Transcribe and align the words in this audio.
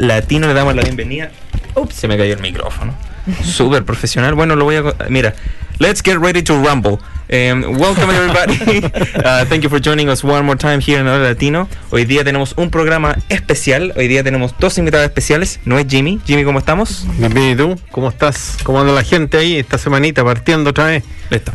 Latino. 0.00 0.48
Le 0.48 0.54
damos 0.54 0.74
la 0.74 0.82
bienvenida. 0.82 1.30
Ups, 1.74 1.94
se 1.94 2.08
me 2.08 2.16
cayó 2.16 2.34
el 2.34 2.40
micrófono. 2.40 2.94
Súper 3.44 3.84
profesional. 3.84 4.34
Bueno, 4.34 4.56
lo 4.56 4.64
voy 4.64 4.76
a. 4.76 4.82
Mira, 5.08 5.34
let's 5.78 6.02
get 6.02 6.18
ready 6.18 6.42
to 6.42 6.54
rumble. 6.54 6.98
Um, 7.32 7.78
welcome 7.78 8.10
everybody. 8.10 8.58
Uh, 9.20 9.44
thank 9.44 9.62
you 9.62 9.68
for 9.68 9.80
joining 9.80 10.08
us 10.08 10.24
one 10.24 10.44
more 10.44 10.56
time 10.56 10.80
here 10.80 10.98
en 10.98 11.06
Hola 11.06 11.28
Latino. 11.28 11.68
Hoy 11.90 12.04
día 12.04 12.24
tenemos 12.24 12.54
un 12.56 12.70
programa 12.70 13.16
especial. 13.28 13.92
Hoy 13.96 14.08
día 14.08 14.24
tenemos 14.24 14.54
dos 14.58 14.78
invitados 14.78 15.06
especiales. 15.06 15.60
No 15.64 15.78
es 15.78 15.86
Jimmy. 15.86 16.18
Jimmy, 16.26 16.44
¿cómo 16.44 16.58
estamos? 16.58 17.06
Bien, 17.18 17.32
bien, 17.32 17.50
¿y 17.50 17.56
tú? 17.56 17.78
¿Cómo 17.90 18.08
estás? 18.08 18.56
¿Cómo 18.64 18.80
anda 18.80 18.92
la 18.92 19.04
gente 19.04 19.36
ahí 19.36 19.58
esta 19.58 19.78
semanita 19.78 20.24
partiendo 20.24 20.70
otra 20.70 20.86
vez? 20.86 21.04
Listo. 21.28 21.52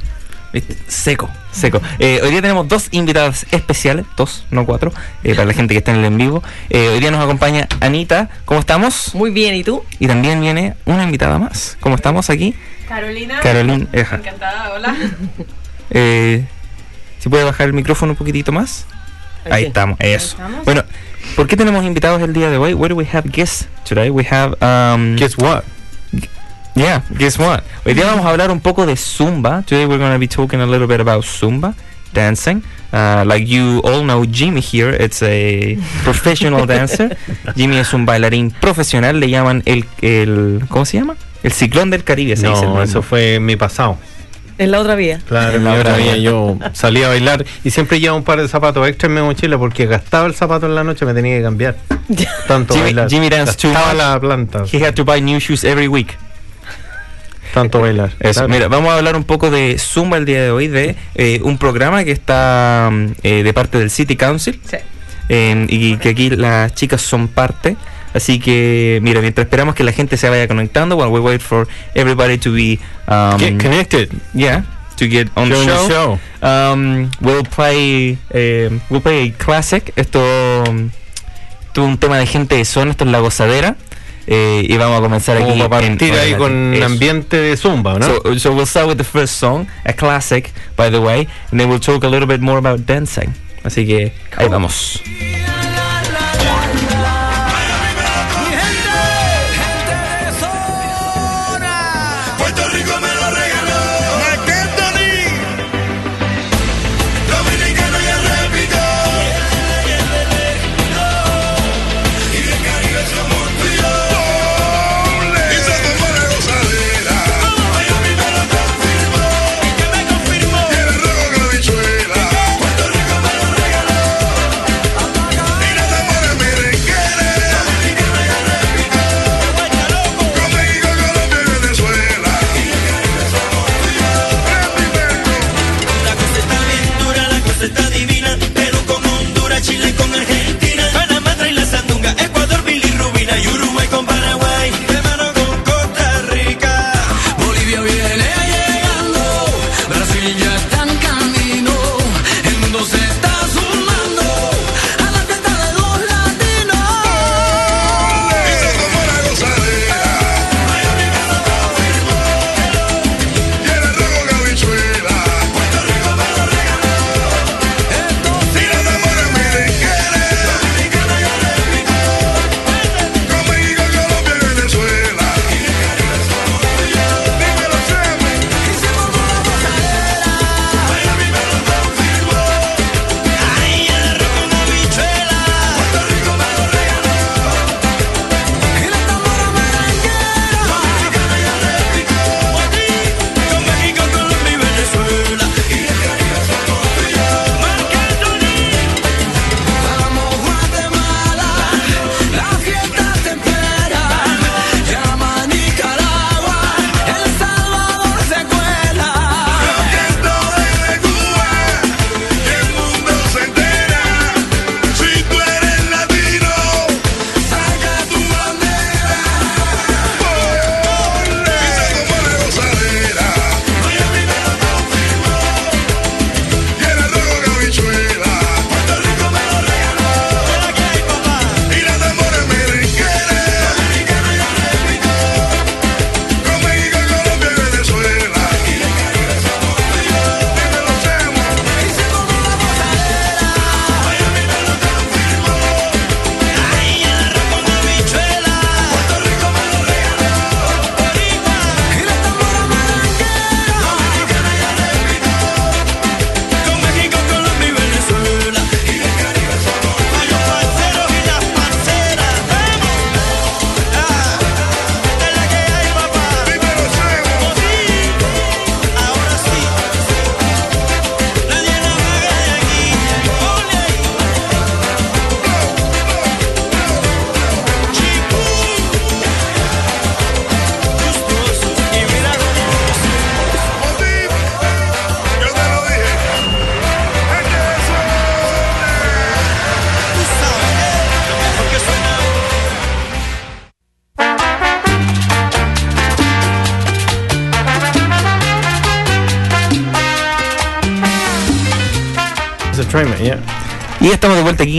Seco, 0.88 1.30
seco. 1.52 1.82
Eh, 2.00 2.20
hoy 2.24 2.32
día 2.32 2.42
tenemos 2.42 2.68
dos 2.68 2.88
invitadas 2.92 3.46
especiales, 3.52 4.06
dos, 4.16 4.46
no 4.52 4.66
cuatro, 4.66 4.92
eh, 5.24 5.36
para 5.36 5.46
la 5.46 5.54
gente 5.54 5.74
que 5.74 5.80
está 5.80 5.92
en 5.92 6.00
el 6.00 6.06
en 6.06 6.18
vivo. 6.18 6.44
Eh, 6.70 6.90
hoy 6.90 7.00
día 7.00 7.12
nos 7.12 7.24
acompaña 7.24 7.68
Anita, 7.82 8.30
¿cómo 8.46 8.60
estamos? 8.60 9.14
Muy 9.16 9.32
bien, 9.32 9.56
¿y 9.56 9.64
tú? 9.64 9.84
Y 10.00 10.08
también 10.08 10.40
viene 10.42 10.76
una 10.86 11.04
invitada 11.04 11.38
más. 11.40 11.78
¿Cómo 11.80 11.96
estamos 11.96 12.30
aquí? 12.30 12.56
Carolina. 12.88 13.40
Carolina. 13.42 13.88
Eja. 13.92 14.18
Encantada, 14.18 14.74
hola. 14.74 14.96
Eh, 15.92 16.44
¿Si 17.20 17.30
puede 17.30 17.44
bajar 17.44 17.68
el 17.68 17.74
micrófono 17.74 18.14
un 18.14 18.18
poquitito 18.18 18.52
más? 18.52 18.88
Ahí 19.50 19.62
sí. 19.62 19.68
estamos, 19.68 20.00
eso. 20.00 20.30
estamos. 20.30 20.66
Bueno, 20.66 20.84
¿por 21.36 21.48
qué 21.48 21.56
tenemos 21.56 21.86
invitados 21.86 22.24
el 22.24 22.34
día 22.34 22.50
de 22.50 22.58
hoy? 22.58 22.74
What 22.74 22.90
do 22.90 22.96
we 22.96 23.06
have 23.14 23.30
guests 23.30 23.68
today? 23.88 24.10
We 24.10 24.26
have 24.32 24.56
um, 24.62 25.16
Guess 25.16 25.38
what? 25.38 25.64
Yeah, 26.76 27.04
guess 27.18 27.40
what? 27.40 27.64
Hoy 27.86 27.94
día 27.94 28.06
vamos 28.06 28.26
a 28.26 28.30
hablar 28.32 28.52
un 28.52 28.60
poco 28.60 28.86
de 28.86 28.96
Zumba. 28.98 29.64
Today 29.66 29.86
we're 29.86 29.98
going 29.98 30.12
to 30.12 30.20
be 30.20 30.28
talking 30.28 30.60
a 30.60 30.66
little 30.66 30.88
bit 30.88 31.00
about 31.00 31.24
Zumba 31.24 31.74
dancing. 32.14 32.64
Uh, 32.92 33.24
like 33.26 33.46
you 33.48 33.80
all 33.86 34.04
know, 34.04 34.26
Jimmy 34.26 34.60
here, 34.62 34.90
it's 34.92 35.22
a 35.24 35.78
professional 36.04 36.66
dancer. 36.66 37.18
Jimmy 37.56 37.78
es 37.78 37.94
un 37.94 38.06
bailarín 38.06 38.52
profesional, 38.52 39.20
le 39.20 39.30
llaman 39.30 39.64
el, 39.66 39.86
el 40.02 40.64
¿cómo 40.70 40.86
se 40.86 40.98
llama? 40.98 41.16
El 41.44 41.52
ciclón 41.54 41.90
del 41.92 42.04
Caribe, 42.04 42.36
se 42.36 42.48
dice. 42.48 42.60
el 42.62 42.66
No, 42.68 42.70
mismo. 42.72 42.84
eso 42.84 43.02
fue 43.02 43.40
mi 43.40 43.56
pasado. 43.56 43.98
En 44.58 44.72
la 44.72 44.80
otra 44.80 44.96
vía. 44.96 45.20
Claro, 45.28 45.58
En 45.58 45.64
la 45.66 45.74
la 45.76 45.80
otra 45.80 45.98
vida 45.98 46.16
yo 46.18 46.58
salía 46.74 47.06
a 47.08 47.10
bailar 47.10 47.46
y 47.66 47.72
siempre 47.72 48.00
llevaba 48.00 48.18
un 48.18 48.24
par 48.24 48.42
de 48.42 48.48
zapatos 48.48 48.86
extra 48.88 49.08
en 49.08 49.16
mi 49.16 49.22
mochila 49.22 49.58
porque 49.58 49.86
gastaba 49.86 50.28
el 50.28 50.34
zapato 50.34 50.66
en 50.66 50.76
la 50.76 50.84
noche, 50.84 51.06
me 51.06 51.14
tenía 51.14 51.38
que 51.38 51.44
cambiar. 51.44 51.76
Tanto 52.48 52.74
Jimmy- 52.74 52.84
bailar. 52.94 53.10
Jimmy 53.10 53.30
dance 53.30 53.56
too 53.58 53.70
Gastaba 53.72 53.94
much. 53.94 53.98
la 53.98 54.20
planta, 54.20 54.64
He 54.72 54.84
had 54.86 54.94
to 54.96 55.06
buy 55.06 55.22
new 55.22 55.40
shoes 55.40 55.64
every 55.66 55.88
week. 55.90 56.18
Tanto 57.56 57.82
bailar. 57.82 58.12
Eso, 58.20 58.42
Claro. 58.42 58.50
mira, 58.50 58.68
vamos 58.68 58.92
a 58.92 58.98
hablar 58.98 59.16
un 59.16 59.24
poco 59.24 59.50
de 59.50 59.78
Zumba 59.80 60.18
el 60.18 60.26
día 60.26 60.44
de 60.44 60.52
hoy, 60.52 60.68
de 60.68 60.96
eh, 61.16 61.40
un 61.44 61.58
programa 61.58 62.04
que 62.04 62.12
está 62.12 62.92
eh, 63.24 63.42
de 63.42 63.54
parte 63.54 63.80
del 63.80 63.90
City 63.90 64.16
Council. 64.16 64.60
Sí. 64.70 64.78
eh, 65.30 65.66
y 65.70 65.98
que 65.98 66.10
aquí 66.10 66.30
las 66.30 66.76
chicas 66.76 67.02
son 67.02 67.28
parte. 67.30 67.76
Así 68.14 68.40
que, 68.40 69.00
mira, 69.02 69.20
mientras 69.22 69.46
esperamos 69.46 69.74
que 69.76 69.84
la 69.84 69.92
gente 69.92 70.16
se 70.18 70.30
vaya 70.30 70.48
conectando, 70.48 70.96
while 70.96 71.10
we 71.10 71.20
wait 71.20 71.42
for 71.42 71.68
everybody 71.96 72.38
to 72.38 72.52
be, 72.52 72.80
um, 73.08 73.38
Get 73.40 73.58
connected. 73.60 74.10
yeah, 74.34 74.64
to 74.98 75.08
get 75.10 75.28
on 75.36 75.50
the 75.50 75.66
show. 75.90 76.20
Um, 76.42 77.10
we'll 77.22 77.44
play, 77.44 78.18
eh, 78.30 78.70
we'll 78.90 79.02
play 79.02 79.30
a 79.30 79.44
classic. 79.44 79.92
Esto, 79.98 80.22
um, 80.70 80.92
es 81.74 81.78
un 81.80 81.98
tema 81.98 82.18
de 82.18 82.26
gente 82.26 82.56
de 82.56 82.64
zona, 82.64 82.92
esto 82.92 83.04
es 83.04 83.12
la 83.12 83.20
gozadera. 83.20 83.76
Eh, 84.28 84.66
y 84.68 84.78
vamos 84.78 85.00
a 85.00 85.02
comenzar 85.02 85.38
aquí. 85.38 85.50
Como 85.50 85.70
para 85.70 85.86
en 85.86 85.98
partir 85.98 86.14
ahí 86.16 86.34
con 86.36 86.52
un 86.52 86.84
ambiente 86.84 87.38
de 87.38 87.58
zumba, 87.58 88.00
¿no? 88.00 88.06
So, 88.06 88.40
so 88.40 88.54
we'll 88.54 88.66
start 88.68 88.88
with 88.88 88.98
the 88.98 89.04
first 89.04 89.36
song, 89.36 89.68
a 89.84 89.94
classic, 89.94 90.52
by 90.76 90.90
the 90.90 91.00
way, 91.00 91.28
and 91.52 91.60
then 91.60 91.70
we'll 91.70 91.80
talk 91.80 92.04
a 92.04 92.10
little 92.10 92.28
bit 92.28 92.42
more 92.42 92.58
about 92.58 92.86
dancing. 92.86 93.34
Así 93.64 93.86
que 93.86 94.14
ahí 94.38 94.48
vamos. 94.48 95.02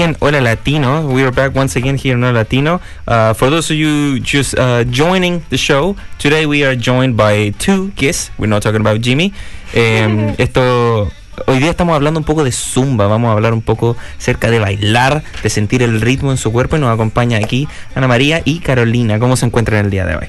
En 0.03 0.17
Hola 0.21 0.41
Latino. 0.41 1.07
We 1.09 1.23
are 1.23 1.31
back 1.31 1.55
once 1.55 1.77
again 1.77 1.97
here 1.97 2.15
in 2.15 2.23
Hola 2.23 2.33
Latino. 2.33 2.81
Uh, 3.07 3.35
for 3.35 3.51
those 3.51 3.71
of 3.71 3.77
you 3.77 4.19
just 4.21 4.59
uh, 4.59 4.85
joining 4.85 5.43
the 5.51 5.57
show, 5.57 5.97
today 6.19 6.47
we 6.47 6.65
are 6.65 6.77
joined 6.77 7.17
by 7.17 7.51
two 7.59 7.91
guests. 7.97 8.31
We're 8.39 8.49
not 8.49 8.63
talking 8.63 8.81
about 8.81 9.01
Jimmy. 9.01 9.33
Em, 9.75 10.35
esto, 10.39 11.11
hoy 11.47 11.59
día 11.59 11.71
estamos 11.71 11.95
hablando 11.95 12.19
un 12.21 12.25
poco 12.25 12.45
de 12.45 12.53
zumba. 12.53 13.07
Vamos 13.07 13.29
a 13.29 13.33
hablar 13.33 13.53
un 13.53 13.63
poco 13.63 13.97
acerca 14.19 14.51
de 14.51 14.59
bailar, 14.59 15.23
de 15.43 15.51
sentir 15.51 15.83
el 15.83 16.01
ritmo 16.01 16.31
en 16.31 16.37
su 16.37 16.53
cuerpo. 16.53 16.77
Y 16.77 16.81
nos 16.81 16.93
acompaña 16.93 17.39
aquí 17.39 17.69
Ana 17.95 18.09
María 18.09 18.43
y 18.45 18.61
Carolina. 18.61 19.19
¿Cómo 19.19 19.37
se 19.37 19.47
encuentran 19.47 19.85
el 19.85 19.91
día 19.91 20.05
de 20.05 20.17
hoy? 20.17 20.29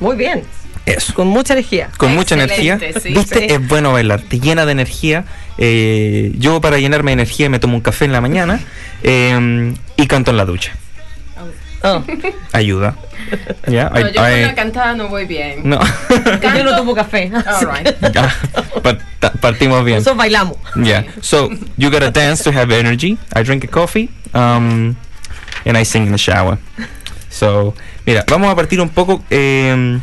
Muy 0.00 0.16
bien. 0.16 0.44
Eso. 0.96 1.14
Con 1.14 1.28
mucha 1.28 1.52
energía. 1.54 1.90
Con 1.96 2.14
mucha 2.14 2.34
Excelente, 2.34 2.72
energía. 2.88 3.00
sí. 3.00 3.08
¿Viste? 3.14 3.38
Sí. 3.40 3.46
Es 3.48 3.68
bueno 3.68 3.92
bailar, 3.92 4.20
te 4.22 4.40
llena 4.40 4.64
de 4.66 4.72
energía. 4.72 5.24
Eh, 5.58 6.32
yo 6.38 6.60
para 6.60 6.78
llenarme 6.78 7.10
de 7.10 7.14
energía 7.14 7.48
me 7.50 7.58
tomo 7.58 7.74
un 7.74 7.80
café 7.80 8.04
en 8.04 8.12
la 8.12 8.20
mañana 8.20 8.60
eh, 9.02 9.74
y 9.96 10.06
canto 10.06 10.30
en 10.30 10.36
la 10.36 10.44
ducha. 10.44 10.72
Oh, 11.82 12.02
Ayuda. 12.52 12.96
¿Ya? 13.68 13.88
No, 13.90 14.00
I- 14.00 14.12
yo 14.12 14.20
con 14.22 14.32
I- 14.32 14.42
la 14.42 14.54
cantada 14.54 14.94
no 14.94 15.08
voy 15.08 15.26
bien. 15.26 15.60
no. 15.68 15.78
yo 16.54 16.64
no 16.64 16.74
tomo 16.76 16.94
café. 16.94 17.30
All 17.46 17.66
right. 17.70 17.94
Pa- 18.82 18.98
ta- 19.20 19.32
Partimos 19.32 19.84
bien. 19.84 19.98
Nosotros 19.98 20.16
bailamos. 20.16 20.56
Yeah. 20.82 21.04
So 21.20 21.50
you 21.76 21.90
gotta 21.90 22.10
dance 22.10 22.42
to 22.42 22.50
have 22.50 22.72
energy. 22.76 23.16
I 23.34 23.42
drink 23.44 23.62
a 23.64 23.68
coffee. 23.68 24.08
Um, 24.34 24.96
and 25.64 25.76
I 25.76 25.84
sing 25.84 26.06
in 26.06 26.12
the 26.12 26.18
shower. 26.18 26.58
So, 27.30 27.74
mira, 28.06 28.24
vamos 28.28 28.50
a 28.50 28.56
partir 28.56 28.80
un 28.80 28.88
poco. 28.88 29.22
eh, 29.30 29.98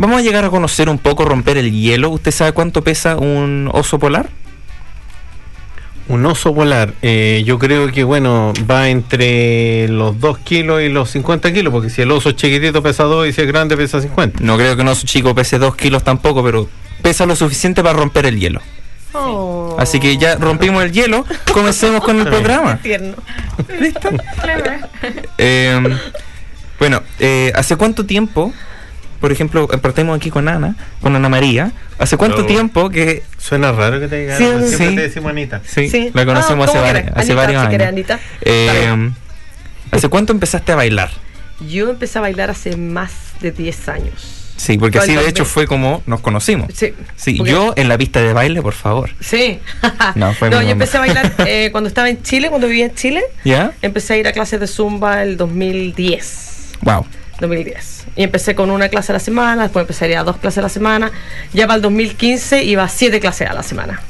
vamos 0.00 0.18
a 0.18 0.22
llegar 0.22 0.44
a 0.46 0.50
conocer 0.50 0.88
un 0.88 0.98
poco, 0.98 1.26
romper 1.26 1.58
el 1.58 1.70
hielo. 1.70 2.08
¿Usted 2.08 2.30
sabe 2.30 2.52
cuánto 2.52 2.82
pesa 2.82 3.16
un 3.16 3.70
oso 3.72 3.98
polar? 3.98 4.30
Un 6.08 6.26
oso 6.26 6.52
polar, 6.52 6.94
eh, 7.02 7.44
yo 7.46 7.60
creo 7.60 7.92
que 7.92 8.02
bueno, 8.02 8.52
va 8.68 8.88
entre 8.88 9.86
los 9.88 10.18
2 10.18 10.38
kilos 10.38 10.82
y 10.82 10.88
los 10.88 11.10
50 11.10 11.52
kilos, 11.52 11.72
porque 11.72 11.88
si 11.88 12.02
el 12.02 12.10
oso 12.10 12.30
es 12.30 12.36
chiquitito 12.36 12.82
pesa 12.82 13.04
2 13.04 13.28
y 13.28 13.32
si 13.32 13.42
es 13.42 13.46
grande 13.46 13.76
pesa 13.76 14.00
50. 14.00 14.42
No 14.42 14.56
creo 14.56 14.74
que 14.74 14.82
un 14.82 14.88
oso 14.88 15.06
chico 15.06 15.34
pese 15.36 15.58
2 15.58 15.76
kilos 15.76 16.02
tampoco, 16.02 16.42
pero 16.42 16.68
pesa 17.02 17.26
lo 17.26 17.36
suficiente 17.36 17.82
para 17.82 17.96
romper 17.96 18.26
el 18.26 18.40
hielo. 18.40 18.60
Oh, 19.12 19.76
Así 19.78 20.00
que 20.00 20.16
ya 20.16 20.36
rompimos 20.36 20.82
el 20.82 20.92
hielo, 20.92 21.24
comencemos 21.52 22.02
con 22.02 22.18
el 22.18 22.26
programa. 22.26 22.80
¿Listo? 23.80 24.08
Eh, 25.38 25.80
bueno, 26.78 27.02
eh, 27.18 27.52
¿hace 27.54 27.76
cuánto 27.76 28.04
tiempo, 28.06 28.52
por 29.20 29.30
ejemplo, 29.32 29.68
partimos 29.68 30.16
aquí 30.16 30.30
con 30.30 30.48
Ana, 30.48 30.74
con 31.00 31.14
Ana 31.14 31.28
María, 31.28 31.72
¿hace 31.98 32.16
cuánto 32.16 32.46
tiempo 32.46 32.88
que... 32.90 33.22
Suena 33.38 33.72
raro 33.72 34.00
que 34.00 34.08
te 34.08 34.20
diga, 34.20 34.36
Sí, 34.38 34.44
siempre 34.44 34.68
sí. 34.88 34.94
te 34.96 35.00
decimos 35.02 35.30
Anita. 35.30 35.60
Sí, 35.66 35.88
Sí. 35.90 36.10
la 36.14 36.24
conocemos 36.26 36.68
Ah, 36.68 36.70
hace, 36.70 36.78
¿cómo 36.78 36.88
vari- 36.90 37.02
quieres? 37.02 37.16
hace 37.16 37.34
varios 37.34 37.62
si 37.62 37.74
años. 37.74 37.88
Anita. 37.88 38.18
Eh. 38.42 39.10
¿Hace 39.90 40.08
cuánto 40.08 40.32
empezaste 40.32 40.72
a 40.72 40.76
bailar? 40.76 41.10
Yo 41.68 41.90
empecé 41.90 42.18
a 42.18 42.22
bailar 42.22 42.50
hace 42.50 42.76
más 42.76 43.12
de 43.40 43.50
10 43.52 43.88
años. 43.88 44.36
Sí, 44.56 44.76
porque 44.76 44.98
así 44.98 45.08
de 45.08 45.14
2000. 45.16 45.30
hecho 45.30 45.44
fue 45.46 45.66
como 45.66 46.02
nos 46.06 46.20
conocimos. 46.20 46.68
Sí. 46.74 46.92
Sí, 47.16 47.34
Porque- 47.36 47.50
yo 47.52 47.72
en 47.76 47.88
la 47.88 47.96
pista 47.96 48.20
de 48.20 48.32
baile, 48.34 48.60
por 48.62 48.74
favor. 48.74 49.10
Sí. 49.20 49.58
No, 50.16 50.34
fue 50.34 50.48
mi 50.50 50.56
yo 50.56 50.60
empecé 50.62 50.98
a 50.98 51.00
bailar 51.00 51.32
eh, 51.46 51.68
cuando 51.72 51.88
estaba 51.88 52.08
en 52.10 52.22
Chile, 52.22 52.48
cuando 52.50 52.66
vivía 52.68 52.86
en 52.86 52.94
Chile. 52.94 53.22
¿Ya? 53.44 53.72
Empecé 53.82 54.14
a 54.14 54.16
ir 54.18 54.28
a 54.28 54.32
clases 54.32 54.60
de 54.60 54.66
zumba 54.66 55.22
el 55.22 55.36
2010. 55.38 56.72
Wow. 56.82 57.06
2010. 57.40 58.06
Y 58.16 58.22
empecé 58.22 58.54
con 58.54 58.70
una 58.70 58.88
clase 58.88 59.12
a 59.12 59.14
la 59.14 59.20
semana, 59.20 59.62
después 59.62 59.82
empecé 59.82 60.04
a 60.06 60.08
ir 60.08 60.16
a 60.18 60.24
dos 60.24 60.36
clases 60.36 60.58
a 60.58 60.62
la 60.62 60.68
semana. 60.68 61.10
Ya 61.52 61.66
para 61.66 61.76
el 61.76 61.82
2015 61.82 62.64
iba 62.64 62.84
a 62.84 62.88
siete 62.88 63.20
clases 63.20 63.48
a 63.48 63.52
la 63.54 63.62
semana. 63.62 64.00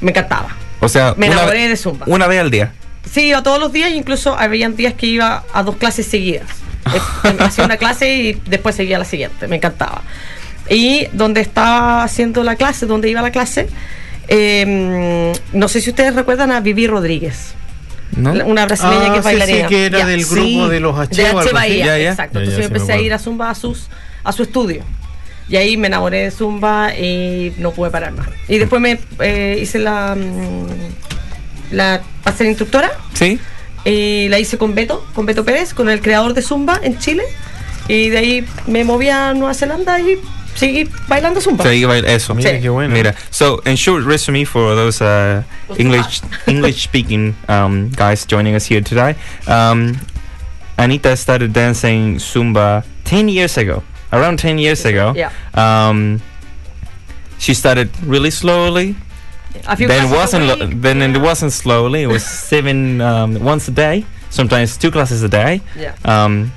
Me 0.00 0.10
encantaba. 0.10 0.56
O 0.80 0.88
sea, 0.88 1.14
Me 1.16 1.26
una 1.26 1.36
enamoré 1.36 1.68
de 1.68 1.76
zumba. 1.76 2.06
Una 2.08 2.26
vez 2.26 2.40
al 2.40 2.50
día. 2.50 2.72
Sí, 3.10 3.28
iba 3.28 3.42
todos 3.42 3.58
los 3.58 3.72
días, 3.72 3.90
incluso 3.90 4.36
había 4.38 4.68
días 4.68 4.94
que 4.94 5.06
iba 5.06 5.44
a 5.52 5.62
dos 5.62 5.76
clases 5.76 6.06
seguidas. 6.06 6.48
Eh, 7.24 7.36
Hacía 7.40 7.64
una 7.64 7.76
clase 7.76 8.14
y 8.14 8.32
después 8.46 8.74
seguía 8.74 8.98
la 8.98 9.04
siguiente, 9.04 9.46
me 9.48 9.56
encantaba. 9.56 10.02
Y 10.70 11.06
donde 11.12 11.40
estaba 11.40 12.02
haciendo 12.02 12.42
la 12.44 12.56
clase, 12.56 12.86
donde 12.86 13.10
iba 13.10 13.20
la 13.20 13.30
clase, 13.30 13.68
eh, 14.28 15.32
no 15.52 15.68
sé 15.68 15.80
si 15.80 15.90
ustedes 15.90 16.14
recuerdan 16.14 16.52
a 16.52 16.60
Vivi 16.60 16.86
Rodríguez, 16.86 17.54
Una 18.18 18.66
brasileña 18.66 19.06
Ah, 19.08 19.12
que 19.12 19.18
es 19.20 19.24
sí, 19.24 19.30
sí, 19.30 19.38
bailarina. 19.38 19.68
que 19.68 19.86
era 19.86 19.98
Ya. 20.00 20.06
del 20.06 20.24
Sí. 20.24 20.34
grupo 20.54 20.68
de 20.68 20.80
los 20.80 20.98
H 20.98 21.14
de 21.22 21.28
H. 21.28 21.52
Bahía, 21.52 21.86
Ya, 21.86 21.98
ya. 21.98 22.10
exacto. 22.10 22.40
Ya, 22.40 22.44
ya, 22.46 22.50
Entonces 22.52 22.70
yo 22.70 22.76
empecé 22.76 22.92
a 22.92 23.00
ir 23.00 23.12
a 23.14 23.18
Zumba 23.18 23.50
a 23.50 23.54
sus 23.54 23.86
a 24.24 24.32
su 24.32 24.42
estudio. 24.42 24.82
Y 25.48 25.56
ahí 25.56 25.76
me 25.78 25.86
enamoré 25.86 26.24
de 26.24 26.30
Zumba 26.30 26.94
y 26.94 27.54
no 27.58 27.70
pude 27.70 27.90
parar 27.90 28.12
más. 28.12 28.28
Y 28.48 28.58
después 28.58 28.82
me 28.82 28.98
eh, 29.20 29.58
hice 29.62 29.78
la 29.78 30.14
mm, 30.14 31.74
la 31.74 32.02
para 32.22 32.36
ser 32.36 32.46
instructora 32.46 32.90
¿Sí? 33.14 33.38
y 33.84 34.28
la 34.28 34.38
hice 34.38 34.58
con 34.58 34.74
Beto, 34.74 35.06
con 35.14 35.24
Beto 35.26 35.44
Pérez, 35.44 35.72
con 35.74 35.88
el 35.88 36.00
creador 36.00 36.34
de 36.34 36.42
Zumba 36.42 36.78
en 36.82 36.98
Chile. 36.98 37.22
Y 37.88 38.10
de 38.10 38.18
ahí 38.18 38.44
me 38.66 38.84
moví 38.84 39.08
a 39.08 39.32
Nueva 39.32 39.54
Zelanda 39.54 39.98
y 40.00 40.18
seguí 40.58 40.88
bailando 41.08 41.40
Zumba. 41.40 41.64
Seguí 41.64 41.84
bail- 41.86 42.04
eso. 42.06 42.34
Mira 42.34 42.50
Sí. 42.50 42.60
qué 42.60 42.68
bueno. 42.70 42.94
Mira, 42.94 43.14
so 43.30 43.60
in 43.64 43.76
short 43.76 44.04
resume 44.04 44.44
for 44.44 44.74
those 44.74 45.00
uh, 45.02 45.42
English 45.78 46.20
English 46.46 46.82
speaking 46.84 47.34
um, 47.48 47.90
guys 47.90 48.26
joining 48.26 48.54
us 48.54 48.66
here 48.66 48.80
today, 48.82 49.14
um, 49.46 49.96
Anita 50.76 51.16
started 51.16 51.52
dancing 51.52 52.16
Zumba 52.18 52.84
10 53.04 53.28
years 53.28 53.56
ago, 53.58 53.82
around 54.12 54.38
10 54.38 54.58
years 54.58 54.84
ago. 54.84 55.12
Yeah. 55.16 55.30
Um, 55.54 56.20
she 57.38 57.54
started 57.54 57.88
really 58.04 58.30
slowly. 58.30 58.94
A 59.66 59.76
few 59.76 59.88
Then 59.88 60.04
it 60.06 60.10
wasn't 60.14 60.44
lo- 60.46 60.56
week. 60.66 60.80
then 60.82 61.02
it 61.02 61.18
wasn't 61.20 61.52
slowly. 61.52 62.02
It 62.02 62.06
was 62.08 62.24
seven 62.48 63.00
um, 63.00 63.38
once 63.42 63.66
a 63.68 63.70
day, 63.72 64.04
sometimes 64.30 64.76
two 64.76 64.90
classes 64.90 65.22
a 65.22 65.28
day. 65.28 65.60
Yeah. 65.76 65.94
Um, 66.04 66.52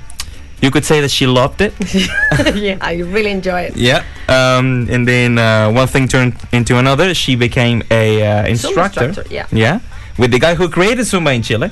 you 0.62 0.70
could 0.70 0.84
say 0.84 1.00
that 1.00 1.10
she 1.10 1.26
loved 1.26 1.60
it. 1.60 1.74
yeah, 2.54 2.78
I 2.80 2.94
really 3.14 3.30
enjoy 3.32 3.62
it. 3.62 3.76
Yeah. 3.76 4.04
Um, 4.28 4.86
and 4.88 5.06
then 5.06 5.36
uh, 5.38 5.70
one 5.72 5.88
thing 5.88 6.06
turned 6.08 6.34
into 6.52 6.78
another. 6.78 7.12
She 7.14 7.34
became 7.36 7.82
a 7.90 8.22
uh, 8.22 8.46
instructor. 8.46 9.06
instructor, 9.06 9.34
yeah. 9.34 9.46
Yeah. 9.50 9.80
With 10.18 10.30
the 10.30 10.38
guy 10.38 10.54
who 10.54 10.68
created 10.68 11.04
Zumba 11.04 11.34
in 11.34 11.42
Chile. 11.42 11.70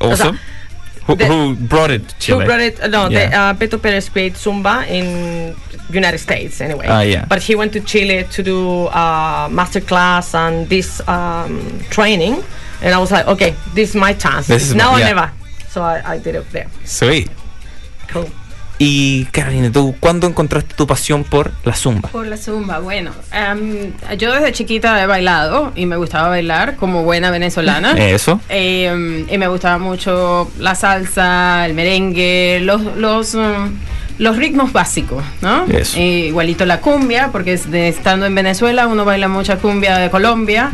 Also. 0.00 0.32
who, 1.06 1.14
who 1.16 1.56
brought 1.56 1.90
it 1.90 2.06
to 2.10 2.18
Chile. 2.18 2.40
Who 2.40 2.46
brought 2.46 2.60
it? 2.60 2.80
uh, 2.80 2.86
No, 2.88 3.08
Yeah. 3.08 3.30
the, 3.30 3.36
uh, 3.36 3.54
Beto 3.54 3.80
Perez 3.82 4.08
created 4.10 4.36
Zumba 4.38 4.86
in 4.86 5.56
United 5.90 6.18
States 6.18 6.60
anyway. 6.60 6.86
Ah, 6.86 7.00
yeah. 7.00 7.24
But 7.24 7.40
he 7.42 7.54
went 7.54 7.72
to 7.72 7.80
Chile 7.80 8.24
to 8.30 8.42
do 8.42 8.86
uh, 8.88 9.48
master 9.50 9.80
class 9.80 10.34
and 10.34 10.68
this 10.68 11.00
um, 11.08 11.80
training, 11.88 12.44
and 12.82 12.94
I 12.94 12.98
was 12.98 13.10
like, 13.10 13.26
okay, 13.26 13.54
this 13.74 13.90
is 13.90 13.96
my 13.96 14.12
chance. 14.12 14.48
This 14.48 14.68
is 14.68 14.74
now 14.74 14.90
my- 14.92 14.96
or 14.96 15.00
yeah. 15.00 15.12
never. 15.14 15.32
So 15.70 15.80
I, 15.82 16.02
I 16.14 16.18
did 16.18 16.34
it 16.34 16.50
there. 16.52 16.68
Sweet. 16.84 17.30
Y 18.80 19.24
Carolina, 19.32 19.72
¿tú 19.72 19.96
cuándo 19.98 20.28
encontraste 20.28 20.72
tu 20.76 20.86
pasión 20.86 21.24
por 21.24 21.50
la 21.64 21.74
Zumba? 21.74 22.10
Por 22.10 22.28
la 22.28 22.36
zumba, 22.36 22.78
bueno, 22.78 23.10
em, 23.32 23.90
yo 24.16 24.32
desde 24.32 24.52
chiquita 24.52 25.02
he 25.02 25.06
bailado 25.08 25.72
y 25.74 25.84
me 25.86 25.96
gustaba 25.96 26.28
bailar 26.28 26.76
como 26.76 27.02
buena 27.02 27.32
venezolana. 27.32 27.94
Eso. 27.98 28.40
Em, 28.48 29.26
y 29.28 29.36
me 29.36 29.48
gustaba 29.48 29.78
mucho 29.78 30.48
la 30.60 30.76
salsa, 30.76 31.66
el 31.66 31.74
merengue, 31.74 32.60
los, 32.62 32.80
los, 32.96 33.36
los 34.18 34.36
ritmos 34.36 34.72
básicos, 34.72 35.24
¿no? 35.40 35.64
Eso. 35.66 35.98
Eh, 35.98 36.26
igualito 36.28 36.64
la 36.64 36.78
cumbia, 36.80 37.30
porque 37.32 37.54
es 37.54 37.68
de- 37.72 37.88
estando 37.88 38.26
en 38.26 38.34
Venezuela 38.36 38.86
uno 38.86 39.04
baila 39.04 39.26
mucha 39.26 39.56
cumbia 39.56 39.98
de 39.98 40.08
Colombia. 40.08 40.70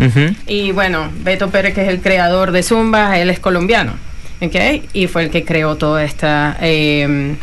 Y 0.47 0.73
bueno, 0.73 1.09
Beto 1.23 1.49
Pérez, 1.49 1.73
que 1.75 1.81
es 1.81 1.88
el 1.88 2.03
creador 2.03 2.53
de 2.53 2.62
Zumba, 2.62 3.19
él 3.19 3.31
es 3.31 3.41
colombiano. 3.41 3.93
¿Ok? 4.41 4.85
Y 4.93 5.07
fue 5.07 5.25
el 5.25 5.31
que 5.31 5.45
creó 5.45 5.76
toda 5.76 6.05
esta. 6.05 6.57
eh, 6.61 7.37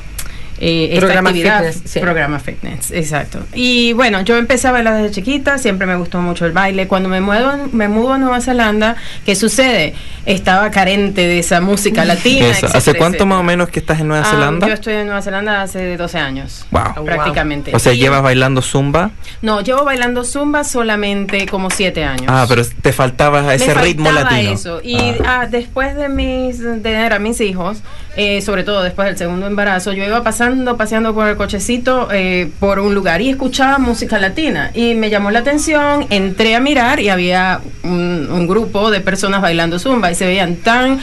eh, 0.63 0.89
esta 0.94 1.00
Programa 1.08 1.30
actividad, 1.32 1.63
fitness, 1.74 1.91
sí. 1.91 2.00
programa 2.00 2.39
fitness, 2.39 2.91
exacto. 2.91 3.39
Y 3.56 3.94
bueno, 3.94 4.22
yo 4.22 4.38
empecé 4.38 4.68
a 4.68 4.72
bailar 4.72 5.01
desde 5.01 5.12
chiquita, 5.15 5.58
siempre 5.58 5.88
me 5.88 5.96
gustó 5.96 6.22
mucho 6.22 6.46
el 6.46 6.51
baile. 6.51 6.88
Cuando 6.88 7.10
me 7.10 7.20
muevo, 7.20 7.51
me 7.72 7.88
mudo 7.88 8.13
a 8.13 8.18
Nueva 8.20 8.39
Zelanda, 8.41 8.96
¿qué 9.25 9.34
sucede? 9.36 9.96
Estaba 10.27 10.70
carente 10.70 11.22
de 11.22 11.39
esa 11.39 11.62
música 11.62 12.06
latina. 12.06 12.48
Etcétera, 12.50 12.77
¿Hace 12.77 12.91
cuánto 12.94 13.15
etcétera. 13.18 13.25
más 13.25 13.39
o 13.39 13.44
menos 13.44 13.70
que 13.70 13.80
estás 13.80 14.00
en 14.00 14.08
Nueva 14.10 14.24
Ah, 14.27 14.30
Zelanda? 14.32 14.68
Yo 14.68 14.74
estoy 14.75 14.94
en 14.94 15.06
Nueva 15.08 15.22
Zelanda 15.24 15.62
hace 15.63 15.98
12 15.98 16.18
años. 16.20 16.65
Wow. 16.70 17.06
Prácticamente. 17.06 17.75
O 17.75 17.80
sea, 17.80 17.94
Y- 17.94 17.98
llevas 17.98 18.22
bailando 18.22 18.62
Zumba. 18.62 19.10
No, 19.41 19.62
llevo 19.62 19.84
bailando 19.84 20.24
Zumba 20.24 20.63
solamente 20.63 21.48
como 21.48 21.72
7 21.72 22.03
años. 22.03 22.25
Ah, 22.27 22.46
pero 22.48 22.63
te 22.65 22.94
faltaba 22.94 23.53
ese 23.56 23.74
Me 23.74 23.82
ritmo 23.82 24.06
faltaba 24.12 24.32
latino. 24.32 24.51
eso. 24.53 24.80
Y 24.84 24.96
Ah. 25.25 25.41
ah, 25.41 25.48
después 25.50 25.96
de 25.96 26.08
mis 26.10 26.60
de 26.60 26.77
tener 26.82 27.13
a 27.13 27.20
mis 27.20 27.41
hijos, 27.41 27.80
eh, 28.15 28.41
sobre 28.41 28.63
todo 28.63 28.84
después 28.84 29.08
del 29.08 29.18
segundo 29.18 29.48
embarazo, 29.48 29.94
yo 29.94 30.03
iba 30.03 30.22
pasando, 30.22 30.50
paseando 30.77 31.13
por 31.13 31.27
el 31.27 31.36
cochecito 31.38 32.10
eh, 32.12 32.50
por 32.60 32.79
un 32.79 32.93
lugar 32.96 33.22
y 33.22 33.29
escuchaba 33.29 33.77
música 33.79 34.20
latina 34.20 34.72
y 34.74 34.96
me 34.96 35.10
llamó 35.10 35.31
la 35.31 35.39
atención, 35.39 36.05
entré 36.10 36.55
a 36.55 36.60
mirar 36.60 37.00
y 37.00 37.10
había 37.10 37.60
un, 37.84 38.27
un 38.31 38.48
grupo 38.48 38.91
de 38.91 39.01
personas 39.01 39.41
bailando 39.41 39.79
zumba 39.79 40.12
y 40.12 40.15
se 40.15 40.25
veían 40.25 40.55
tan 40.58 41.00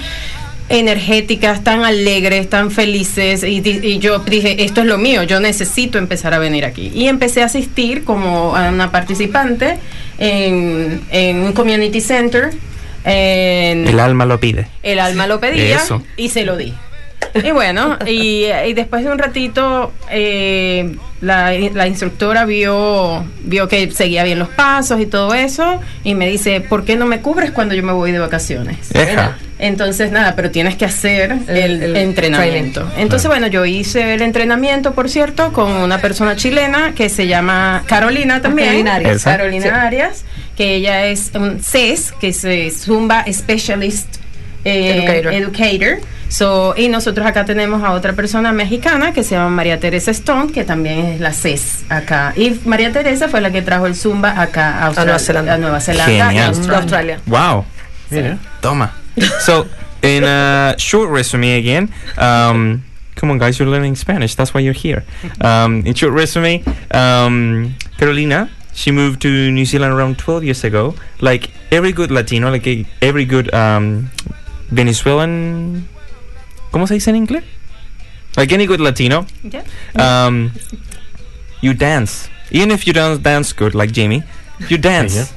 energéticas, 0.70 1.64
tan 1.64 1.84
alegres, 1.84 2.48
tan 2.50 2.70
felices 2.70 3.42
y, 3.42 3.62
y 3.66 3.98
yo 3.98 4.18
dije, 4.20 4.64
esto 4.64 4.82
es 4.82 4.86
lo 4.86 4.98
mío, 4.98 5.22
yo 5.22 5.40
necesito 5.40 5.96
empezar 5.98 6.34
a 6.34 6.38
venir 6.38 6.64
aquí. 6.64 6.90
Y 6.94 7.08
empecé 7.08 7.42
a 7.42 7.46
asistir 7.46 8.04
como 8.04 8.54
a 8.54 8.68
una 8.68 8.90
participante 8.90 9.78
en, 10.18 11.00
en 11.10 11.38
un 11.38 11.52
community 11.52 12.00
center 12.00 12.50
En- 13.04 13.88
El 13.88 13.98
alma 14.00 14.26
lo 14.26 14.38
pide. 14.40 14.66
el 14.82 14.98
alma 14.98 15.26
lo 15.26 15.40
pedía 15.40 15.76
Eso. 15.76 16.02
y 16.18 16.28
se 16.28 16.44
lo 16.44 16.56
di. 16.56 16.74
Y 17.45 17.50
bueno, 17.52 17.97
y, 18.07 18.47
y 18.66 18.73
después 18.75 19.04
de 19.04 19.11
un 19.11 19.18
ratito, 19.18 19.92
eh, 20.11 20.97
la, 21.21 21.52
la 21.52 21.87
instructora 21.87 22.45
vio, 22.45 23.25
vio 23.45 23.68
que 23.68 23.90
seguía 23.90 24.25
bien 24.25 24.38
los 24.38 24.49
pasos 24.49 25.00
y 25.00 25.07
todo 25.07 25.35
eso, 25.35 25.80
y 26.04 26.14
me 26.14 26.28
dice, 26.28 26.61
¿por 26.61 26.85
qué 26.85 26.97
no 26.97 27.07
me 27.07 27.21
cubres 27.21 27.50
cuando 27.50 27.75
yo 27.75 27.83
me 27.83 27.92
voy 27.92 28.12
de 28.12 28.18
vacaciones? 28.18 28.76
Eja. 28.95 29.37
Entonces, 29.61 30.12
nada, 30.12 30.37
pero 30.37 30.52
tienes 30.52 30.76
que 30.76 30.85
hacer 30.85 31.33
el, 31.49 31.57
El- 31.57 31.83
el 31.83 31.97
entrenamiento. 31.97 32.88
Entonces, 32.97 33.28
bueno, 33.28 33.49
yo 33.49 33.64
hice 33.66 34.14
el 34.14 34.23
entrenamiento, 34.23 34.92
por 34.92 35.09
cierto, 35.11 35.52
con 35.52 35.73
una 35.73 35.99
persona 36.00 36.37
chilena 36.37 36.92
que 36.95 37.09
se 37.09 37.26
llama 37.26 37.83
Carolina 37.87 38.40
también. 38.40 38.68
Carolina 38.68 38.95
Arias. 38.95 39.25
Carolina 39.25 39.62
Sí. 39.64 39.68
Arias, 39.71 40.25
que 40.57 40.76
ella 40.76 41.07
es 41.07 41.33
un 41.35 41.59
CES, 41.61 42.12
que 42.21 42.28
es 42.28 42.85
Zumba 42.85 43.25
Specialist 43.33 44.07
eh, 44.64 45.02
Educator. 45.04 45.33
educator. 45.35 45.99
So, 46.28 46.75
y 46.76 46.88
nosotros 46.88 47.26
acá 47.26 47.44
tenemos 47.44 47.82
a 47.82 47.92
otra 47.92 48.12
persona 48.12 48.52
mexicana 48.52 49.12
que 49.12 49.23
se 49.23 49.35
llama 49.35 49.49
María 49.49 49.80
Teresa 49.80 50.11
Stone, 50.11 50.52
que 50.52 50.64
también 50.64 50.99
es 51.06 51.20
la 51.20 51.32
CES 51.32 51.85
acá. 51.88 52.32
Y 52.37 52.61
María 52.64 52.92
Teresa 52.92 53.28
fue 53.28 53.40
la 53.40 53.50
que 53.50 53.62
trajo 53.62 53.87
el 53.87 53.94
Zumba 53.94 54.40
acá 54.40 54.78
a, 54.78 54.87
Australia- 54.87 55.04
Nueva 55.06 55.18
Zelanda. 55.18 55.54
a 55.54 55.58
Nueva 55.58 55.80
Zelanda 55.80 56.12
y 56.32 56.37
Genial. 56.37 56.75
Australia. 56.75 57.20
Wow. 57.26 57.64
Mira. 58.11 58.38
Toma. 58.61 58.92
So, 59.40 59.66
in 60.02 60.23
a 60.25 60.75
short 60.78 61.11
resume 61.11 61.56
again, 61.56 61.90
um, 62.18 62.85
come 63.16 63.32
on, 63.32 63.38
guys, 63.38 63.58
you're 63.58 63.68
learning 63.68 63.97
Spanish. 63.97 64.37
That's 64.37 64.52
why 64.54 64.61
you're 64.61 64.73
here. 64.78 65.04
Um, 65.40 65.82
in 65.85 65.94
short 65.94 66.12
resume, 66.12 66.62
um, 66.92 67.75
Carolina, 67.99 68.49
she 68.75 68.92
moved 68.92 69.20
to 69.23 69.28
New 69.50 69.64
Zealand 69.64 69.92
around 69.92 70.18
12 70.18 70.44
years 70.44 70.62
ago. 70.62 70.94
Like 71.20 71.50
every 71.73 71.90
good 71.92 72.11
Latino, 72.12 72.49
like 72.50 72.66
a- 72.68 72.87
every 73.02 73.25
good 73.25 73.52
um, 73.52 74.11
Venezuelan. 74.70 75.88
¿Cómo 76.70 76.87
se 76.87 76.94
dice 76.94 77.10
en 77.10 77.16
inglés? 77.16 77.44
Like 78.37 78.52
any 78.54 78.66
good 78.66 78.80
Latino, 78.80 79.26
Yeah. 79.42 79.64
um, 79.96 80.52
you 81.60 81.75
dance. 81.75 82.28
Even 82.50 82.70
if 82.70 82.87
you 82.87 82.92
don't 82.92 83.22
dance 83.22 83.52
good, 83.52 83.75
like 83.75 83.92
Jamie, 83.92 84.22
you 84.68 84.78
dance. 84.78 85.32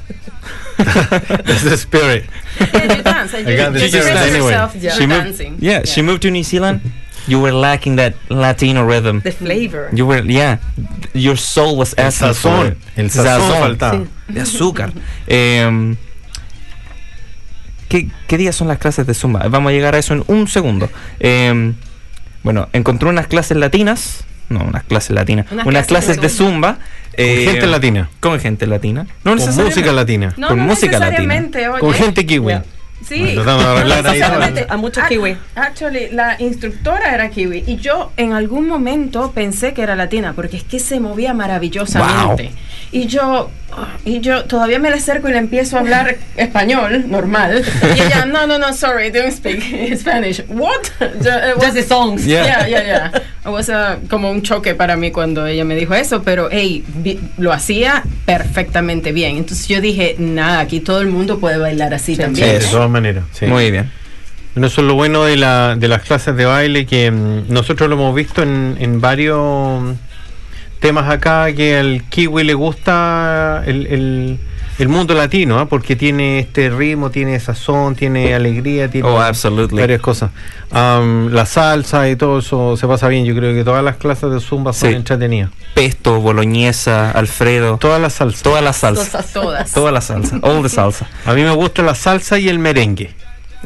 That's 0.78 1.62
the 1.64 1.76
spirit. 1.76 2.24
Yeah, 2.60 2.96
you 2.96 3.02
dance. 3.02 3.34
and 3.34 3.46
I 3.46 3.50
you 3.50 3.56
got 3.56 3.72
the 3.72 3.88
spirit 3.88 4.16
anyway. 4.16 4.50
yourself 4.52 4.74
Yeah. 4.76 4.92
She 4.92 5.06
moved, 5.06 5.24
dancing. 5.24 5.56
yeah, 5.60 5.82
she 5.84 6.02
moved 6.02 6.22
to 6.22 6.30
New 6.30 6.42
Zealand. 6.44 6.80
You 7.28 7.40
were 7.40 7.52
lacking 7.52 7.96
that 7.96 8.14
Latino 8.30 8.84
rhythm. 8.84 9.20
The 9.20 9.30
flavor. 9.30 9.90
You 9.92 10.06
were, 10.06 10.22
yeah, 10.24 10.58
your 11.14 11.36
soul 11.36 11.76
was 11.76 11.94
El 11.96 12.06
asking 12.06 12.34
for 12.34 12.48
sazón. 12.48 12.66
it. 12.72 12.78
El 12.96 13.10
sazón 13.10 13.60
faltaba. 13.60 14.06
de 14.28 14.40
azúcar. 14.40 14.92
Em, 15.28 15.96
¿qué, 17.92 18.08
qué 18.26 18.38
días 18.38 18.56
son 18.56 18.68
las 18.68 18.78
clases 18.78 19.06
de 19.06 19.12
Zumba? 19.12 19.46
Vamos 19.48 19.68
a 19.68 19.72
llegar 19.72 19.94
a 19.94 19.98
eso 19.98 20.14
en 20.14 20.24
un 20.26 20.48
segundo. 20.48 20.88
Em, 21.20 21.74
bueno, 22.42 22.68
encontré 22.72 23.08
unas 23.10 23.26
clases 23.26 23.56
latinas. 23.58 24.24
No, 24.48 24.60
unas 24.60 24.82
clases 24.84 25.10
latinas. 25.10 25.46
Unas 25.52 25.66
Unas, 25.66 25.86
clases 25.86 26.16
clases 26.16 26.22
de 26.22 26.28
de 26.28 26.50
Zumba. 26.52 26.78
eh, 27.12 27.46
gente 27.50 27.66
latina. 27.66 28.08
Con 28.20 28.40
gente 28.40 28.66
latina. 28.66 29.02
No 29.24 29.32
Con 29.32 29.34
necesariamente. 29.34 29.76
música 29.76 29.92
latina. 29.92 30.34
No, 30.38 30.48
Con 30.48 30.56
no 30.58 30.64
música 30.64 30.98
latina. 30.98 31.34
oye. 31.52 31.80
Con 31.80 31.92
gente 31.92 32.24
kiwi. 32.26 32.46
Yeah. 32.46 32.64
Sí. 33.06 33.34
De 34.54 34.66
a 34.68 34.76
muchos 34.76 35.04
Ah, 35.04 35.08
kiwi. 35.08 35.36
Actually, 35.54 36.08
la 36.10 36.36
instructora 36.38 37.14
era 37.14 37.28
kiwi 37.30 37.64
y 37.66 37.76
yo 37.76 38.12
en 38.16 38.32
algún 38.32 38.68
momento 38.68 39.32
pensé 39.32 39.72
que 39.74 39.82
era 39.82 39.94
latina 39.96 40.32
porque 40.34 40.56
es 40.58 40.64
que 40.64 40.78
se 40.78 41.00
movía 41.00 41.34
maravillosamente. 41.34 42.50
Y 42.92 43.06
yo 43.06 43.50
y 44.04 44.20
yo 44.20 44.44
todavía 44.44 44.78
me 44.78 44.90
le 44.90 44.96
acerco 44.96 45.28
y 45.28 45.32
le 45.32 45.38
empiezo 45.38 45.78
a 45.78 45.80
hablar 45.80 46.18
español 46.36 47.06
normal 47.10 47.64
y 47.96 48.00
ella 48.02 48.26
no 48.26 48.46
no 48.46 48.58
no 48.58 48.74
sorry 48.74 49.10
don't 49.10 49.32
speak 49.32 49.62
Spanish. 49.98 50.42
What? 50.48 50.82
It 51.00 51.56
was- 51.56 51.62
Just 51.64 51.74
the 51.74 51.82
songs. 51.82 52.26
Yeah. 52.26 52.44
Yeah, 52.44 52.68
yeah, 52.68 52.82
yeah. 52.84 53.10
It 53.44 53.48
was 53.50 53.70
a- 53.70 53.98
como 54.10 54.30
un 54.30 54.42
choque 54.42 54.74
para 54.74 54.96
mí 54.96 55.10
cuando 55.10 55.46
ella 55.46 55.64
me 55.64 55.74
dijo 55.74 55.94
eso, 55.94 56.22
pero 56.22 56.48
hey, 56.50 56.84
vi- 56.96 57.18
lo 57.38 57.50
hacía 57.50 58.02
perfectamente 58.26 59.12
bien. 59.12 59.38
Entonces 59.38 59.66
yo 59.68 59.80
dije, 59.80 60.16
nada, 60.18 60.60
aquí 60.60 60.80
todo 60.80 61.00
el 61.00 61.08
mundo 61.08 61.38
puede 61.38 61.56
bailar 61.56 61.94
así 61.94 62.14
también. 62.16 62.46
De 62.46 62.56
Eso. 62.58 62.88
Maneras. 62.92 63.24
sí. 63.32 63.46
Muy 63.46 63.70
bien. 63.70 63.90
Bueno, 64.54 64.66
eso 64.66 64.82
es 64.82 64.86
lo 64.86 64.94
bueno 64.94 65.24
de, 65.24 65.36
la, 65.38 65.76
de 65.76 65.88
las 65.88 66.02
clases 66.02 66.36
de 66.36 66.44
baile 66.44 66.84
que 66.84 67.10
mm, 67.10 67.44
nosotros 67.52 67.88
lo 67.88 67.96
hemos 67.96 68.14
visto 68.14 68.42
en, 68.42 68.76
en 68.78 69.00
varios 69.00 69.82
mm, 69.82 69.92
temas 70.80 71.10
acá 71.10 71.52
que 71.54 71.76
al 71.78 72.02
kiwi 72.10 72.44
le 72.44 72.54
gusta 72.54 73.62
el, 73.66 73.86
el- 73.86 74.38
el 74.78 74.88
mundo 74.88 75.14
latino, 75.14 75.58
¿ah? 75.58 75.66
porque 75.68 75.96
tiene 75.96 76.38
este 76.38 76.70
ritmo, 76.70 77.10
tiene 77.10 77.38
sazón, 77.40 77.94
tiene 77.94 78.34
alegría, 78.34 78.90
tiene 78.90 79.08
Oh, 79.08 79.20
varias 79.70 80.00
cosas. 80.00 80.30
Am, 80.70 81.28
la 81.32 81.44
salsa 81.46 82.08
y 82.08 82.16
todo 82.16 82.38
eso 82.38 82.76
se 82.76 82.86
pasa 82.86 83.08
bien. 83.08 83.24
Yo 83.24 83.34
creo 83.34 83.54
que 83.54 83.64
todas 83.64 83.84
las 83.84 83.96
clases 83.96 84.30
de 84.30 84.40
zumba 84.40 84.72
son 84.72 84.94
entretenidas. 84.94 85.50
Pesto, 85.74 86.20
boloñesa, 86.20 87.10
Alfredo. 87.10 87.76
Todas 87.78 88.00
las 88.00 88.14
salsas. 88.14 88.42
Toda 88.42 88.60
la 88.60 88.72
salsa. 88.72 89.22
Todas. 89.32 89.72
Toda 89.72 89.92
la 89.92 90.00
salsa. 90.00 90.38
All 90.42 90.62
the 90.62 90.68
salsa. 90.68 91.06
A 91.26 91.34
mí 91.34 91.42
me 91.42 91.50
gusta 91.50 91.82
la 91.82 91.94
salsa 91.94 92.38
y 92.38 92.48
el 92.48 92.58
merengue. 92.58 93.14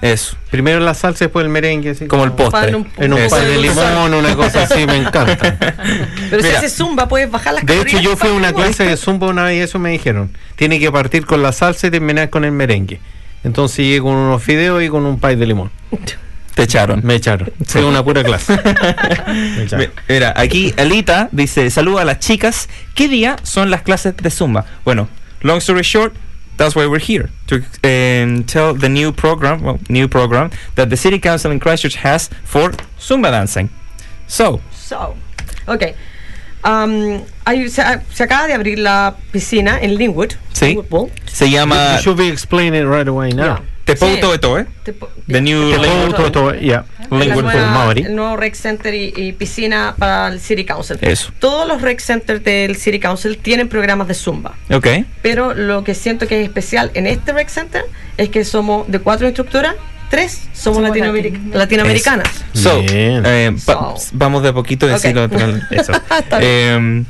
Eso. 0.02 0.36
Primero 0.50 0.80
la 0.80 0.94
salsa 0.94 1.24
y 1.24 1.26
después 1.26 1.44
el 1.44 1.50
merengue. 1.50 1.90
Así 1.90 2.06
Como 2.06 2.24
el 2.24 2.32
postre. 2.32 2.74
Un- 2.74 2.86
En 2.98 3.12
un 3.14 3.28
pay 3.30 3.44
de 3.46 3.58
limón, 3.58 4.14
una 4.14 4.36
cosa 4.36 4.64
así, 4.64 4.86
me 4.86 4.96
encanta. 4.96 5.56
Pero 6.30 6.42
si 6.42 6.48
haces 6.50 6.74
zumba, 6.76 7.08
puedes 7.08 7.30
bajar 7.30 7.54
las 7.54 7.64
De 7.66 7.80
hecho, 7.80 7.98
yo 8.00 8.16
fui 8.16 8.28
a 8.28 8.32
una 8.32 8.52
clase 8.52 8.84
de 8.84 8.96
zumba 8.96 9.28
una 9.28 9.44
vez 9.44 9.56
y 9.58 9.60
eso 9.60 9.78
me 9.78 9.90
dijeron. 9.90 10.30
Tiene 10.56 10.78
que 10.78 10.92
partir 10.92 11.24
con 11.26 11.42
la 11.42 11.52
salsa 11.52 11.86
y 11.86 11.90
terminar 11.90 12.28
con 12.30 12.44
el 12.44 12.52
merengue. 12.52 13.00
Entonces 13.44 13.78
llegué 13.78 14.00
con 14.00 14.12
unos 14.14 14.42
fideos 14.42 14.82
y 14.82 14.88
con 14.88 15.06
un 15.06 15.18
pay 15.18 15.36
de 15.36 15.46
limón. 15.46 15.70
Te 16.54 16.62
echaron. 16.62 17.00
Me 17.04 17.14
echaron. 17.14 17.50
Fue 17.66 17.84
una 17.84 18.02
pura 18.02 18.24
clase. 18.24 18.58
Me 19.26 19.62
echaron. 19.62 19.86
Mi- 19.86 20.14
Mira, 20.14 20.32
aquí 20.36 20.74
Alita 20.76 21.28
dice, 21.32 21.70
saluda 21.70 22.02
a 22.02 22.04
las 22.04 22.18
chicas. 22.18 22.68
¿Qué 22.94 23.08
día 23.08 23.36
son 23.42 23.70
las 23.70 23.82
clases 23.82 24.16
de 24.16 24.30
Zumba? 24.30 24.64
Bueno, 24.84 25.08
long 25.42 25.58
story 25.58 25.82
short, 25.82 26.14
that's 26.56 26.74
why 26.74 26.86
we're 26.86 26.98
here. 26.98 27.30
To 27.48 27.56
um, 27.84 28.44
tell 28.44 28.74
the 28.74 28.88
new 28.88 29.12
program, 29.12 29.62
well, 29.62 29.78
new 29.88 30.08
program 30.08 30.50
that 30.74 30.88
the 30.90 30.96
City 30.96 31.18
Council 31.18 31.50
in 31.50 31.60
Christchurch 31.60 31.96
has 31.96 32.28
for 32.44 32.70
Zumba 32.98 33.30
dancing. 33.30 33.68
So, 34.26 34.60
So, 34.72 35.16
ok. 35.68 35.94
Um, 36.64 37.22
hay- 37.46 37.68
se, 37.68 37.82
se 38.12 38.24
acaba 38.24 38.46
de 38.48 38.54
abrir 38.54 38.78
la 38.78 39.14
piscina 39.32 39.78
en 39.80 39.96
Linwood. 39.96 40.32
Sí. 40.52 40.74
Linwood 40.74 41.10
se 41.26 41.48
llama 41.50 41.94
You 41.96 42.02
should 42.02 42.18
be 42.18 42.28
explaining 42.28 42.74
it 42.82 42.86
right 42.86 43.06
away 43.06 43.30
now. 43.32 43.44
Yeah. 43.44 43.60
Te 43.84 43.94
Sí. 43.94 44.00
Pouto 44.00 44.34
Etoe, 44.34 44.66
Te 44.84 44.92
the 45.28 45.40
new 45.40 45.70
Te 45.70 45.78
Linwood- 45.78 46.14
Pouto 46.16 46.16
Todo, 46.16 46.30
todo, 46.50 46.54
yeah. 46.60 46.82
Nueva- 47.10 47.92
el 47.92 48.14
nuevo 48.16 48.36
rec 48.36 48.54
center 48.54 48.94
y, 48.94 49.12
y 49.16 49.32
piscina 49.32 49.94
para 49.98 50.28
el 50.28 50.40
City 50.40 50.64
Council. 50.64 50.98
Eso. 51.00 51.32
Todos 51.38 51.66
los 51.68 51.82
rec 51.82 52.00
centers 52.00 52.42
del 52.44 52.76
City 52.76 52.98
Council 52.98 53.38
tienen 53.38 53.68
programas 53.68 54.08
de 54.08 54.14
zumba. 54.14 54.54
Ok. 54.72 54.86
Pero 55.22 55.54
lo 55.54 55.84
que 55.84 55.94
siento 55.94 56.26
que 56.26 56.40
es 56.40 56.46
especial 56.48 56.90
en 56.94 57.06
este 57.06 57.32
rec 57.32 57.48
center 57.48 57.82
es 58.16 58.28
que 58.28 58.44
somos 58.44 58.88
de 58.90 58.98
cuatro 58.98 59.26
instructoras, 59.26 59.74
tres 60.10 60.42
somos, 60.52 60.78
Somos 60.78 60.82
latinoameric- 60.90 61.32
latinas. 61.32 61.54
latinoamericanas. 61.56 62.28
So, 62.54 62.80
eh, 62.88 63.52
So. 63.58 63.94
vamos 64.12 64.42
de 64.42 64.48
a 64.50 64.52
poquito 64.52 64.86
a 64.86 64.94
Ok. 64.96 65.02
decirlo. 65.02 65.24
Eso. 65.70 65.92
Está 65.92 66.76
um, 66.76 67.04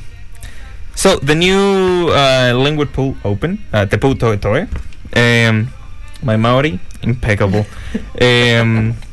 so, 0.94 1.18
the 1.20 1.34
new 1.34 2.08
uh, 2.08 2.52
Linwood 2.64 2.88
Pool 2.88 3.14
Open, 3.22 3.60
uh, 3.72 3.86
Te 3.86 3.96
Etoe. 3.96 4.66
Um, 5.14 5.68
my 6.22 6.36
Maori, 6.36 6.78
impeccable. 7.02 7.66
um, 8.20 8.94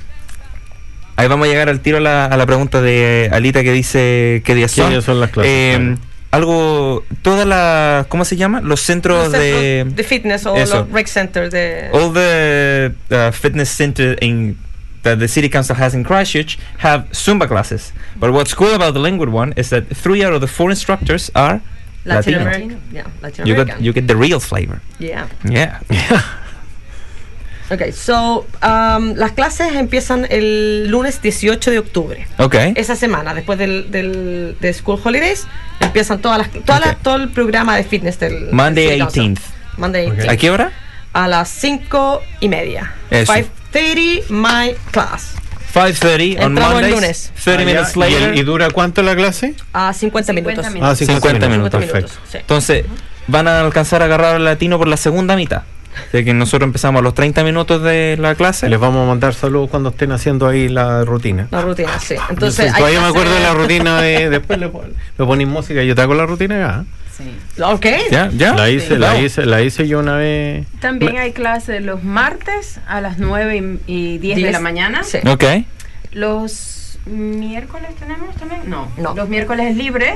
ahí 1.15 1.27
vamos 1.27 1.48
a 1.48 1.51
llegar 1.51 1.70
al 1.70 1.79
tiro 1.82 1.98
a 1.98 2.01
la, 2.01 2.25
a 2.25 2.38
la 2.38 2.46
pregunta 2.46 2.82
de 2.82 3.29
Alita 3.32 3.63
que 3.63 3.72
dice 3.72 4.41
qué 4.46 4.55
días 4.55 4.74
¿Qué 4.74 4.82
son. 4.82 4.89
días 4.91 5.03
son 5.03 5.20
las 5.20 5.29
clases? 5.32 5.77
Um, 5.77 5.98
algo, 6.32 7.03
todas 7.22 7.46
las, 7.46 8.08
¿cómo 8.08 8.25
se 8.25 8.36
llama? 8.38 8.60
Los 8.62 8.82
centros 8.82 9.25
Los 9.25 9.32
de... 9.34 9.84
centros 9.84 9.96
de 9.96 10.03
fitness 10.03 10.46
o 10.48 10.55
Eso. 10.55 10.77
los 10.79 10.91
rec 10.91 11.08
centers 11.08 11.51
de... 11.51 11.89
all 11.93 12.12
the 12.12 12.91
uh, 13.12 13.32
fitness 13.32 13.70
center 13.70 14.17
in 14.22 14.58
that 15.03 15.20
the 15.20 15.27
city 15.27 15.48
council 15.50 15.75
has 15.75 15.93
in 15.93 16.03
Christchurch 16.03 16.58
have 16.79 17.05
Zumba 17.12 17.48
classes. 17.48 17.91
But 18.20 18.32
what's 18.32 18.53
cool 18.55 18.74
about 18.74 18.93
the 18.93 19.00
Linwood 19.01 19.29
one 19.29 19.53
is 19.58 19.70
that 19.70 19.84
three 19.96 20.24
out 20.24 20.34
of 20.34 20.39
the 20.41 20.48
four 20.48 20.70
instructors 20.72 21.29
are 21.36 21.62
Latin 22.05 22.34
Latino. 22.34 22.41
American. 22.41 22.82
Yeah, 22.91 23.08
Latin 23.22 23.46
You 23.46 23.53
American. 23.53 23.75
get 23.79 23.84
you 23.86 23.93
get 23.93 24.08
the 24.08 24.15
real 24.15 24.39
flavor. 24.39 24.82
Yeah. 25.00 25.27
Yeah. 25.43 25.79
Ok, 27.73 27.91
so, 27.93 28.45
um, 28.61 29.13
las 29.15 29.31
clases 29.31 29.73
empiezan 29.75 30.27
el 30.29 30.87
lunes 30.89 31.21
18 31.21 31.71
de 31.71 31.79
octubre. 31.79 32.27
Okay. 32.37 32.73
Esa 32.75 32.95
semana, 32.95 33.33
después 33.33 33.57
del, 33.57 33.89
del, 33.89 34.57
de 34.59 34.73
School 34.73 34.99
Holidays, 35.03 35.47
empiezan 35.79 36.19
todas 36.19 36.37
las, 36.37 36.51
todas 36.65 36.81
las- 36.85 36.95
Ok. 36.95 37.01
todo 37.01 37.15
el 37.15 37.29
programa 37.29 37.75
de 37.75 37.83
fitness 37.83 38.19
del 38.19 38.51
Monday 38.51 38.85
del 38.85 38.93
City 38.93 38.99
Council. 38.99 39.23
18th. 39.35 39.41
Monday 39.77 40.07
Ok. 40.07 40.13
18th. 40.17 40.29
¿A 40.29 40.37
qué 40.37 40.51
hora? 40.51 40.71
A 41.13 41.27
las 41.27 41.49
5 41.49 42.21
y 42.41 42.49
media. 42.49 42.93
Eso. 43.09 43.31
5.30, 43.33 44.23
my 44.29 44.75
class. 44.91 45.33
5:30 45.73 46.37
on 46.37 46.43
Entramos 46.51 46.59
el 46.59 46.91
Mondays. 46.91 46.93
lunes. 46.93 47.31
30 47.43 47.61
Ah, 47.61 47.65
minutes. 47.65 47.95
¿Y, 47.95 47.99
later. 47.99 48.29
el- 48.29 48.37
y 48.37 48.43
dura 48.43 48.69
cuánto 48.69 49.01
la 49.01 49.15
clase? 49.15 49.55
A 49.73 49.91
50, 49.93 50.33
50 50.33 50.33
minutos. 50.33 50.71
minutos. 50.73 50.91
Ah, 50.91 50.95
50 51.05 51.49
minutos.50 51.49 51.91
Perfecto. 51.91 52.11
sí. 52.31 52.37
Entonces, 52.37 52.85
van 53.27 53.47
a 53.47 53.61
alcanzar 53.61 54.01
a 54.01 54.05
agarrar 54.05 54.35
al 54.35 54.43
latino 54.43 54.77
por 54.77 54.87
la 54.87 54.97
segunda 54.97 55.35
mitad. 55.35 55.63
De 56.12 56.23
que 56.25 56.33
nosotros 56.33 56.67
empezamos 56.67 57.00
a 57.00 57.03
los 57.03 57.13
30 57.13 57.43
minutos 57.43 57.81
de 57.83 58.17
la 58.19 58.35
clase. 58.35 58.69
Les 58.69 58.79
vamos 58.79 59.03
a 59.03 59.07
mandar 59.07 59.33
saludos 59.33 59.69
cuando 59.69 59.89
estén 59.89 60.12
haciendo 60.12 60.47
ahí 60.47 60.69
la 60.69 61.03
rutina. 61.05 61.47
La 61.51 61.62
rutina, 61.62 61.97
sí. 62.00 62.15
Entonces, 62.29 62.29
Entonces, 62.65 62.73
todavía 62.75 63.00
me 63.01 63.05
clase- 63.07 63.09
acuerdo 63.09 63.33
de 63.35 63.39
la 63.41 63.53
rutina 63.53 64.01
de. 64.01 64.29
Después 64.33 64.59
le, 64.59 64.65
le 64.67 65.25
ponéis 65.25 65.50
música. 65.50 65.83
Yo 65.83 65.95
te 65.95 66.01
hago 66.01 66.13
la 66.13 66.25
rutina 66.25 66.57
ya. 66.59 66.83
Sí. 67.15 67.35
Ok. 67.62 67.85
¿Ya? 68.12 68.29
¿Ya? 68.35 68.55
La 68.55 68.69
hice, 68.71 68.88
Sí. 68.88 68.95
la 68.97 69.19
hice, 69.21 69.45
la 69.45 69.62
hice 69.62 69.88
yo 69.88 70.00
una 70.00 70.15
vez. 70.17 70.65
También 70.79 71.17
hay 71.17 71.31
clases 71.31 71.83
los 71.83 72.03
martes 72.03 72.79
a 72.88 73.01
las 73.01 73.19
9 73.19 73.79
y, 73.85 73.93
y 74.13 74.17
10 74.17 74.41
de 74.41 74.51
la 74.51 74.59
mañana. 74.59 75.03
Sí. 75.03 75.19
Ok. 75.27 75.43
Los 76.12 76.97
miércoles 77.05 77.89
tenemos 78.00 78.35
también. 78.35 78.62
No, 78.67 78.88
No. 78.97 79.13
Los 79.15 79.29
miércoles 79.29 79.71
es 79.71 79.77
libre. 79.77 80.15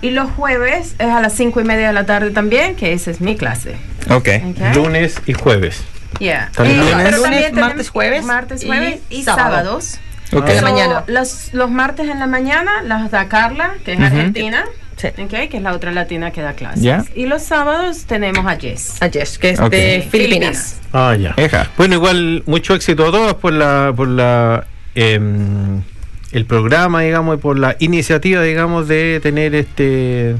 Y 0.00 0.10
los 0.10 0.30
jueves 0.30 0.94
es 0.98 1.08
a 1.08 1.20
las 1.20 1.32
5 1.34 1.60
y 1.60 1.64
media 1.64 1.88
de 1.88 1.92
la 1.92 2.06
tarde 2.06 2.30
también, 2.30 2.76
que 2.76 2.92
esa 2.92 3.10
es 3.10 3.20
mi 3.20 3.36
clase. 3.36 3.76
Ok. 4.10 4.28
Ok. 4.50 4.74
Lunes 4.76 5.20
y 5.26 5.32
jueves. 5.32 5.82
Yeah. 6.20 6.50
También 6.54 6.80
Eh, 6.80 6.90
lunes. 6.90 7.08
pero 7.50 7.60
martes, 7.60 7.90
jueves 7.90 8.24
martes, 8.24 8.62
y 8.62 8.66
jueves 8.66 9.00
y, 9.10 9.22
sábado. 9.24 9.48
sábados. 9.50 9.98
Ok. 10.32 10.48
En 10.48 10.54
la 10.54 10.60
So, 10.60 10.66
mañana. 10.66 11.04
Los, 11.08 11.52
los 11.52 11.70
martes 11.70 12.08
en 12.08 12.18
la 12.20 12.26
mañana 12.26 12.82
las 12.82 13.10
da 13.10 13.28
Carla, 13.28 13.74
que 13.84 13.92
es 13.92 13.98
Ujú. 13.98 14.06
argentina, 14.06 14.64
Sí. 14.96 15.08
ok, 15.08 15.48
que 15.48 15.56
es 15.58 15.62
la 15.62 15.72
otra 15.72 15.90
latina 15.92 16.30
que 16.32 16.42
da 16.42 16.52
clases. 16.54 16.82
Ya. 16.82 17.04
Y 17.14 17.26
los 17.26 17.42
sábados 17.42 18.04
tenemos 18.06 18.46
a 18.46 18.56
Jess. 18.56 19.00
A 19.02 19.08
Jess, 19.08 19.38
que 19.38 19.50
es 19.50 19.70
de 19.70 20.00
Sí, 20.02 20.08
Filipinas. 20.10 20.80
Ah, 20.92 21.14
ya. 21.18 21.34
Bueno, 21.76 21.94
igual 21.96 22.42
mucho 22.46 22.74
éxito 22.74 23.06
a 23.06 23.10
todas 23.10 23.34
por 23.34 23.52
la 23.52 23.92
por 23.96 24.08
la 24.08 24.66
em, 24.94 25.82
el 26.32 26.44
programa, 26.44 27.02
digamos, 27.02 27.36
y 27.36 27.40
por 27.40 27.58
la 27.58 27.76
iniciativa, 27.78 28.42
digamos, 28.42 28.88
de 28.88 29.20
tener 29.22 29.54
este 29.54 30.36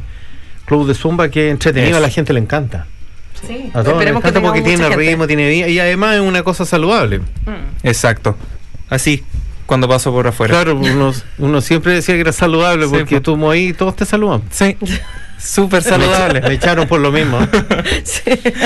club 0.66 0.87
de 0.87 0.94
zumba 0.94 1.29
que 1.31 1.46
es 1.48 1.53
entretenido, 1.53 1.90
Eso. 1.92 1.98
a 1.98 2.01
la 2.01 2.11
gente 2.11 2.33
le 2.33 2.40
encanta. 2.40 2.87
Sí. 3.46 3.70
A 3.72 3.83
todos 3.83 3.87
les 3.87 3.92
Esperemos 3.94 4.22
que 4.22 4.29
encanta 4.29 4.40
porque 4.48 4.62
tiene 4.62 4.88
ritmo, 4.96 5.27
tiene 5.27 5.48
vida 5.48 5.68
y 5.68 5.79
además 5.79 6.16
es 6.16 6.20
una 6.20 6.42
cosa 6.42 6.64
saludable. 6.66 7.20
Mm. 7.20 7.85
Exacto. 7.85 8.37
Así, 8.90 9.22
cuando 9.66 9.88
paso 9.88 10.11
por 10.12 10.27
afuera. 10.27 10.53
Claro, 10.55 10.77
uno, 10.77 11.12
uno 11.38 11.61
siempre 11.61 11.92
decía 11.94 12.14
que 12.16 12.20
era 12.22 12.33
saludable 12.33 12.87
Sí, 12.87 12.90
porque 12.90 13.16
po. 13.16 13.22
tú 13.22 13.37
mo- 13.37 13.51
ahí 13.51 13.72
todos 13.72 13.94
te 13.96 14.05
saludan. 14.05 14.42
Sí. 14.51 14.77
Súper 15.38 15.83
Me 15.85 15.90
saludable. 15.90 16.55
echaron 16.55 16.88
por 16.88 17.01
lo 17.01 17.12
mismo. 17.12 17.38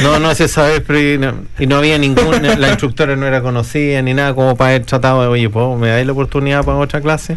No, 0.02 0.18
no 0.18 0.34
se 0.34 0.48
sabe, 0.48 0.80
pero 0.80 0.98
y 1.00 1.18
no, 1.18 1.34
y 1.58 1.66
no 1.66 1.76
había 1.76 1.98
ninguna, 1.98 2.56
la 2.56 2.68
instructora 2.68 3.14
no 3.16 3.26
era 3.26 3.42
conocida 3.42 4.00
ni 4.02 4.14
nada 4.14 4.34
como 4.34 4.56
para 4.56 4.70
haber 4.70 4.84
tratado 4.86 5.22
de, 5.22 5.28
oye, 5.28 5.48
¿puedo- 5.50 5.76
¿me 5.76 5.88
dais 5.88 6.06
la 6.06 6.12
oportunidad 6.12 6.64
para 6.64 6.78
otra 6.78 7.00
clase? 7.00 7.36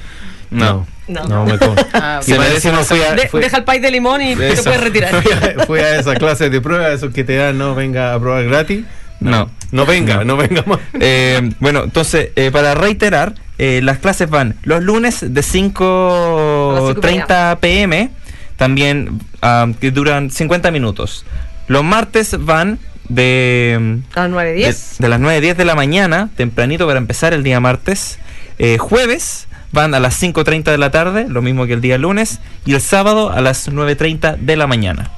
No. 0.50 0.86
No. 1.08 1.46
me 1.46 1.58
con- 1.60 1.76
Ah, 1.94 2.20
Y 2.26 2.32
Se 2.32 2.56
eso 2.56 2.72
no 2.72 2.84
fui 2.84 3.00
a, 3.02 3.16
fui- 3.30 3.42
deja 3.42 3.58
el 3.58 3.64
país 3.64 3.82
de 3.82 3.92
limón 3.92 4.22
y 4.22 4.36
te 4.36 4.56
puedes 4.64 4.82
retirar. 4.82 5.14
fui 5.22 5.32
a- 5.32 5.66
fui 5.66 5.80
a 5.80 6.00
esa 6.00 6.16
clase 6.16 6.50
de 6.50 6.62
prueba, 6.62 6.90
esos 6.90 7.14
que 7.14 7.24
te 7.24 7.36
dan, 7.36 7.58
no 7.58 7.76
venga 7.76 8.14
a 8.14 8.20
probar 8.20 8.44
gratis. 8.46 8.86
No. 9.20 9.50
No 9.72 9.86
venga, 9.86 10.18
No. 10.18 10.26
no, 10.26 10.38
venga 10.38 10.64
más. 10.66 10.80
Eh, 11.00 11.52
bueno, 11.60 11.84
entonces, 11.84 12.30
eh, 12.36 12.50
para 12.52 12.74
reiterar, 12.76 13.36
eh, 13.58 13.80
las 13.84 13.98
clases 14.00 14.30
van 14.30 14.56
los 14.64 14.84
lunes 14.84 15.22
de 15.34 15.42
5.30 15.42 17.60
pm, 17.60 18.10
también 18.58 19.20
ah, 19.42 19.68
que 19.80 19.92
duran 19.92 20.32
50 20.32 20.72
minutos. 20.72 21.26
Los 21.68 21.84
martes 21.84 22.36
van 22.40 22.80
de, 23.10 24.02
A 24.16 24.22
las 24.22 24.30
9, 24.30 24.50
de, 24.52 24.56
10. 24.56 24.96
de 25.00 25.10
las 25.10 25.20
9.10 25.20 25.56
de 25.56 25.66
la 25.66 25.76
mañana, 25.76 26.30
tempranito 26.36 26.88
para 26.88 26.98
empezar 26.98 27.34
el 27.34 27.44
día 27.44 27.60
martes. 27.60 28.20
Eh, 28.58 28.78
jueves 28.78 29.48
van 29.72 29.94
a 29.94 30.00
las 30.00 30.22
5.30 30.22 30.64
de 30.64 30.78
la 30.78 30.92
tarde, 30.92 31.28
lo 31.28 31.42
mismo 31.42 31.66
que 31.66 31.74
el 31.74 31.82
día 31.82 31.98
lunes. 31.98 32.40
Y 32.66 32.74
el 32.74 32.82
sábado 32.82 33.32
a 33.32 33.42
las 33.42 33.70
9.30 33.70 34.38
de 34.38 34.56
la 34.56 34.68
mañana. 34.68 35.12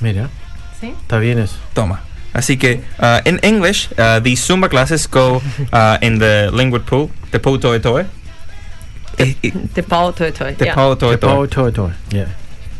Mira, 0.00 0.28
¿Sí? 0.80 0.92
está 1.00 1.18
bien 1.18 1.38
eso. 1.38 1.56
Toma. 1.74 2.02
Así 2.32 2.58
que, 2.58 2.82
uh, 2.98 3.26
in 3.26 3.40
English, 3.42 3.88
uh, 3.92 4.20
the 4.20 4.36
Zumba 4.36 4.68
classes 4.68 5.08
go 5.08 5.40
uh, 5.72 5.96
in 6.02 6.18
the 6.18 6.50
language 6.52 6.84
pool, 6.84 7.10
the 7.30 7.38
pool 7.38 7.58
toe 7.58 7.78
toe. 7.80 8.04
Te 9.16 9.82
pao, 9.82 10.12
toe, 10.12 10.32
toe. 10.32 10.52
The 10.52 10.66
yeah. 10.66 10.74
pool 10.74 10.96
toe 10.96 11.16
toe. 11.72 11.90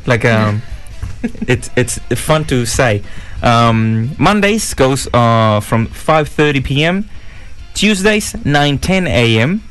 Todo, 0.06 0.18
todo. 0.18 0.24
Yeah. 0.24 0.46
Like 0.46 0.48
um, 0.48 0.62
it's 1.48 1.70
it's 1.76 1.98
fun 2.20 2.44
to 2.46 2.64
say. 2.66 3.02
Um, 3.42 4.10
Mondays 4.18 4.74
goes 4.74 5.08
uh, 5.12 5.60
from 5.60 5.86
5:30 5.88 6.64
p.m. 6.64 7.08
Tuesdays 7.74 8.32
9:10 8.44 9.06
a.m. 9.08 9.62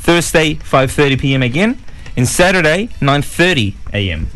Thursday 0.00 0.54
5:30 0.56 1.20
p.m. 1.20 1.42
again, 1.42 1.76
and 2.16 2.26
Saturday 2.26 2.88
9:30 3.00 3.74
a.m. 3.92 4.26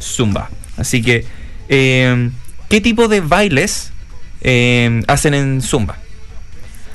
Zumba. 0.00 0.48
Así 0.76 1.02
que, 1.02 1.24
em, 1.68 2.32
¿qué 2.68 2.80
tipo 2.80 3.08
de 3.08 3.20
bailes 3.20 3.92
em, 4.40 5.02
hacen 5.08 5.34
en 5.34 5.60
Zumba? 5.62 5.96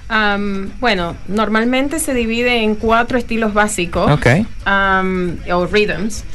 Am, 0.10 0.71
bueno, 0.80 1.15
normalmente 1.27 1.99
se 1.99 2.13
divide 2.13 2.63
en 2.63 2.75
cuatro 2.75 3.17
estilos 3.17 3.54
básicos. 3.54 4.12
Ok. 4.12 4.45
am, 4.65 5.38
o 5.49 5.65
rhythms, 5.65 6.25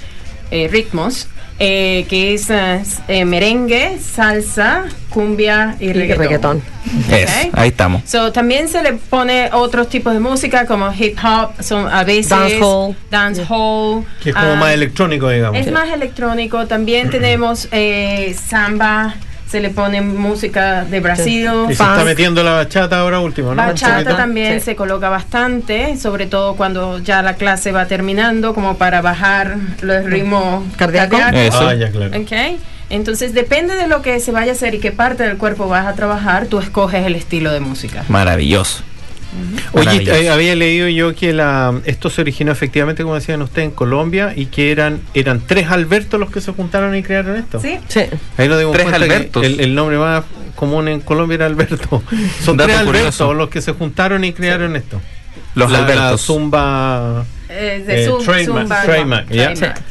eh, 0.50 0.68
ritmos, 0.70 1.28
eh, 1.58 2.04
que 2.10 2.34
es 2.34 2.50
eh, 2.50 2.82
eh, 3.08 3.24
merengue, 3.24 3.98
salsa, 3.98 4.84
cumbia 5.08 5.76
y 5.80 5.86
Y 5.86 5.92
reggaetón. 5.94 6.18
reggaetón. 6.22 6.62
Es, 7.10 7.30
Ok. 7.48 7.54
ahí 7.58 7.68
estamos. 7.70 8.02
So, 8.06 8.30
también 8.30 8.68
se 8.68 8.82
le 8.82 8.92
pone 8.92 9.48
otros 9.52 9.88
tipos 9.88 10.12
de 10.12 10.20
música 10.20 10.66
como 10.66 10.92
hip 10.92 11.18
hop, 11.24 11.50
son 11.62 11.88
a 11.88 12.04
veces 12.04 12.28
Dancehall. 12.30 12.94
dancehall, 13.10 14.04
Que 14.22 14.30
es 14.30 14.36
como 14.36 14.52
ah, 14.52 14.56
más 14.56 14.72
electrónico, 14.74 15.28
digamos. 15.30 15.58
es 15.58 15.72
más 15.72 15.88
electrónico. 15.88 16.66
También 16.66 17.10
tenemos 17.10 17.68
eh, 17.72 18.36
samba, 18.48 19.14
se 19.48 19.60
le 19.60 19.70
pone 19.70 20.00
música 20.00 20.84
de 20.84 21.00
Brasil. 21.00 21.48
Y 21.64 21.66
se 21.68 21.72
está 21.74 22.04
metiendo 22.04 22.42
la 22.42 22.52
bachata 22.52 22.98
ahora 23.00 23.20
último, 23.20 23.54
¿no? 23.54 23.56
Bachata 23.64 24.16
también 24.16 24.58
Sí. 24.60 24.66
se 24.66 24.76
coloca 24.76 25.08
bastante, 25.08 25.96
sobre 25.96 26.26
todo 26.26 26.54
cuando 26.56 26.98
ya 26.98 27.22
la 27.22 27.34
clase 27.34 27.70
va 27.72 27.86
terminando, 27.86 28.54
como 28.54 28.76
para 28.76 29.00
bajar 29.02 29.56
los 29.82 30.04
ritmos 30.04 30.64
Cardíaco. 30.76 31.16
cardíacos. 31.18 31.56
Eso. 31.56 31.68
Ah, 31.68 31.74
ya, 31.74 31.90
claro. 31.90 32.18
Ok, 32.20 32.32
entonces 32.90 33.34
depende 33.34 33.74
de 33.76 33.86
lo 33.86 34.02
que 34.02 34.18
se 34.20 34.32
vaya 34.32 34.52
a 34.52 34.54
hacer 34.54 34.74
y 34.74 34.78
qué 34.80 34.92
parte 34.92 35.22
del 35.22 35.36
cuerpo 35.36 35.68
vas 35.68 35.86
a 35.86 35.94
trabajar, 35.94 36.46
tú 36.46 36.58
escoges 36.58 37.06
el 37.06 37.14
estilo 37.14 37.52
de 37.52 37.60
música. 37.60 38.04
Maravilloso. 38.08 38.82
Oye, 39.72 40.02
eh, 40.06 40.30
había 40.30 40.54
leído 40.54 40.88
yo 40.88 41.14
que 41.14 41.32
la, 41.32 41.78
esto 41.84 42.08
se 42.10 42.20
originó 42.22 42.52
efectivamente, 42.52 43.02
como 43.02 43.14
decían 43.14 43.42
ustedes, 43.42 43.66
en 43.68 43.74
Colombia 43.74 44.32
y 44.34 44.46
que 44.46 44.70
eran 44.72 45.00
eran 45.14 45.40
tres 45.46 45.68
Albertos 45.68 46.18
los 46.18 46.30
que 46.30 46.40
se 46.40 46.52
juntaron 46.52 46.94
y 46.96 47.02
crearon 47.02 47.36
esto. 47.36 47.60
¿Sí? 47.60 47.78
Sí. 47.88 48.00
Ahí 48.38 48.48
nos 48.48 48.58
dimos 48.58 48.74
Tres 48.74 48.92
Albertos. 48.92 49.44
El, 49.44 49.60
el 49.60 49.74
nombre 49.74 49.98
más 49.98 50.24
común 50.54 50.88
en 50.88 51.00
Colombia 51.00 51.34
era 51.36 51.46
Alberto. 51.46 52.02
Son 52.44 52.56
tres 52.56 52.76
curioso. 52.78 53.24
Albertos 53.24 53.36
los 53.36 53.48
que 53.50 53.60
se 53.60 53.72
juntaron 53.72 54.24
y 54.24 54.32
crearon 54.32 54.74
esto. 54.76 55.00
Los 55.54 55.70
la, 55.70 55.80
la 55.80 55.84
Albertos. 55.86 56.20
Zumba. 56.22 57.24
Eh, 57.48 57.82
de 57.86 58.04
Eh, 58.04 58.10
trademark, 58.24 58.44
Zumba, 58.66 58.82
trademark, 58.82 59.28
trademark, 59.28 59.82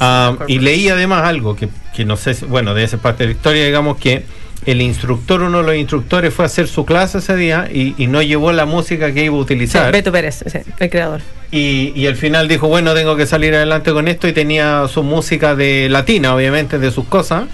Ah, 0.00 0.36
y 0.48 0.58
leí 0.58 0.88
además 0.88 1.24
algo 1.24 1.54
que, 1.56 1.68
que 1.94 2.04
no 2.04 2.16
sé, 2.16 2.34
si- 2.34 2.44
bueno, 2.44 2.74
debe 2.74 2.88
ser 2.88 2.98
parte 3.00 3.24
de 3.24 3.28
la 3.30 3.32
historia, 3.36 3.64
digamos 3.64 3.98
que 3.98 4.24
el 4.66 4.80
instructor, 4.80 5.42
uno 5.42 5.58
de 5.58 5.64
los 5.64 5.76
instructores 5.76 6.32
fue 6.32 6.44
a 6.44 6.46
hacer 6.46 6.68
su 6.68 6.84
clase 6.84 7.18
ese 7.18 7.36
día 7.36 7.68
y, 7.72 7.94
y 7.98 8.06
no 8.06 8.22
llevó 8.22 8.52
la 8.52 8.64
música 8.66 9.12
que 9.12 9.24
iba 9.24 9.34
a 9.34 9.38
Sí, 9.38 9.42
utilizar. 9.42 9.92
Beto 9.92 10.10
Pérez, 10.12 10.42
sí, 10.46 10.58
el 10.78 10.90
creador. 10.90 11.20
Y, 11.50 11.92
y 11.94 12.06
al 12.06 12.16
final 12.16 12.48
dijo, 12.48 12.66
bueno, 12.68 12.94
tengo 12.94 13.14
que 13.16 13.26
salir 13.26 13.54
adelante 13.54 13.92
con 13.92 14.08
esto 14.08 14.26
y 14.26 14.32
tenía 14.32 14.86
su 14.88 15.02
música 15.02 15.54
de 15.54 15.88
latina, 15.90 16.34
obviamente, 16.34 16.78
de 16.78 16.90
sus 16.90 17.04
cosas. 17.06 17.44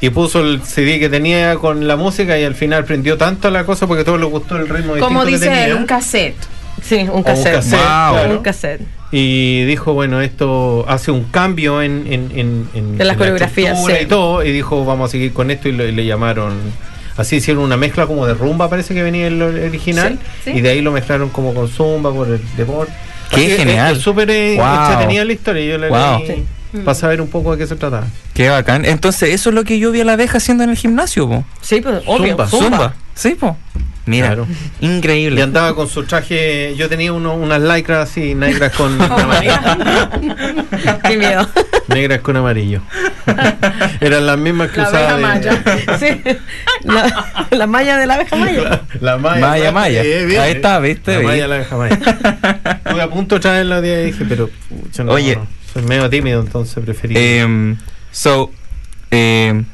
Y 0.00 0.10
puso 0.10 0.40
el 0.40 0.62
CD 0.62 0.98
que 1.00 1.08
tenía 1.08 1.56
con 1.56 1.86
la 1.88 1.96
música 1.96 2.38
y 2.38 2.44
al 2.44 2.54
final 2.54 2.84
prendió 2.84 3.16
tanto 3.16 3.50
la 3.50 3.64
cosa 3.64 3.86
porque 3.88 4.02
a 4.02 4.04
todos 4.04 4.20
les 4.20 4.30
gustó 4.30 4.56
el 4.56 4.68
ritmo 4.68 4.94
Como 4.98 5.24
que 5.24 5.32
dice 5.32 5.46
tenía. 5.46 5.66
él, 5.66 5.74
un 5.74 5.86
cassette. 5.86 6.36
Sí, 6.82 6.98
un 7.00 7.10
un 7.10 7.22
cassette. 7.24 7.54
cassette, 7.54 7.78
Wow. 7.80 8.12
claro. 8.12 8.30
Un 8.30 8.42
cassette. 8.42 8.80
Y 9.10 9.64
dijo, 9.64 9.94
bueno, 9.94 10.20
esto 10.20 10.84
hace 10.88 11.10
un 11.10 11.24
cambio 11.24 11.80
en, 11.82 12.06
en, 12.06 12.30
en, 12.34 12.68
en- 12.74 12.92
En 12.92 12.98
las 12.98 13.06
la 13.06 13.16
coreografías, 13.16 13.70
estructura 13.72 13.98
sí. 13.98 14.04
y 14.04 14.06
todo. 14.06 14.44
Y 14.44 14.52
dijo, 14.52 14.84
vamos 14.84 15.08
a 15.08 15.12
seguir 15.12 15.32
con 15.32 15.50
esto 15.50 15.68
y 15.68 15.72
le, 15.72 15.92
le 15.92 16.04
llamaron... 16.04 16.54
Así 17.16 17.36
hicieron 17.36 17.64
una 17.64 17.76
mezcla 17.76 18.06
como 18.06 18.26
de 18.26 18.34
rumba, 18.34 18.70
parece 18.70 18.94
que 18.94 19.02
venía 19.02 19.26
el 19.26 19.42
original. 19.42 20.18
Sí, 20.44 20.52
sí. 20.52 20.58
Y 20.58 20.60
de 20.60 20.68
ahí 20.68 20.82
lo 20.82 20.92
mezclaron 20.92 21.30
como 21.30 21.52
con 21.52 21.66
zumba, 21.68 22.12
por 22.12 22.28
el 22.28 22.40
deporte. 22.56 22.92
Qué 23.30 23.46
Así 23.46 23.56
genial. 23.56 23.98
Súper 24.00 24.30
eh, 24.30 24.54
Wow. 24.56 24.82
entretenida 24.84 25.24
la 25.24 25.32
historia. 25.32 25.64
Yo 25.64 25.78
la 25.78 25.88
Wow. 25.88 26.20
leí 26.28 26.44
para 26.84 26.94
saber 26.94 27.20
un 27.20 27.26
poco 27.28 27.52
de 27.52 27.58
qué 27.58 27.66
se 27.66 27.74
trataba. 27.74 28.06
Qué 28.34 28.48
bacán. 28.50 28.84
Entonces, 28.84 29.30
eso 29.34 29.48
es 29.48 29.54
lo 29.56 29.64
que 29.64 29.80
yo 29.80 29.90
vi 29.90 30.02
a 30.02 30.04
la 30.04 30.12
abeja 30.12 30.36
haciendo 30.38 30.62
en 30.62 30.70
el 30.70 30.76
gimnasio, 30.76 31.28
po. 31.28 31.44
Sí, 31.60 31.80
pero 31.82 32.02
obvio. 32.06 32.36
Zumba, 32.36 32.46
Zumba. 32.46 32.94
Sí, 33.14 33.34
po. 33.34 33.56
Mira, 34.08 34.26
Claro. 34.28 34.46
Y 34.80 34.86
increíble. 34.86 35.42
andaba 35.42 35.74
con 35.74 35.88
su 35.88 36.04
traje, 36.04 36.74
yo 36.76 36.88
tenía 36.88 37.12
uno, 37.12 37.34
unas 37.34 37.60
lycras 37.60 38.10
así, 38.10 38.34
negras 38.34 38.72
con 38.72 39.00
Oh, 39.00 39.04
amarillo. 39.18 39.54
Qué 41.06 41.16
miedo. 41.16 41.48
negras 41.88 42.20
con 42.20 42.36
amarillo. 42.36 42.80
Eran 44.00 44.26
las 44.26 44.38
mismas 44.38 44.70
que 44.70 44.80
La 44.80 44.88
usaba. 44.88 45.14
de- 45.16 45.22
maya. 45.22 45.62
Sí. 45.98 46.22
La, 46.84 47.46
la 47.50 47.66
malla 47.66 47.96
de 47.96 48.06
la 48.06 48.14
abeja 48.14 48.36
maya. 48.36 48.82
La 49.00 49.16
malla. 49.18 49.40
Maya, 49.48 49.72
maya. 49.72 50.02
Eh, 50.04 50.38
Ahí 50.38 50.52
está, 50.52 50.78
¿viste? 50.78 51.16
La 51.16 51.22
malla, 51.22 51.48
la 51.48 51.54
abeja 51.56 51.76
maya. 51.76 51.98
Estuve 52.84 53.02
a 53.02 53.10
punto 53.10 53.34
de 53.36 53.40
traerla 53.40 53.78
y 53.86 54.04
dije, 54.06 54.24
pero 54.28 54.48
pucha, 54.68 55.04
no, 55.04 55.12
Oye. 55.12 55.36
no, 55.36 55.46
soy 55.72 55.82
medio 55.82 56.08
tímido, 56.08 56.40
entonces 56.40 56.82
preferí. 56.84 57.42
Um, 57.42 57.76
so, 58.10 58.50
um, 59.12 59.64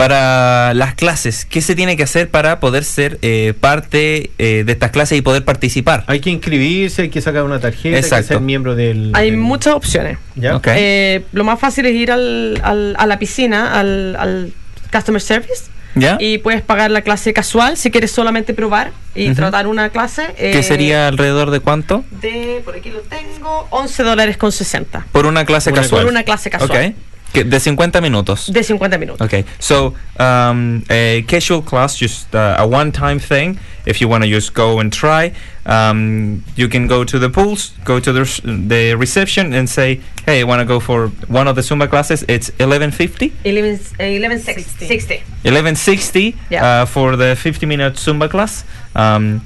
Para 0.00 0.72
las 0.74 0.94
clases, 0.94 1.44
¿qué 1.44 1.60
se 1.60 1.74
tiene 1.74 1.94
que 1.96 2.04
hacer 2.04 2.30
para 2.30 2.58
poder 2.58 2.84
ser 2.84 3.18
eh, 3.20 3.52
parte 3.60 4.30
eh, 4.38 4.64
de 4.64 4.72
estas 4.72 4.90
clases 4.92 5.18
y 5.18 5.20
poder 5.22 5.44
participar? 5.44 6.04
Hay 6.06 6.20
que 6.20 6.30
inscribirse, 6.30 7.02
hay 7.02 7.08
que 7.10 7.20
sacar 7.20 7.42
una 7.44 7.60
tarjeta, 7.60 7.98
hay 8.16 8.22
que 8.22 8.28
ser 8.28 8.40
miembro 8.40 8.74
del. 8.74 9.10
Hay 9.14 9.30
del- 9.30 9.38
muchas 9.40 9.74
opciones. 9.74 10.16
¿Ya? 10.36 10.58
Eh, 10.68 11.24
lo 11.32 11.44
más 11.44 11.60
fácil 11.60 11.84
es 11.84 11.94
ir 11.94 12.10
al, 12.12 12.58
al- 12.64 12.96
a 12.98 13.06
la 13.06 13.18
piscina, 13.18 13.78
al, 13.78 14.16
al 14.16 14.52
Customer 14.90 15.20
Service. 15.20 15.64
¿Ya? 15.96 16.16
Y 16.18 16.38
puedes 16.38 16.62
pagar 16.62 16.90
la 16.90 17.02
clase 17.02 17.32
casual 17.34 17.76
si 17.76 17.90
quieres 17.90 18.10
solamente 18.12 18.54
probar 18.54 18.92
y 19.14 19.32
tratar 19.34 19.66
una 19.66 19.90
clase. 19.90 20.22
¿Qué 20.38 20.60
eh, 20.60 20.62
sería 20.62 21.08
alrededor 21.08 21.50
de 21.50 21.60
cuánto? 21.60 22.04
De, 22.22 22.62
por 22.64 22.76
aquí 22.76 22.90
lo 22.90 23.00
tengo, 23.00 23.66
11 23.70 24.02
dólares 24.04 24.36
con 24.38 24.50
60. 24.52 25.06
Por 25.12 25.26
una 25.26 25.44
clase 25.44 25.72
casual. 25.72 26.02
Por 26.04 26.10
una 26.10 26.22
clase 26.22 26.48
casual. 26.48 26.70
Ok. 26.70 26.94
Que- 27.32 27.44
De 27.44 27.60
50 27.60 28.00
minutos. 28.00 28.46
De 28.52 28.62
50 28.62 28.98
minutos. 28.98 29.24
Okay, 29.24 29.44
so 29.58 29.94
um, 30.18 30.82
a 30.90 31.22
casual 31.28 31.62
class, 31.62 31.96
just 31.96 32.34
uh, 32.34 32.56
a 32.58 32.66
one-time 32.66 33.18
thing. 33.20 33.58
If 33.86 34.00
you 34.00 34.08
want 34.08 34.24
to 34.24 34.28
just 34.30 34.52
go 34.52 34.78
and 34.80 34.92
try, 34.92 35.32
um, 35.64 36.42
you 36.56 36.68
can 36.68 36.86
go 36.86 37.02
to 37.04 37.18
the 37.18 37.28
pools, 37.30 37.72
go 37.84 37.98
to 38.00 38.12
the, 38.12 38.24
the 38.68 38.94
reception, 38.94 39.54
and 39.54 39.68
say, 39.68 40.00
"Hey, 40.26 40.40
I 40.40 40.44
want 40.44 40.60
to 40.60 40.66
go 40.66 40.80
for 40.80 41.08
one 41.28 41.48
of 41.48 41.54
the 41.56 41.62
Zumba 41.62 41.88
classes. 41.88 42.22
It's 42.28 42.50
1150, 42.58 43.32
11, 43.44 43.78
eh, 43.98 44.18
1160. 44.18 44.86
60. 44.86 45.14
1160 45.44 46.36
Yeah. 46.50 46.82
uh, 46.82 46.86
for 46.86 47.16
the 47.16 47.34
50-minute 47.36 47.94
Zumba 47.94 48.28
class. 48.28 48.64
Um, 48.94 49.40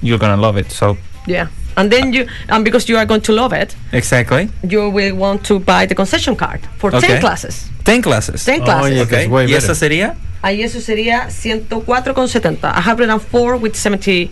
you're 0.00 0.18
gonna 0.18 0.36
love 0.40 0.56
it. 0.56 0.72
So 0.72 0.96
Yeah. 1.26 1.46
And 1.76 1.90
then 1.90 2.12
you, 2.12 2.26
and 2.48 2.64
because 2.64 2.88
you 2.88 2.98
are 2.98 3.06
going 3.06 3.22
to 3.22 3.32
love 3.32 3.52
it, 3.52 3.74
exactly, 3.92 4.48
you 4.68 4.90
will 4.90 5.14
want 5.16 5.44
to 5.46 5.58
buy 5.58 5.86
the 5.86 5.94
concession 5.94 6.36
card 6.36 6.60
for 6.78 6.94
Okay. 6.94 7.06
10 7.06 7.20
classes. 7.20 7.68
10 7.84 8.02
classes. 8.02 8.44
10 8.44 8.62
classes. 8.62 8.92
Oye, 8.92 9.00
Okay, 9.02 9.22
It's 9.24 9.30
way 9.30 9.44
y 9.46 9.52
better. 9.52 9.70
esa 9.70 9.74
sería. 9.74 10.14
Ahí 10.42 10.62
eso 10.62 10.80
sería 10.80 11.30
104,70. 11.30 12.60
104 12.74 13.56
with 13.56 13.74
70 13.74 14.30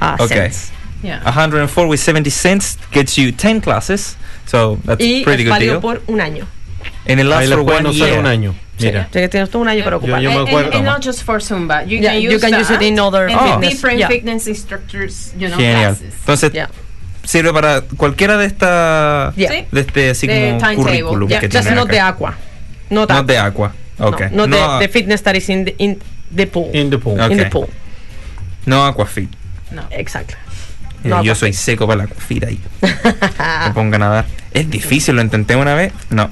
uh, 0.00 0.16
Okay. 0.20 0.28
cents. 0.50 0.72
Yeah. 1.02 1.20
104 1.24 1.86
with 1.88 2.00
70 2.00 2.30
cents 2.30 2.76
gets 2.90 3.16
you 3.18 3.32
10 3.32 3.60
classes. 3.60 4.16
So 4.46 4.76
that's 4.84 5.00
Y 5.00 5.22
a 5.22 5.24
pretty 5.24 5.44
es 5.44 5.48
good 5.50 5.58
deal. 5.60 5.80
por 5.80 6.00
un 6.08 6.20
año. 6.20 6.46
And 7.06 7.18
it 7.20 7.26
Ahí 7.26 7.28
lasts 7.28 7.50
la 7.50 7.56
for 7.56 7.64
pueden 7.64 7.86
one 7.86 7.94
usar 7.94 8.08
year. 8.08 8.18
un 8.18 8.26
año. 8.26 8.54
Mira. 8.80 9.06
O 9.08 9.12
sea 9.12 9.22
que 9.22 9.28
tienes 9.28 9.50
todo 9.50 9.62
un 9.62 9.68
año 9.68 9.84
para 9.84 9.96
ocupar. 9.96 10.20
yo 10.20 10.30
me 10.30 10.36
And- 10.38 10.48
acuerdo. 10.48 10.68
And, 10.70 10.76
and 10.76 10.84
not 10.86 11.02
just 11.04 11.22
for 11.22 11.40
Zumba. 11.40 11.84
You 11.84 11.98
Yeah, 11.98 12.12
can 12.12 12.20
you 12.22 12.30
use 12.32 12.40
can 12.40 12.58
use 12.60 12.70
it 12.74 12.82
in 12.82 12.98
other 12.98 13.28
and 13.28 13.38
Oh. 13.38 13.60
different 13.60 13.98
Yeah. 13.98 14.08
fitness 14.08 14.46
instructors, 14.46 15.32
you 15.38 15.48
know, 15.48 15.58
Genial. 15.58 15.94
classes. 15.96 16.14
Entonces, 16.20 16.52
Yeah. 16.52 16.68
sirve 17.24 17.52
para 17.52 17.82
cualquiera 17.96 18.36
de 18.38 18.46
esta 18.46 19.32
de 19.36 19.66
este 19.80 20.10
así 20.10 20.26
De 20.26 20.58
como 20.60 20.82
currículum 20.84 21.28
Yeah, 21.28 21.40
que 21.40 21.48
just 21.48 21.70
not 21.70 21.84
acá. 21.86 21.90
the 21.92 22.00
aqua. 22.00 22.34
Not, 22.90 23.08
Not 23.08 23.10
aqua. 23.10 23.22
de 23.24 23.38
agua. 23.38 23.72
Okay. 23.98 24.28
No, 24.32 24.46
No, 24.46 24.58
not 24.58 24.80
the, 24.80 24.86
the 24.88 24.92
fitness 24.92 25.22
that 25.22 25.36
is 25.36 25.48
in 25.48 25.64
the, 25.66 25.74
in 25.78 25.98
the 26.34 26.46
pool. 26.46 26.70
In 26.72 26.90
the 26.90 26.98
pool. 26.98 27.14
Okay. 27.20 27.32
In 27.32 27.38
the 27.38 27.46
pool. 27.50 27.68
no 28.66 28.84
aquafit. 28.86 29.28
No. 29.70 29.82
Exacto. 29.90 30.34
Eh, 31.04 31.08
No 31.08 31.22
yo 31.22 31.34
soy 31.34 31.52
seco 31.52 31.86
para 31.86 31.98
la 31.98 32.04
aquafit 32.04 32.44
ahí. 32.44 32.60
Me 32.82 33.72
pongo 33.74 33.94
a 33.96 33.98
nadar. 33.98 34.24
Es 34.52 34.68
difícil, 34.70 35.14
lo 35.16 35.22
intenté 35.22 35.56
una 35.56 35.74
vez. 35.74 35.92
No. 36.10 36.30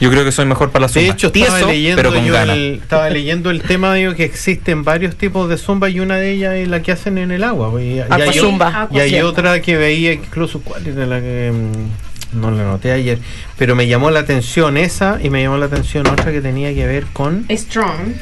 Yo 0.00 0.10
creo 0.10 0.24
que 0.24 0.32
soy 0.32 0.46
mejor 0.46 0.70
para 0.70 0.82
la 0.82 0.88
zumba. 0.88 1.06
De 1.06 1.10
hecho, 1.12 1.26
estaba 1.28 1.58
Tieso, 1.58 1.68
leyendo, 1.68 1.96
pero 1.96 2.12
con 2.12 2.24
yo 2.24 2.38
el, 2.38 2.80
estaba 2.82 3.10
leyendo 3.10 3.50
el 3.50 3.62
tema 3.62 3.94
digo, 3.94 4.14
que 4.14 4.24
existen 4.24 4.84
varios 4.84 5.16
tipos 5.16 5.48
de 5.48 5.56
zumba 5.56 5.88
y 5.88 6.00
una 6.00 6.16
de 6.16 6.32
ellas 6.32 6.54
es 6.54 6.68
la 6.68 6.82
que 6.82 6.92
hacen 6.92 7.18
en 7.18 7.30
el 7.30 7.44
agua. 7.44 7.80
Y, 7.80 7.94
y 7.94 8.00
hay, 8.00 8.06
Aquazumba. 8.10 8.88
y 8.90 8.98
hay 8.98 9.20
otra 9.20 9.60
que 9.60 9.76
veía 9.76 10.12
incluso, 10.12 10.60
¿cuál 10.60 10.86
era 10.86 11.06
la 11.06 11.20
que 11.20 11.52
mm, 11.52 12.40
no 12.40 12.50
la 12.50 12.64
noté 12.64 12.92
ayer? 12.92 13.18
Pero 13.56 13.74
me 13.74 13.86
llamó 13.86 14.10
la 14.10 14.20
atención 14.20 14.76
esa 14.76 15.18
y 15.22 15.30
me 15.30 15.42
llamó 15.42 15.56
la 15.56 15.66
atención 15.66 16.06
otra 16.06 16.32
que 16.32 16.40
tenía 16.40 16.74
que 16.74 16.86
ver 16.86 17.06
con... 17.12 17.46
Strong. 17.50 18.14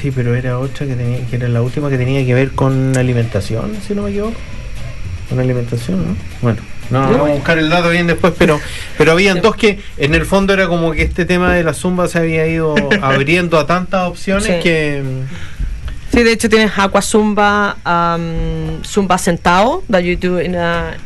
Sí, 0.00 0.10
pero 0.10 0.34
era 0.34 0.58
otra 0.58 0.86
que 0.86 0.94
tenía 0.94 1.26
que 1.26 1.36
era 1.36 1.48
la 1.48 1.62
última 1.62 1.88
que 1.88 1.98
tenía 1.98 2.24
que 2.24 2.34
ver 2.34 2.52
con 2.52 2.96
alimentación, 2.96 3.76
si 3.86 3.94
no 3.94 4.02
me 4.02 4.10
equivoco. 4.10 4.34
Con 5.28 5.40
alimentación, 5.40 6.08
¿no? 6.08 6.16
Bueno, 6.42 6.60
no, 6.90 7.00
vamos 7.00 7.30
a 7.30 7.32
buscar 7.34 7.58
el 7.58 7.70
dato 7.70 7.90
bien 7.90 8.06
después, 8.06 8.32
pero 8.38 8.60
pero 8.98 9.12
habían 9.12 9.40
dos 9.40 9.56
que 9.56 9.80
en 9.96 10.14
el 10.14 10.24
fondo 10.26 10.52
era 10.52 10.68
como 10.68 10.92
que 10.92 11.02
este 11.02 11.24
tema 11.24 11.52
de 11.54 11.64
la 11.64 11.72
zumba 11.74 12.08
se 12.08 12.18
había 12.18 12.46
ido 12.46 12.74
abriendo 13.02 13.58
a 13.58 13.66
tantas 13.66 14.08
opciones 14.08 14.44
Sí. 14.44 14.52
que 14.62 15.02
Sí, 16.12 16.22
de 16.22 16.30
hecho 16.30 16.48
tienes 16.48 16.70
aqua 16.76 17.02
zumba, 17.02 17.76
um, 17.84 18.80
zumba 18.84 19.18
sentado, 19.18 19.82
that 19.90 20.02
you 20.02 20.14
do 20.16 20.40
in, 20.40 20.54
a, 20.54 20.96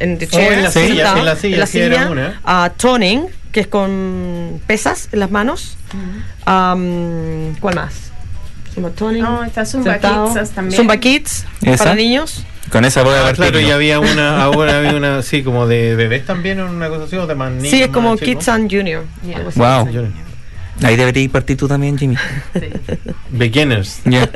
in 0.00 0.16
the 0.16 0.24
Oh, 0.24 0.30
chair. 0.30 0.52
en 0.54 0.62
la 0.62 0.70
silla, 0.70 0.86
sentado, 0.86 1.18
en 1.18 1.24
la 1.26 1.36
silla, 1.36 1.66
sí, 1.66 1.80
era 1.80 2.08
una. 2.08 2.40
Ah, 2.44 2.72
toning, 2.74 3.26
que 3.52 3.60
es 3.60 3.66
con 3.66 4.62
pesas 4.66 5.10
en 5.12 5.20
las 5.20 5.30
manos. 5.30 5.76
Um, 6.46 7.54
¿Cuál 7.60 7.74
más? 7.74 8.10
Zumba 8.74 8.88
toning. 8.90 9.22
No, 9.22 9.44
está 9.44 9.66
Zumba 9.66 9.92
sentado. 9.92 10.32
Kids 10.32 10.50
también. 10.52 10.76
Zumba 10.78 10.96
Kids, 10.96 11.44
¿Esa? 11.60 11.84
para 11.84 11.94
niños. 11.96 12.44
Con 12.70 12.84
esa 12.84 13.02
voy 13.02 13.14
a 13.14 13.20
ah, 13.20 13.24
ver. 13.24 13.36
claro, 13.36 13.60
y 13.60 13.70
había 13.70 14.00
una 14.00 14.42
ahora 14.42 14.78
había 14.78 14.94
una 14.94 15.18
así 15.18 15.42
como 15.42 15.66
de 15.66 15.94
bebés 15.94 16.24
también 16.24 16.60
o 16.60 16.70
una 16.70 16.88
cosa 16.88 17.04
así 17.04 17.16
o 17.16 17.26
de 17.26 17.34
más 17.34 17.52
sí, 17.62 17.82
es 17.82 17.88
como. 17.88 18.16
Kids 18.16 18.48
and 18.48 18.70
Junior. 18.70 19.04
Yeah. 19.24 19.44
Wow. 19.54 20.08
Ahí 20.82 20.96
debería 20.96 21.22
ir 21.22 21.30
partir 21.30 21.56
tú 21.56 21.68
también, 21.68 21.96
Jimmy. 21.96 22.16
Sí. 22.54 22.66
Beginners. 23.30 24.00
Ya. 24.04 24.28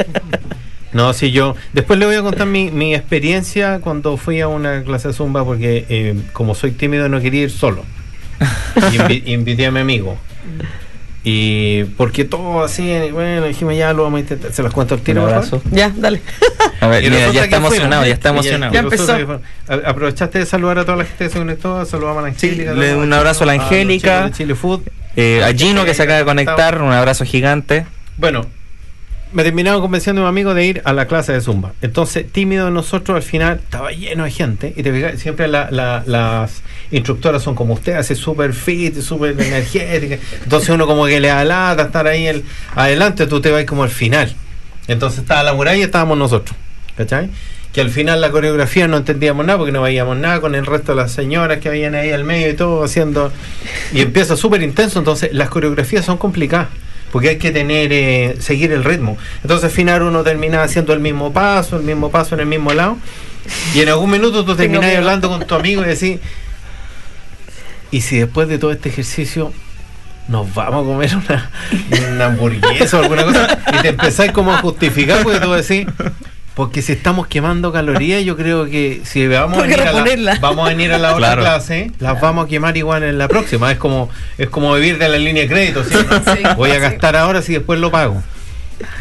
No, 0.92 1.12
sí, 1.12 1.32
yo. 1.32 1.56
Después 1.72 1.98
le 1.98 2.06
voy 2.06 2.14
a 2.14 2.22
contar 2.22 2.46
mi, 2.46 2.70
mi 2.70 2.94
experiencia 2.94 3.80
cuando 3.80 4.16
fui 4.16 4.40
a 4.40 4.48
una 4.48 4.82
clase 4.84 5.08
de 5.08 5.14
zumba, 5.14 5.44
porque 5.44 5.84
eh, 5.88 6.14
como 6.32 6.54
soy 6.54 6.70
tímido 6.70 7.08
no 7.08 7.20
quería 7.20 7.42
ir 7.42 7.50
solo. 7.50 7.84
Y 8.76 8.96
invi- 8.96 9.22
invité 9.26 9.66
a 9.66 9.70
mi 9.72 9.80
amigo. 9.80 10.16
Y 11.30 11.84
porque 11.98 12.24
todo 12.24 12.64
así, 12.64 12.90
bueno, 13.12 13.44
dijimos 13.46 13.76
ya 13.76 13.92
lo 13.92 14.04
vamos 14.04 14.16
a 14.16 14.20
intentar. 14.20 14.50
Se 14.50 14.62
los 14.62 14.72
cuento 14.72 14.94
al 14.94 15.02
tiro. 15.02 15.28
Ya, 15.70 15.92
dale. 15.94 16.22
A 16.80 16.86
ver, 16.86 17.04
Y 17.04 17.10
mira, 17.10 17.18
resulta 17.26 17.32
ya 17.40 17.44
está 17.44 17.56
emocionado, 17.58 18.06
ya 18.06 18.14
está 18.14 18.28
emocionado. 18.30 18.72
Ya 18.72 18.80
Aprovechaste 19.86 20.38
de 20.38 20.46
saludar 20.46 20.78
a 20.78 20.84
toda 20.86 20.96
la 20.96 21.04
gente 21.04 21.24
que 21.24 21.30
se 21.30 21.38
conectó, 21.38 21.84
saludamos 21.84 22.24
a 22.24 22.28
la 22.28 22.34
Sí, 22.34 22.46
Angélica. 22.48 22.72
le- 22.72 22.76
saludamos 22.80 23.04
un 23.06 23.12
abrazo 23.12 23.44
a 23.44 23.46
la 23.46 23.52
Angélica. 23.52 24.30
Chile 24.32 24.54
Food. 24.54 24.80
Eh, 25.16 25.42
a 25.44 25.52
Gino 25.52 25.84
que 25.84 25.92
se 25.94 26.02
acaba 26.02 26.18
de 26.20 26.24
conectar, 26.24 26.80
un 26.80 26.92
abrazo 26.92 27.24
gigante. 27.26 27.84
Bueno, 28.16 28.46
me 29.32 29.42
terminaron 29.42 29.80
convenciendo 29.80 30.22
a 30.22 30.24
un 30.24 30.28
amigo 30.28 30.54
de 30.54 30.64
ir 30.64 30.82
a 30.84 30.92
la 30.92 31.06
clase 31.06 31.32
de 31.32 31.40
Zumba. 31.40 31.72
Entonces, 31.82 32.30
tímido 32.32 32.70
nosotros 32.70 33.16
al 33.16 33.22
final 33.22 33.60
estaba 33.62 33.90
lleno 33.92 34.24
de 34.24 34.30
gente. 34.30 34.72
Y 34.76 34.82
te 34.82 34.92
fijas, 34.92 35.18
siempre 35.20 35.48
la- 35.48 35.70
la- 35.70 36.02
las 36.06 36.62
instructoras 36.90 37.42
son 37.42 37.54
como 37.54 37.74
usted, 37.74 37.94
hace 37.94 38.14
súper 38.14 38.52
fit, 38.54 39.00
súper 39.00 39.38
energética. 39.40 40.18
Entonces 40.42 40.70
uno 40.70 40.86
como 40.86 41.06
que 41.06 41.20
le 41.20 41.28
da 41.28 41.44
lata 41.44 41.82
estar 41.82 42.06
ahí 42.06 42.26
el, 42.26 42.44
adelante, 42.74 43.26
tú 43.26 43.40
te 43.40 43.50
vas 43.50 43.64
como 43.64 43.82
al 43.82 43.90
final. 43.90 44.34
Entonces 44.86 45.20
estaba 45.20 45.42
la 45.42 45.52
muralla 45.52 45.78
y 45.78 45.82
estábamos 45.82 46.16
nosotros. 46.16 46.56
¿Cachai? 46.96 47.28
Que 47.72 47.82
al 47.82 47.90
final 47.90 48.20
la 48.22 48.30
coreografía 48.30 48.88
no 48.88 48.96
entendíamos 48.96 49.44
nada 49.44 49.58
porque 49.58 49.72
no 49.72 49.82
veíamos 49.82 50.16
nada 50.16 50.40
con 50.40 50.54
el 50.54 50.64
resto 50.64 50.92
de 50.92 51.02
las 51.02 51.12
señoras 51.12 51.58
que 51.58 51.68
habían 51.68 51.94
ahí 51.94 52.10
al 52.10 52.24
medio 52.24 52.48
y 52.48 52.54
todo 52.54 52.82
haciendo. 52.82 53.30
Y 53.92 54.00
empieza 54.00 54.36
súper 54.36 54.62
intenso. 54.62 54.98
Entonces 54.98 55.32
las 55.34 55.50
coreografías 55.50 56.04
son 56.04 56.16
complicadas 56.16 56.68
porque 57.12 57.30
hay 57.30 57.38
que 57.38 57.50
tener 57.50 57.92
eh, 57.92 58.36
seguir 58.40 58.72
el 58.72 58.84
ritmo. 58.84 59.16
Entonces 59.42 59.64
al 59.64 59.70
final 59.70 60.02
uno 60.02 60.22
termina 60.22 60.62
haciendo 60.62 60.92
el 60.92 61.00
mismo 61.00 61.32
paso, 61.32 61.76
el 61.76 61.82
mismo 61.82 62.10
paso 62.10 62.34
en 62.34 62.40
el 62.40 62.46
mismo 62.46 62.72
lado. 62.72 62.98
Y 63.74 63.80
en 63.80 63.88
algún 63.88 64.10
minuto 64.10 64.44
tú 64.44 64.54
terminas 64.56 64.84
miedo. 64.84 64.98
hablando 64.98 65.28
con 65.28 65.46
tu 65.46 65.54
amigo 65.54 65.82
y 65.82 65.86
decís, 65.86 66.18
¿y 67.90 68.00
si 68.02 68.18
después 68.18 68.48
de 68.48 68.58
todo 68.58 68.72
este 68.72 68.90
ejercicio 68.90 69.52
nos 70.28 70.52
vamos 70.54 70.84
a 70.84 70.86
comer 70.86 71.10
una, 71.16 71.50
una 72.12 72.26
hamburguesa 72.26 72.98
o 72.98 73.02
alguna 73.02 73.24
cosa? 73.24 73.58
Y 73.72 73.82
te 73.82 73.88
empezáis 73.88 74.32
como 74.32 74.52
a 74.52 74.58
justificar 74.58 75.22
porque 75.22 75.40
tú 75.40 75.52
decís, 75.52 75.86
porque 76.58 76.82
si 76.82 76.90
estamos 76.92 77.28
quemando 77.28 77.72
calorías, 77.72 78.24
yo 78.24 78.36
creo 78.36 78.66
que 78.66 79.00
si 79.04 79.28
vamos 79.28 79.58
a 79.58 79.62
venir 79.62 79.80
a 79.80 79.84
la, 79.84 79.92
reponerla. 79.92 80.38
vamos 80.40 80.66
a 80.66 80.68
venir 80.70 80.92
a 80.92 80.98
la 80.98 81.10
otra 81.14 81.18
Claro. 81.28 81.42
clase, 81.42 81.92
las 82.00 82.20
vamos 82.20 82.46
a 82.46 82.48
quemar 82.48 82.76
igual 82.76 83.04
en 83.04 83.16
la 83.16 83.28
próxima. 83.28 83.70
Es 83.70 83.78
como 83.78 84.10
es 84.36 84.48
como 84.48 84.74
vivir 84.74 84.98
de 84.98 85.08
la 85.08 85.18
línea 85.18 85.44
de 85.44 85.48
crédito. 85.48 85.84
¿sí? 85.84 85.94
Sí, 86.36 86.42
Voy 86.56 86.70
a 86.72 86.74
sí. 86.74 86.80
gastar 86.80 87.14
ahora 87.14 87.42
si 87.42 87.52
después 87.52 87.78
lo 87.78 87.92
pago. 87.92 88.20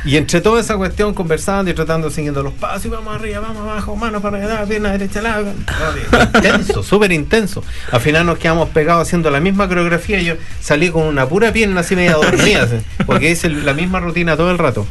Y 0.05 0.17
entre 0.17 0.39
toda 0.41 0.61
esa 0.61 0.77
cuestión, 0.77 1.13
conversando 1.15 1.69
y 1.69 1.73
tratando, 1.73 2.09
siguiendo 2.11 2.41
los 2.43 2.53
pasos, 2.53 2.85
y 2.85 2.89
vamos 2.89 3.15
arriba, 3.15 3.39
vamos 3.39 3.63
abajo, 3.69 3.95
mano 3.95 4.21
para 4.21 4.37
allá, 4.37 4.65
pierna 4.67 4.91
derecha, 4.91 5.21
lado. 5.23 5.51
Intenso, 6.35 6.83
súper 6.83 7.11
intenso. 7.11 7.63
Al 7.91 8.01
final 8.01 8.25
nos 8.27 8.37
quedamos 8.37 8.69
pegados 8.69 9.07
haciendo 9.07 9.29
la 9.31 9.39
misma 9.39 9.67
coreografía. 9.67 10.19
Yo 10.21 10.35
salí 10.61 10.89
con 10.91 11.03
una 11.03 11.27
pura 11.27 11.51
pierna 11.51 11.81
así 11.81 11.95
media 11.95 12.13
dormida, 12.13 12.67
porque 13.07 13.31
es 13.31 13.43
el- 13.45 13.65
la 13.65 13.73
misma 13.73 13.99
rutina 13.99 14.37
todo 14.37 14.51
el 14.51 14.59
rato. 14.59 14.85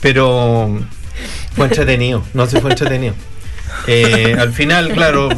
Pero 0.00 0.78
fue 1.56 1.66
entretenido, 1.66 2.22
no 2.34 2.46
se 2.46 2.60
fue 2.60 2.70
entretenido. 2.70 3.14
Eh, 3.86 4.36
al 4.38 4.52
final, 4.52 4.90
claro, 4.92 5.28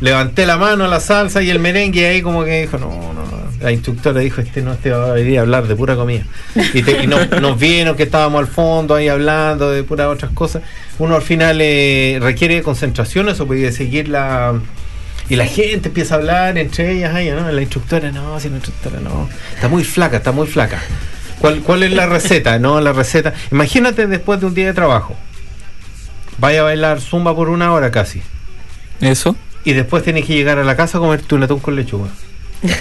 levanté 0.00 0.46
la 0.46 0.56
mano 0.56 0.84
a 0.84 0.88
la 0.88 1.00
salsa 1.00 1.42
y 1.42 1.50
el 1.50 1.58
merengue 1.58 2.00
y 2.00 2.04
ahí 2.04 2.22
como 2.22 2.44
que 2.44 2.62
dijo, 2.62 2.78
no, 2.78 2.88
no. 3.12 3.22
La 3.60 3.70
instructora 3.70 4.18
dijo, 4.20 4.40
este 4.40 4.60
no 4.60 4.72
este 4.72 4.90
va 4.90 5.10
a 5.10 5.12
venir 5.12 5.38
a 5.38 5.42
hablar 5.42 5.68
de 5.68 5.76
pura 5.76 5.94
comida. 5.94 6.24
Y, 6.74 6.82
te- 6.82 7.04
y 7.04 7.06
nos, 7.06 7.30
nos 7.40 7.56
vieron 7.58 7.96
que 7.96 8.02
estábamos 8.02 8.40
al 8.40 8.48
fondo 8.48 8.96
ahí 8.96 9.06
hablando 9.08 9.70
de 9.70 9.84
puras 9.84 10.08
otras 10.08 10.32
cosas. 10.32 10.62
Uno 10.98 11.14
al 11.14 11.22
final 11.22 11.58
eh, 11.60 12.18
requiere 12.20 12.60
concentración, 12.62 13.28
eso 13.28 13.46
puede 13.46 13.70
seguir 13.70 14.08
la... 14.08 14.54
Y 15.28 15.36
la 15.36 15.46
gente 15.46 15.88
empieza 15.88 16.16
a 16.16 16.18
hablar 16.18 16.58
entre 16.58 16.90
ellas, 16.90 17.14
ahí, 17.14 17.30
¿no? 17.30 17.50
La 17.52 17.60
instructora, 17.62 18.10
no, 18.10 18.38
si 18.40 18.48
la 18.48 18.56
instructora 18.56 18.98
no. 18.98 19.28
Está 19.54 19.68
muy 19.68 19.84
flaca, 19.84 20.16
está 20.16 20.32
muy 20.32 20.48
flaca. 20.48 20.82
¿Cuál, 21.38 21.60
¿Cuál 21.60 21.84
es 21.84 21.92
la 21.92 22.06
receta? 22.06 22.58
No, 22.58 22.80
la 22.80 22.92
receta. 22.92 23.32
Imagínate 23.52 24.08
después 24.08 24.40
de 24.40 24.46
un 24.46 24.54
día 24.54 24.66
de 24.66 24.74
trabajo. 24.74 25.16
Vaya 26.38 26.60
a 26.60 26.64
bailar 26.64 27.00
zumba 27.00 27.34
por 27.34 27.48
una 27.48 27.72
hora 27.72 27.90
casi. 27.90 28.22
Eso. 29.00 29.36
Y 29.64 29.72
después 29.74 30.02
tienes 30.02 30.24
que 30.24 30.34
llegar 30.34 30.58
a 30.58 30.64
la 30.64 30.76
casa 30.76 30.98
a 30.98 31.00
comerte 31.00 31.34
un 31.34 31.42
atún 31.42 31.60
con 31.60 31.76
lechuga. 31.76 32.08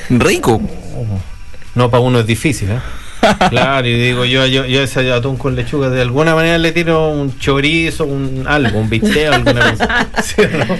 Rico. 0.09 0.61
No, 1.75 1.89
para 1.89 2.01
uno 2.01 2.19
es 2.19 2.27
difícil, 2.27 2.71
¿eh? 2.71 2.79
Claro, 3.49 3.87
y 3.87 3.93
digo, 3.93 4.25
yo, 4.25 4.45
yo, 4.45 4.65
yo 4.65 4.81
ese 4.81 5.11
atún 5.11 5.37
con 5.37 5.55
lechuga, 5.55 5.89
de 5.89 6.01
alguna 6.01 6.35
manera 6.35 6.57
le 6.57 6.71
tiro 6.71 7.09
un 7.09 7.37
chorizo, 7.37 8.05
un 8.05 8.45
algo, 8.47 8.79
un 8.79 8.89
bistec, 8.89 9.31
alguna 9.31 9.71
cosa. 9.71 10.07
¿Sí 10.23 10.41
o 10.41 10.57
no? 10.57 10.77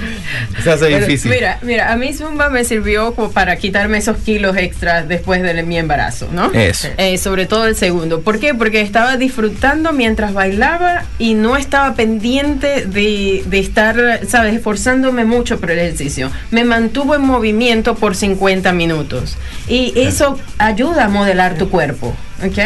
Se 0.64 0.72
hace 0.72 0.86
Pero, 0.86 1.00
difícil. 1.00 1.32
Mira, 1.32 1.60
mira, 1.62 1.92
a 1.92 1.98
mí 1.98 2.14
Zumba 2.14 2.50
me 2.50 2.64
sirvió 2.64 3.14
como 3.14 3.32
para 3.32 3.56
quitarme 3.58 3.98
esos 3.98 4.18
kilos 4.18 4.58
extras 4.58 5.08
después 5.08 5.42
de 5.42 5.62
mi 5.64 5.78
embarazo, 5.78 6.30
¿no? 6.32 6.52
Eso. 6.54 6.88
Eh, 6.98 7.18
sobre 7.18 7.46
todo 7.46 7.66
el 7.66 7.76
segundo. 7.76 8.22
¿Por 8.22 8.40
qué? 8.40 8.54
Porque 8.54 8.82
estaba 8.82 9.18
disfrutando 9.18 9.94
mientras 9.94 10.34
bailaba 10.34 11.04
y 11.20 11.34
no 11.34 11.58
estaba 11.58 11.94
pendiente 11.96 12.86
de, 12.86 13.44
de 13.46 13.60
estar, 13.60 14.22
¿sabes?, 14.28 14.56
esforzándome 14.56 15.26
mucho 15.26 15.60
por 15.60 15.72
el 15.72 15.80
ejercicio. 15.80 16.32
Me 16.52 16.64
mantuvo 16.64 17.16
en 17.16 17.22
movimiento 17.22 17.96
por 17.96 18.16
50 18.16 18.72
minutos. 18.74 19.38
Y 19.68 19.94
eso 19.96 20.38
ayuda 20.58 21.06
a 21.06 21.10
modelar 21.10 21.56
tu 21.56 21.70
cuerpo. 21.70 22.16
¿Ok? 22.44 22.58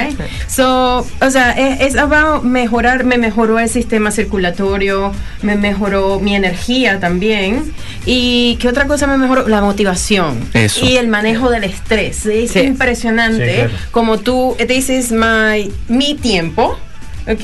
So, 0.47 1.05
o 1.21 1.29
sea, 1.29 1.51
es, 1.51 1.81
es 1.81 1.95
about 1.97 2.43
mejorar, 2.43 3.03
me 3.03 3.17
mejoró 3.17 3.59
el 3.59 3.67
sistema 3.69 4.11
circulatorio, 4.11 5.11
me 5.41 5.55
mejoró 5.55 6.19
mi 6.19 6.35
energía 6.35 6.99
también. 6.99 7.73
¿Y 8.05 8.57
qué 8.61 8.69
otra 8.69 8.85
cosa 8.87 9.05
me 9.07 9.17
mejoró? 9.17 9.47
La 9.47 9.61
motivación. 9.61 10.39
Eso. 10.53 10.85
Y 10.85 10.97
el 10.97 11.07
manejo 11.07 11.49
del 11.49 11.65
estrés. 11.65 12.25
Es 12.25 12.51
Sí. 12.51 12.59
impresionante 12.59 13.47
Sí, 13.49 13.55
claro. 13.55 13.71
como 13.91 14.17
tú, 14.19 14.55
this 14.67 14.89
is 14.89 15.11
my, 15.11 15.71
mi 15.87 16.15
tiempo. 16.15 16.77
¿Ok? 17.27 17.43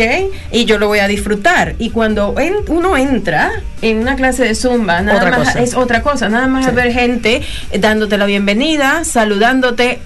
Y 0.52 0.66
yo 0.66 0.78
lo 0.78 0.88
voy 0.88 1.00
a 1.00 1.08
disfrutar. 1.08 1.74
Y 1.80 1.90
cuando 1.90 2.36
en- 2.38 2.54
uno 2.68 2.96
entra 2.98 3.52
en 3.82 3.98
una 3.98 4.16
clase 4.16 4.44
de 4.44 4.54
zumba, 4.54 5.02
nada 5.02 5.18
Otra 5.18 5.32
más 5.32 5.48
cosa. 5.48 5.60
es 5.64 5.74
otra 5.74 6.04
cosa. 6.04 6.30
Nada 6.30 6.46
más 6.46 6.66
Sí. 6.66 6.72
ver 6.72 6.94
gente 6.94 7.42
dándote 7.80 8.20
la 8.20 8.28
bienvenida, 8.28 9.04
saludándote, 9.04 10.00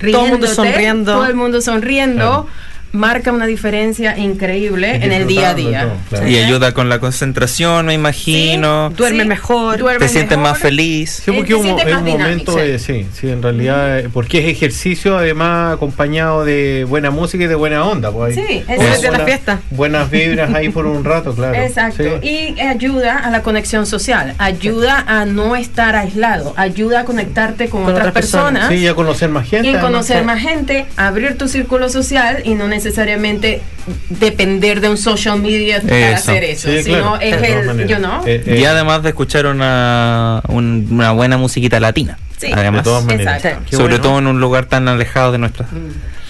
Todo 0.00 0.24
el 0.24 0.30
mundo 0.32 0.46
riéndote, 0.46 0.54
sonriendo. 0.54 1.12
Todo 1.12 1.26
el 1.26 1.34
mundo 1.34 1.60
sonriendo. 1.60 2.16
Claro. 2.16 2.46
Marca 2.92 3.30
una 3.32 3.46
diferencia 3.46 4.18
increíble 4.18 4.96
en 4.96 5.12
el 5.12 5.26
día 5.26 5.50
a 5.50 5.54
día. 5.54 5.82
todo, 5.82 5.92
claro. 6.08 6.28
Y 6.28 6.36
ayuda 6.38 6.72
con 6.74 6.88
la 6.88 6.98
concentración, 6.98 7.86
me 7.86 7.94
imagino. 7.94 8.90
Duerme 8.96 9.22
Sí, 9.22 9.28
mejor. 9.28 9.78
duerme 9.78 10.06
Te 10.06 10.12
sientes 10.12 10.36
más 10.38 10.58
feliz. 10.58 11.22
Sí, 11.24 11.30
Eh, 11.30 11.34
porque 11.34 11.52
es 11.52 11.58
un, 11.60 11.78
es 11.78 12.00
momento 12.02 12.52
sí. 12.54 12.58
de, 12.60 12.78
sí, 12.78 13.06
sí, 13.12 13.28
en 13.30 13.42
realidad, 13.42 13.98
eh, 14.00 14.08
porque 14.12 14.38
es 14.40 14.46
ejercicio 14.56 15.16
además 15.16 15.74
acompañado 15.74 16.44
de 16.44 16.84
buena 16.88 17.10
música 17.10 17.44
y 17.44 17.46
de 17.46 17.54
buena 17.54 17.84
onda. 17.84 18.10
Pues, 18.10 18.36
hay 18.36 18.44
Sí, 18.46 18.64
es 18.68 18.76
buena- 18.76 18.98
de 18.98 19.10
la 19.10 19.24
fiesta. 19.24 19.60
Buenas 19.70 20.10
vibras 20.10 20.52
ahí 20.54 20.68
por 20.68 20.86
un 20.86 21.04
rato, 21.04 21.34
claro. 21.34 21.54
Exacto. 21.54 22.02
Sí. 22.22 22.54
Y 22.56 22.60
ayuda 22.60 23.18
a 23.18 23.30
la 23.30 23.42
conexión 23.42 23.86
social, 23.86 24.34
ayuda 24.38 25.04
a 25.06 25.24
no 25.26 25.54
estar 25.56 25.94
aislado, 25.96 26.54
ayuda 26.56 27.00
a 27.00 27.04
conectarte 27.04 27.68
con, 27.68 27.82
Con 27.84 27.92
otras 27.92 28.08
otras 28.08 28.14
personas. 28.14 28.52
personas. 28.52 28.68
Sí, 28.70 28.84
y 28.84 28.86
a 28.88 28.94
conocer 28.94 29.28
más 29.30 29.48
gente. 29.48 29.68
y 29.70 29.74
conocer 29.76 30.24
más 30.24 30.40
gente, 30.40 30.86
abrir 30.96 31.38
tu 31.38 31.46
círculo 31.48 31.88
social 31.88 32.42
y 32.44 32.54
no 32.54 32.66
necesariamente 32.84 33.60
depender 34.08 34.80
de 34.80 34.88
un 34.88 34.96
social 34.96 35.40
media 35.40 35.80
para 35.82 36.10
Eso. 36.12 36.30
hacer 36.30 36.44
eso, 36.44 36.70
Sí, 36.70 36.82
sino 36.84 36.98
claro, 37.16 37.20
es 37.20 37.42
el, 37.42 37.66
maneras. 37.66 37.90
you 37.90 37.96
know, 37.96 38.26
Eh, 38.26 38.42
eh, 38.46 38.58
Y 38.60 38.64
además 38.64 39.02
de 39.02 39.10
escuchar 39.10 39.46
una, 39.46 40.42
un- 40.48 40.86
una 40.90 41.12
buena 41.12 41.36
musiquita 41.36 41.78
latina. 41.80 42.18
Sí. 42.38 42.48
Además, 42.54 42.80
de 42.80 42.84
todas 42.84 43.04
maneras. 43.04 43.36
Exacto. 43.44 43.76
Sobre 43.76 43.94
bueno. 43.98 44.00
todo 44.02 44.18
en 44.18 44.26
un 44.26 44.40
lugar 44.40 44.64
tan 44.66 44.88
alejado 44.88 45.30
de 45.32 45.38
nuestra, 45.38 45.66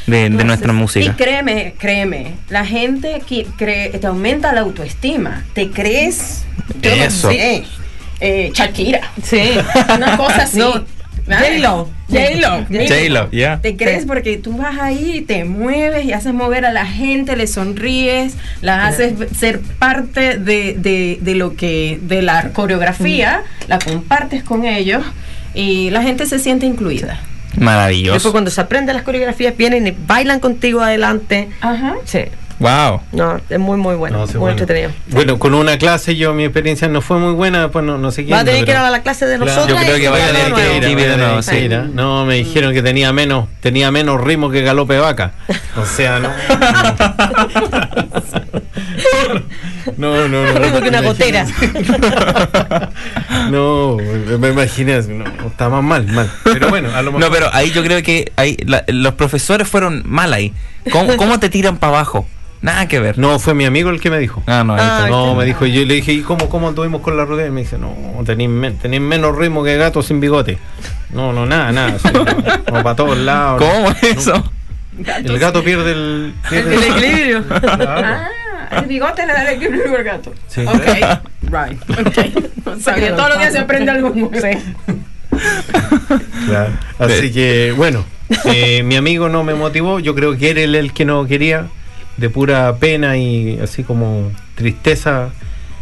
de, 0.06 0.16
de 0.16 0.24
Entonces, 0.26 0.46
nuestra 0.46 0.72
música. 0.72 1.06
Y 1.06 1.10
créeme, 1.10 1.74
créeme, 1.78 2.34
la 2.48 2.64
gente 2.66 3.22
que 3.28 3.46
cree, 3.56 3.90
te 3.90 4.06
aumenta 4.08 4.52
la 4.52 4.62
autoestima, 4.62 5.44
te 5.54 5.70
crees, 5.70 6.44
yo 6.82 6.96
no 6.96 7.02
Eso. 7.04 7.30
sé, 7.30 7.64
eh, 8.20 8.50
Shakira, 8.52 9.00
Sí. 9.22 9.52
una 9.96 10.16
cosa 10.16 10.42
así. 10.42 10.58
No, 10.58 10.84
J-Lo. 11.38 11.88
J-Lo. 12.08 12.66
J-Lo, 12.66 13.30
ya. 13.30 13.60
Te 13.60 13.76
crees 13.76 14.04
porque 14.04 14.36
tú 14.36 14.56
vas 14.56 14.78
ahí, 14.78 15.18
y 15.18 15.20
te 15.20 15.44
mueves 15.44 16.04
y 16.04 16.12
haces 16.12 16.34
mover 16.34 16.64
a 16.64 16.72
la 16.72 16.86
gente, 16.86 17.36
le 17.36 17.46
sonríes, 17.46 18.34
la 18.62 18.86
haces 18.86 19.14
ser 19.36 19.60
parte 19.60 20.38
de, 20.38 20.74
de, 20.74 21.18
de 21.20 21.34
lo 21.34 21.54
que, 21.54 21.98
de 22.02 22.22
la 22.22 22.50
coreografía, 22.52 23.42
la 23.68 23.78
compartes 23.78 24.42
con 24.42 24.64
ellos 24.64 25.04
y 25.54 25.90
la 25.90 26.02
gente 26.02 26.26
se 26.26 26.38
siente 26.38 26.66
incluida. 26.66 27.20
Maravilloso. 27.58 28.14
Después 28.14 28.32
cuando 28.32 28.50
se 28.50 28.60
aprenden 28.60 28.94
las 28.94 29.04
coreografías 29.04 29.56
vienen 29.56 29.86
y 29.86 29.90
bailan 30.06 30.40
contigo 30.40 30.80
adelante. 30.80 31.48
Ajá. 31.60 31.96
Sí. 32.04 32.20
Wow. 32.60 33.00
No, 33.12 33.40
es 33.48 33.58
muy 33.58 33.78
muy 33.78 33.94
bueno, 33.94 34.18
No, 34.18 34.26
sí, 34.26 34.34
muy 34.34 34.40
bueno. 34.40 34.58
entretenido. 34.60 34.92
Bueno, 35.08 35.38
con 35.38 35.54
una 35.54 35.78
clase 35.78 36.14
yo 36.14 36.34
mi 36.34 36.44
experiencia 36.44 36.88
no 36.88 37.00
fue 37.00 37.18
muy 37.18 37.32
buena, 37.32 37.70
pues 37.70 37.84
no, 37.84 37.96
no 37.98 38.10
sé 38.12 38.24
quién. 38.24 38.36
Va 38.36 38.40
a 38.40 38.44
tener 38.44 38.64
que 38.66 38.70
ir 38.72 38.76
a 38.76 38.90
la 38.90 39.02
clase 39.02 39.24
de 39.26 39.38
nosotros. 39.38 39.66
Yo 39.68 39.76
creo 39.76 39.96
que 39.96 40.08
vaya 40.10 40.26
a 40.26 40.28
tener 40.32 40.52
que 40.52 40.90
ir 40.90 40.96
de 40.98 41.16
nuevo, 41.16 41.42
sí. 41.42 41.54
Mira, 41.62 41.84
No, 41.92 42.26
me 42.26 42.34
dijeron 42.36 42.74
que 42.74 42.82
tenía 42.82 43.12
menos, 43.14 43.48
tenía 43.60 43.90
menos 43.90 44.20
ritmo 44.20 44.50
que 44.50 44.60
galope 44.60 44.92
de 44.94 45.00
vaca. 45.00 45.32
O 45.76 45.86
sea, 45.86 46.18
no. 46.20 46.30
No, 49.96 50.28
no, 50.28 50.52
no. 50.52 50.58
Ritmo 50.58 50.80
que 50.80 50.88
una 50.88 51.00
gotera. 51.02 51.46
No, 53.50 53.96
me 54.38 54.48
imaginé, 54.50 54.94
así, 54.94 55.12
no, 55.12 55.24
está 55.46 55.68
más 55.68 55.82
mal, 55.82 56.06
mal. 56.08 56.30
Pero 56.44 56.68
bueno, 56.68 56.88
a 56.94 57.02
lo 57.02 57.10
mejor. 57.12 57.20
No, 57.20 57.30
pero 57.32 57.48
ahí 57.52 57.70
yo 57.72 57.82
creo 57.82 58.00
que 58.02 58.30
ahí 58.36 58.56
la- 58.64 58.84
los 58.88 59.14
profesores 59.14 59.66
fueron 59.66 60.02
mal 60.06 60.32
ahí. 60.32 60.52
¿Cómo, 60.92 61.16
cómo 61.16 61.40
te 61.40 61.48
tiran 61.48 61.78
para 61.78 61.94
abajo? 61.94 62.28
Nada 62.62 62.86
que 62.88 63.00
ver. 63.00 63.16
No, 63.18 63.38
fue 63.38 63.54
mi 63.54 63.64
amigo 63.64 63.88
el 63.90 64.00
que 64.00 64.10
me 64.10 64.18
dijo. 64.18 64.42
Ah, 64.46 64.62
no, 64.64 64.74
Ah, 64.74 64.98
está. 65.04 65.08
No, 65.08 65.34
me 65.34 65.44
dijo, 65.46 65.64
yo 65.64 65.84
le 65.86 65.94
dije, 65.94 66.12
¿y 66.12 66.20
cómo, 66.20 66.48
cómo 66.50 66.68
anduvimos 66.68 67.00
con 67.00 67.16
la 67.16 67.24
rutina? 67.24 67.46
Y 67.48 67.50
me 67.50 67.62
dice, 67.62 67.78
no, 67.78 67.94
tenéis, 68.26 68.50
men- 68.50 68.76
tenéis 68.76 69.00
menos 69.02 69.34
ritmo 69.36 69.64
que 69.64 69.76
gato 69.78 70.02
sin 70.02 70.20
bigote. 70.20 70.58
No, 71.12 71.32
no, 71.32 71.46
nada, 71.46 71.72
nada. 71.72 71.94
así, 71.96 72.08
no, 72.12 72.24
no, 72.24 72.82
para 72.82 72.94
todos 72.96 73.16
lados. 73.16 73.62
¿Cómo 73.62 73.90
es 73.90 74.02
eso? 74.02 74.52
El 75.24 75.38
gato 75.38 75.64
pierde 75.64 75.92
el, 75.92 76.34
pierde 76.50 76.74
El 76.74 76.82
equilibrio. 76.84 77.44
Ah, 77.52 78.28
el 78.82 78.86
bigote 78.86 79.26
le 79.26 79.32
da 79.32 79.42
el 79.50 79.56
equilibrio 79.56 79.96
al 79.96 80.04
gato. 80.04 80.32
Sí. 80.46 80.60
Ok, 80.66 80.84
right. 81.42 82.06
Okay. 82.06 82.34
No 82.66 83.16
todos 83.16 83.28
los 83.30 83.38
días 83.38 83.52
se 83.52 83.58
aprende 83.58 83.90
algo 83.90 84.10
nuevo. 84.10 84.30
Claro. 86.46 86.72
Así 86.98 87.32
que, 87.32 87.72
bueno, 87.76 88.04
eh, 88.44 88.82
mi 88.84 88.96
amigo 88.96 89.28
no 89.28 89.42
me 89.44 89.54
motivó. 89.54 89.98
Yo 89.98 90.14
creo 90.14 90.36
que 90.36 90.50
era 90.50 90.60
él 90.60 90.74
el 90.74 90.92
que 90.92 91.04
no 91.04 91.26
quería. 91.26 91.66
De 92.20 92.28
pura 92.30 92.76
pena 92.76 93.16
y 93.16 93.59
así 93.62 93.83
como 93.83 94.30
tristeza, 94.54 95.30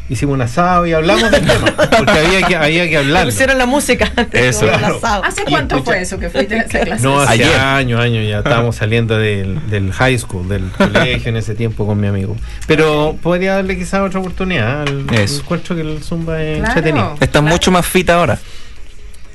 hicimos 0.08 0.34
un 0.36 0.42
asado 0.42 0.86
y 0.86 0.92
hablamos 0.92 1.30
del 1.32 1.44
tema. 1.44 1.74
Porque 1.76 2.12
había 2.12 2.46
que, 2.46 2.56
había 2.56 2.88
que 2.88 2.96
hablarlo. 2.96 3.30
Pusieron 3.32 3.58
la 3.58 3.66
música. 3.66 4.12
Eso. 4.32 4.66
Del 4.66 4.78
Claro. 4.78 4.96
asado. 4.98 5.24
¿Hace 5.24 5.42
cuánto 5.44 5.76
escucha- 5.76 5.84
fue 5.92 6.00
eso 6.02 6.18
que 6.18 6.30
fuiste 6.30 6.54
a 6.54 6.62
esa 6.62 6.80
clase? 6.80 7.02
No, 7.02 7.20
hace 7.20 7.32
Ayer. 7.32 7.58
años, 7.58 8.00
años 8.00 8.26
ya 8.28 8.38
estábamos 8.38 8.76
saliendo 8.76 9.18
del, 9.18 9.68
del 9.68 9.92
high 9.92 10.16
school, 10.18 10.48
del 10.48 10.70
colegio 10.78 11.28
en 11.28 11.36
ese 11.36 11.54
tiempo 11.56 11.86
con 11.86 11.98
mi 12.00 12.06
amigo. 12.06 12.36
Pero 12.68 13.16
podría 13.22 13.54
darle 13.56 13.76
quizás 13.76 14.00
otra 14.02 14.20
oportunidad. 14.20 14.82
Al. 14.82 15.06
Encuentro 15.10 15.74
que 15.74 15.82
el 15.82 16.02
Zumba 16.04 16.40
es 16.42 16.58
Claro. 16.58 16.68
entretenido. 16.78 17.12
Estás 17.14 17.28
Claro. 17.42 17.46
mucho 17.48 17.70
más 17.72 17.84
fit 17.84 18.08
ahora. 18.10 18.38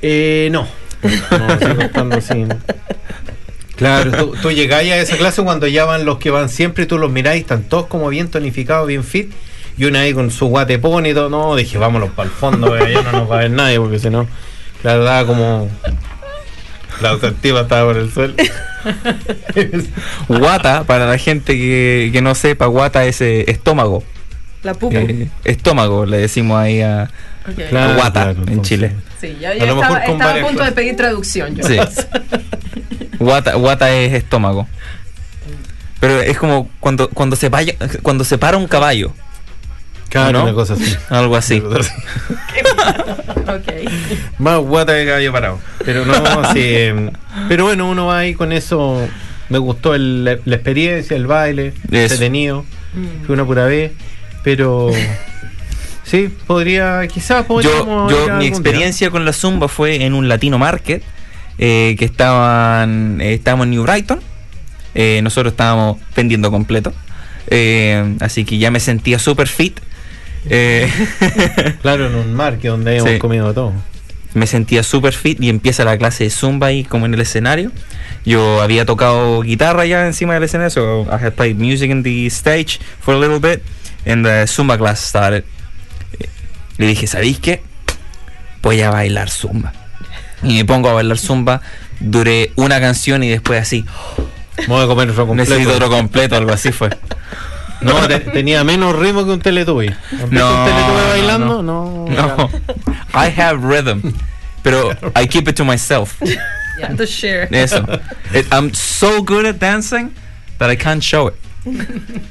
Eh, 0.02 0.48
no. 0.50 0.66
No, 1.04 1.58
sigo 1.58 1.82
estando 1.82 2.18
sin. 2.22 2.48
Claro, 3.84 4.12
tú, 4.12 4.34
tú 4.40 4.50
llegáis 4.50 4.92
a 4.92 4.96
esa 4.96 5.18
clase 5.18 5.42
cuando 5.42 5.66
ya 5.66 5.84
van 5.84 6.06
los 6.06 6.18
que 6.18 6.30
van 6.30 6.48
siempre 6.48 6.84
y 6.84 6.86
tú 6.86 6.96
los 6.96 7.10
miráis, 7.10 7.42
están 7.42 7.64
todos 7.64 7.86
como 7.86 8.08
bien 8.08 8.30
tonificados, 8.30 8.88
bien 8.88 9.04
fit. 9.04 9.30
Y 9.76 9.84
una 9.84 10.00
ahí 10.00 10.14
con 10.14 10.30
su 10.30 10.46
guatepón 10.46 11.04
y 11.04 11.12
todo. 11.12 11.28
No, 11.28 11.54
dije, 11.54 11.76
vámonos 11.76 12.10
para 12.10 12.28
el 12.28 12.34
fondo, 12.34 12.78
ya 12.78 13.02
no 13.02 13.12
nos 13.12 13.30
va 13.30 13.36
a 13.36 13.40
ver 13.40 13.50
nadie, 13.50 13.78
porque 13.78 13.98
si 13.98 14.08
no, 14.08 14.26
la 14.82 14.96
verdad, 14.96 15.26
como. 15.26 15.68
La 17.02 17.10
autoestima 17.10 17.60
estaba 17.60 17.92
por 17.92 18.00
el 18.00 18.10
suelo. 18.10 18.34
Guata, 20.28 20.84
para 20.84 21.06
la 21.06 21.18
gente 21.18 21.54
que, 21.54 22.10
que 22.12 22.22
no 22.22 22.34
sepa, 22.34 22.66
guata 22.66 23.04
es 23.04 23.20
eh, 23.20 23.44
estómago. 23.50 24.02
La 24.62 24.72
pupa. 24.74 24.96
Eh, 24.96 25.28
estómago, 25.44 26.06
le 26.06 26.18
decimos 26.18 26.58
ahí 26.58 26.80
a, 26.80 27.10
Ok. 27.48 27.68
Claro, 27.68 27.94
guata 27.94 28.34
claro, 28.34 28.42
en. 28.46 28.62
Chile. 28.62 28.92
Sí, 29.20 29.36
ya, 29.40 29.50
A 29.50 29.54
ya 29.54 29.66
lo 29.66 29.76
mejor 29.76 29.98
estaba, 29.98 30.12
estaba 30.12 30.40
a 30.40 30.46
punto 30.46 30.64
de 30.64 30.72
pedir 30.72 30.96
traducción 30.96 31.54
yo. 31.56 31.66
Sí. 31.66 31.78
Guata, 33.24 33.54
guata 33.54 33.90
es 33.94 34.12
estómago. 34.12 34.68
Pero 36.00 36.20
es 36.20 36.36
como 36.38 36.68
cuando, 36.80 37.08
cuando 37.08 37.34
se 37.36 37.48
vaya, 37.48 37.74
cuando 38.02 38.24
se 38.24 38.36
para 38.38 38.56
un 38.56 38.66
caballo. 38.68 39.12
Claro, 40.10 40.38
¿No? 40.38 40.44
una 40.44 40.52
cosa 40.54 40.74
así. 40.74 40.94
Algo 41.08 41.34
así. 41.36 41.60
Más 44.38 44.58
guata 44.60 44.94
que 44.94 45.06
caballo 45.06 45.32
parado. 45.32 45.58
Pero 45.84 46.04
no, 46.04 46.14
sí. 46.52 46.60
eh, 46.62 47.10
Pero 47.48 47.64
bueno, 47.64 47.88
uno 47.88 48.06
va 48.06 48.18
ahí 48.18 48.34
con 48.34 48.52
eso. 48.52 49.06
Me 49.48 49.58
gustó 49.58 49.94
el- 49.94 50.24
la, 50.24 50.36
la 50.44 50.54
experiencia, 50.56 51.16
el 51.16 51.26
baile, 51.26 51.68
Eso. 51.90 51.96
entretenido. 52.14 52.64
Fue 53.26 53.34
una 53.34 53.44
pura 53.44 53.64
vez. 53.66 53.92
Pero 54.42 54.90
sí, 56.04 56.28
podría, 56.46 57.06
quizás 57.08 57.42
Yo, 57.42 57.46
podríamos. 57.48 58.12
mi 58.36 58.44
día. 58.44 58.48
experiencia 58.48 59.10
con 59.10 59.24
la 59.24 59.32
zumba 59.32 59.68
fue 59.68 60.04
en 60.04 60.14
un 60.14 60.28
latino 60.28 60.58
market 60.58 61.02
eh, 61.58 61.94
que 61.98 62.04
estaban 62.04 63.20
eh, 63.20 63.34
estábamos 63.34 63.64
en 63.66 63.70
New 63.70 63.82
Brighton 63.84 64.20
Eh, 64.94 65.20
nosotros 65.22 65.52
estábamos 65.52 65.98
vendiendo 66.16 66.50
completo. 66.50 66.92
Eh, 67.48 68.16
así 68.20 68.44
que 68.44 68.58
ya 68.58 68.70
me 68.70 68.80
sentía 68.80 69.18
super 69.18 69.48
fit. 69.48 69.80
Claro, 71.82 72.06
en 72.06 72.14
un 72.14 72.34
marque 72.34 72.68
donde 72.68 72.96
hemos 72.98 73.10
Sí. 73.10 73.18
comido 73.18 73.52
todo. 73.54 73.72
me 74.34 74.46
sentía 74.48 74.82
super 74.82 75.12
fit 75.14 75.40
y 75.40 75.48
empieza 75.48 75.84
la 75.84 75.96
clase 75.96 76.24
de 76.24 76.30
zumba 76.30 76.66
ahí 76.68 76.82
como 76.84 77.06
en 77.06 77.14
el 77.14 77.20
escenario. 77.20 77.70
Yo 78.24 78.60
había 78.62 78.84
tocado 78.84 79.40
guitarra 79.42 79.86
ya 79.86 80.06
encima 80.06 80.34
del 80.34 80.42
escenario, 80.42 80.70
so 80.70 81.02
I 81.02 81.24
had 81.24 81.34
played 81.34 81.56
music 81.56 81.90
in 81.90 82.02
the 82.02 82.26
stage 82.26 82.80
for 83.00 83.14
a 83.14 83.18
little 83.18 83.38
bit 83.38 83.62
and 84.06 84.24
the 84.26 84.46
zumba 84.48 84.76
class 84.76 84.98
started. 85.00 85.44
Le 86.78 86.86
dije, 86.86 87.06
¿sabéis 87.06 87.38
qué? 87.38 87.62
Voy 88.60 88.80
a 88.80 88.90
bailar 88.90 89.30
zumba. 89.30 89.72
Y 90.44 90.54
me 90.54 90.64
pongo 90.64 90.88
a 90.90 90.92
bailar 90.92 91.18
zumba, 91.18 91.60
duré 92.00 92.52
una 92.56 92.80
canción 92.80 93.22
y 93.24 93.28
después 93.30 93.60
así, 93.62 93.84
Vamos 94.68 94.84
a 94.84 94.86
comer 94.86 95.10
otro 95.10 95.26
completo. 95.26 95.50
necesito 95.50 95.74
otro 95.74 95.90
completo, 95.90 96.36
algo 96.36 96.52
así 96.52 96.70
fue. 96.70 96.90
No, 97.80 98.06
te- 98.06 98.20
tenía 98.20 98.62
menos 98.64 98.96
ritmo 98.96 99.24
que 99.24 99.32
un 99.32 99.40
Teletubby. 99.40 99.88
¿Empieza 99.88 100.26
No, 100.30 100.58
un 100.60 100.64
Teletubby 100.64 100.96
no, 101.02 101.08
bailando? 101.08 101.62
no. 101.62 102.06
No. 102.08 102.36
No, 102.36 102.50
I 103.14 103.30
have 103.40 103.58
rhythm, 103.62 104.12
pero 104.62 104.90
I 105.20 105.26
keep 105.26 105.48
it 105.48 105.56
to 105.56 105.64
myself. 105.64 106.14
To 106.96 107.04
share. 107.06 107.48
Eso. 107.50 107.84
It- 108.32 108.46
I'm 108.52 108.72
so 108.74 109.22
good 109.22 109.44
at 109.46 109.56
dancing 109.56 110.10
that 110.58 110.70
I 110.70 110.76
can't 110.76 111.02
show 111.02 111.28
it. 111.28 111.34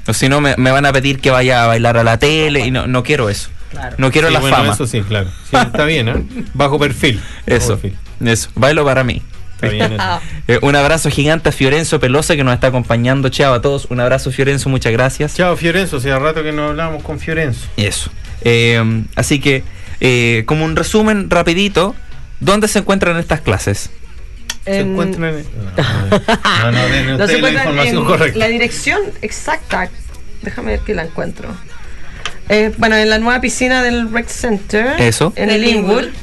O 0.08 0.14
si 0.14 0.30
no, 0.30 0.40
me, 0.42 0.56
me 0.58 0.72
van 0.72 0.86
a 0.86 0.94
pedir 0.94 1.20
que 1.20 1.30
vaya 1.32 1.64
a 1.64 1.68
bailar 1.68 1.98
a 1.98 2.04
la 2.04 2.18
tele 2.20 2.60
y 2.62 2.72
no, 2.72 2.88
no 2.88 3.04
quiero 3.04 3.30
eso. 3.30 3.50
No 3.98 4.12
quiero 4.12 4.28
Sí, 4.30 4.34
la 4.34 4.40
bueno, 4.40 4.56
fama. 4.58 4.74
Eso 4.74 4.88
sí, 4.88 5.02
claro. 5.02 5.30
Sí, 5.50 5.56
está 5.58 5.86
bien, 5.86 6.08
¿eh? 6.10 6.24
Bajo 6.54 6.80
perfil. 6.80 7.18
Bajo 7.18 7.58
Eso, 7.58 7.78
perfil. 7.80 7.98
eso. 8.26 8.50
Bailo 8.56 8.84
para 8.86 9.04
mí. 9.04 9.22
Está 9.56 9.68
bien. 9.70 9.94
eso. 9.94 10.22
Eh, 10.48 10.60
un 10.62 10.76
abrazo 10.76 11.10
gigante 11.10 11.50
a 11.50 11.52
Fiorenzo 11.52 12.00
Pelosa 12.00 12.36
que 12.36 12.44
nos 12.44 12.54
está 12.54 12.68
acompañando. 12.68 13.30
Chao 13.30 13.54
a 13.54 13.62
todos. 13.62 13.86
Un 13.86 14.00
abrazo, 14.00 14.32
Fiorenzo. 14.32 14.70
Muchas 14.70 14.92
gracias. 14.92 15.36
Chao, 15.36 15.56
Fiorenzo. 15.56 15.98
Hace 15.98 16.18
rato 16.18 16.44
que 16.44 16.52
no 16.52 16.68
hablábamos 16.68 17.04
con 17.04 17.20
Fiorenzo. 17.20 17.68
Eso. 17.78 18.12
Eh, 18.42 19.04
así 19.16 19.40
que, 19.40 19.64
eh, 20.02 20.44
como 20.48 20.66
un 20.66 20.76
resumen 20.76 21.30
rapidito, 21.30 21.96
¿dónde 22.42 22.68
se 22.68 22.80
encuentran 22.80 23.16
estas 23.18 23.40
clases? 23.42 23.90
Se 24.66 24.80
En- 24.80 24.92
encuentran 24.92 25.34
en... 25.36 25.46
No, 25.78 26.72
no, 26.72 26.72
no, 26.72 26.88
den 26.88 27.18
No 27.18 27.28
se 27.28 27.40
la 27.42 27.50
información 27.52 27.98
en 27.98 28.06
correcta. 28.06 28.40
La 28.40 28.48
dirección 28.48 29.00
exacta, 29.22 29.90
déjame 30.42 30.72
ver 30.72 30.80
que 30.82 30.94
la 30.94 31.04
encuentro. 31.04 31.50
Eh, 32.50 32.72
bueno, 32.78 32.96
en 32.98 33.10
la 33.10 33.20
nueva 33.20 33.40
piscina 33.42 33.82
del 33.84 34.12
Rec 34.12 34.28
Center. 34.28 35.00
Eso. 35.00 35.34
En 35.36 35.50
el 35.50 35.62
Linwood. 35.62 36.02
Linwood. 36.04 36.14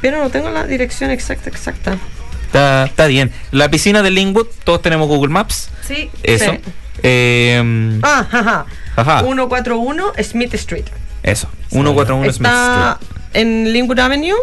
Pero 0.00 0.22
no 0.22 0.30
tengo 0.30 0.50
la 0.50 0.64
dirección 0.66 1.10
exacta, 1.10 1.50
exacta. 1.50 1.98
Está, 2.46 2.84
está 2.84 3.06
bien. 3.06 3.32
La 3.50 3.68
piscina 3.68 4.02
de 4.02 4.10
Linwood, 4.10 4.46
todos 4.64 4.80
tenemos 4.82 5.08
Google 5.08 5.32
Maps. 5.32 5.70
Sí. 5.86 6.10
Eso. 6.22 6.52
Sí. 6.52 6.58
Eh, 7.02 7.98
Ah, 8.02 8.26
jaja. 8.30 8.66
Ajá. 8.94 9.20
141 9.22 10.12
Smith 10.22 10.54
Street. 10.54 10.84
Eso. 11.22 11.48
141 11.70 12.22
Smith 12.32 12.46
Está 12.46 12.98
Street. 13.00 13.20
en 13.34 13.72
Linwood 13.72 13.98
Avenue, 13.98 14.36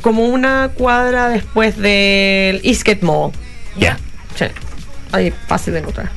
como 0.00 0.24
una 0.24 0.70
cuadra 0.74 1.28
después 1.28 1.76
del 1.76 2.60
Eastgate 2.64 3.04
Mall. 3.04 3.32
Ya. 3.78 3.98
Sí. 4.36 4.46
Ahí 5.12 5.32
pase 5.46 5.70
de 5.70 5.80
otra. 5.84 6.10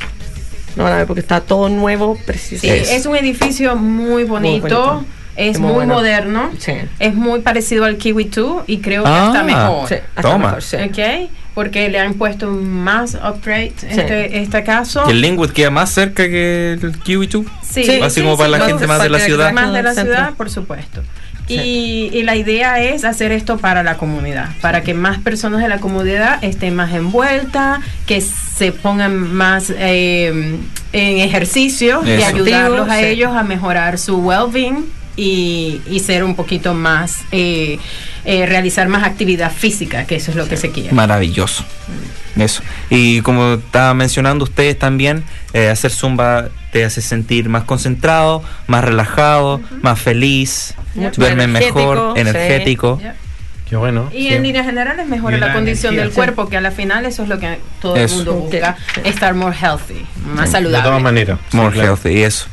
No 0.80 0.86
van 0.86 0.94
a 0.94 0.98
ver 0.98 1.08
porque 1.08 1.20
está 1.20 1.42
todo 1.42 1.68
nuevo, 1.70 2.18
preciso. 2.26 2.62
Sí, 2.62 2.70
es 2.70 3.06
un 3.06 3.16
edificio 3.16 3.76
muy 3.76 4.24
bonito. 4.24 4.62
bonito. 4.62 5.06
Es 5.36 5.56
Es 5.56 5.60
muy, 5.60 5.68
muy 5.68 5.76
bueno. 5.78 5.94
moderno. 5.96 6.50
Sí. 6.58 6.72
Es 7.00 7.14
muy 7.14 7.42
parecido 7.42 7.84
al 7.86 7.98
Kiwi 7.98 8.26
2 8.26 8.64
y 8.68 8.80
creo 8.80 9.04
que 9.04 9.10
Ah, 9.10 9.26
está 9.28 9.44
mejor. 9.44 9.88
Sí, 9.90 9.96
hasta 10.16 10.22
Toma. 10.22 10.46
mejor, 10.48 10.64
sí. 10.64 10.78
¿Ok? 10.78 11.30
Porque 11.54 11.90
le 11.90 12.00
han 12.00 12.14
puesto 12.14 12.50
más 12.50 13.16
upgrade 13.16 13.74
en 13.84 14.00
este, 14.00 14.42
este 14.42 14.64
caso. 14.64 15.04
Que 15.04 15.12
el 15.12 15.22
Linwood 15.22 15.52
queda 15.52 15.70
más 15.70 15.92
cerca 15.92 16.24
que 16.28 16.74
el 16.74 16.94
Kiwi2. 17.04 17.46
Sí, 17.62 17.84
Sí, 17.84 18.00
Así 18.02 18.22
como 18.22 18.38
para 18.38 18.50
la 18.50 18.58
más 18.60 18.68
gente 18.70 18.88
más 18.88 19.02
de 19.04 19.10
la 19.10 19.20
ciudad. 19.20 19.52
Más 19.52 19.74
de 19.74 19.84
la 19.84 19.94
ciudad, 19.94 20.34
por 20.36 20.50
supuesto. 20.50 21.02
Sí. 21.50 22.10
Y, 22.14 22.18
y 22.18 22.24
la 22.24 22.36
idea 22.36 22.82
es 22.82 23.04
hacer 23.04 23.32
esto 23.32 23.58
para 23.58 23.84
la 23.84 23.98
comunidad, 23.98 24.50
para 24.62 24.84
que 24.84 24.94
más 24.94 25.18
personas 25.18 25.62
de 25.62 25.68
la 25.68 25.80
comunidad 25.80 26.44
estén 26.44 26.76
más 26.76 26.94
envueltas, 26.94 27.80
que 28.06 28.22
se 28.22 28.72
pongan 28.72 29.34
más 29.34 29.74
eh, 29.76 30.60
en 30.94 31.18
ejercicio 31.18 32.02
y 32.06 32.22
ayudarlos 32.24 32.90
a 32.90 33.02
ellos 33.02 33.36
a 33.36 33.44
mejorar 33.44 33.98
su 33.98 34.18
well-being 34.18 34.86
y, 35.20 35.82
y 35.90 36.00
ser 36.00 36.24
un 36.24 36.36
poquito 36.36 36.74
más, 36.74 37.18
eh, 37.34 37.78
eh, 38.24 38.46
realizar 38.46 38.88
más 38.88 39.04
actividad 39.04 39.52
física, 39.52 40.06
que 40.06 40.16
eso 40.16 40.32
es 40.32 40.38
lo 40.38 40.48
que 40.48 40.56
se 40.56 40.72
quiere. 40.72 40.94
Maravilloso. 40.94 41.66
Eso. 42.38 42.64
Y 42.90 43.20
como 43.22 43.56
estaba 43.56 43.94
mencionando 43.94 44.46
ustedes 44.46 44.80
también, 44.80 45.24
eh, 45.54 45.68
hacer 45.68 45.92
zumba 45.92 46.48
te 46.72 46.86
hace 46.86 47.02
sentir 47.02 47.50
más 47.50 47.64
concentrado, 47.66 48.44
más 48.68 48.84
relajado, 48.86 49.60
más 49.82 50.00
feliz, 50.00 50.74
Mucho 50.96 51.20
duermes 51.20 51.50
más 51.50 51.62
mejor, 51.64 52.18
energético, 52.18 53.00
sí. 53.02 53.08
Qué 53.70 53.76
bueno. 53.76 54.10
Y 54.14 54.30
sí. 54.30 54.34
en 54.34 54.42
líneas 54.44 54.66
generales 54.66 55.06
mejora 55.08 55.38
la 55.38 55.48
la 55.48 55.54
condición 55.54 55.94
energía, 55.94 56.04
del 56.06 56.12
sí. 56.12 56.16
cuerpo, 56.16 56.50
que 56.50 56.58
a 56.58 56.62
la 56.62 56.72
final 56.72 57.06
eso 57.06 57.24
es 57.24 57.30
lo 57.30 57.38
que 57.40 57.60
todo 57.82 57.96
Eso. 57.98 58.20
el 58.22 58.26
mundo 58.26 58.34
busca, 58.42 58.78
estar 59.04 59.34
more 59.36 59.56
healthy, 59.56 60.06
más 60.34 60.46
Sí. 60.48 60.54
saludable. 60.54 60.78
De 60.78 60.84
todas 60.84 61.02
maneras. 61.04 61.40
sí, 61.52 61.58
More 61.58 61.74
claro. 61.74 61.90
healthy, 61.90 62.20
y 62.20 62.24
eso. 62.24 62.46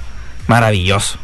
Maravilloso. 0.48 1.18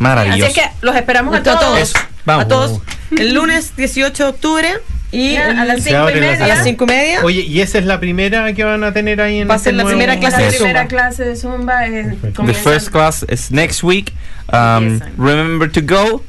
Maravilloso. 0.00 0.44
Así 0.50 0.58
es 0.60 0.66
que 0.66 0.70
los 0.84 0.96
esperamos 0.96 1.32
a 1.34 1.38
A 1.38 1.42
todos. 1.42 1.78
Eso. 1.78 1.98
Vamos. 2.24 2.44
A 2.44 2.48
todos. 2.48 2.80
El 3.16 3.32
lunes 3.34 3.76
18 3.76 4.24
de 4.24 4.28
octubre 4.30 4.68
y 5.12 5.36
a 5.36 5.64
las 5.64 5.82
cinco 5.84 6.10
y 6.10 6.14
media. 6.20 6.44
a 6.44 6.48
las 6.48 6.62
5 6.64 6.84
y 6.84 6.86
media. 6.86 7.20
Oye, 7.24 7.40
¿y 7.40 7.60
esa 7.60 7.78
es 7.78 7.84
la 7.84 7.98
primera 8.00 8.52
que 8.54 8.62
van 8.64 8.82
a 8.84 8.92
tener 8.92 9.20
ahí 9.20 9.38
en 9.40 9.48
Va 9.48 9.54
a 9.54 9.56
este 9.56 9.70
ser 9.70 9.74
la 9.74 9.82
nuevo- 9.84 9.96
primera 9.98 10.18
clase 10.20 10.38
la 10.38 10.44
de 10.50 10.52
primera 10.56 10.80
Zumba. 10.82 10.88
clase 10.88 11.24
de 11.24 11.36
Zumba 11.36 11.86
eh, 11.86 12.16
The 12.46 12.54
first 12.54 12.90
class 12.90 13.24
is 13.28 13.50
next 13.50 13.82
week. 13.82 14.12
Um, 14.52 15.00
remember 15.16 15.68
to 15.70 15.80
go, 15.80 16.22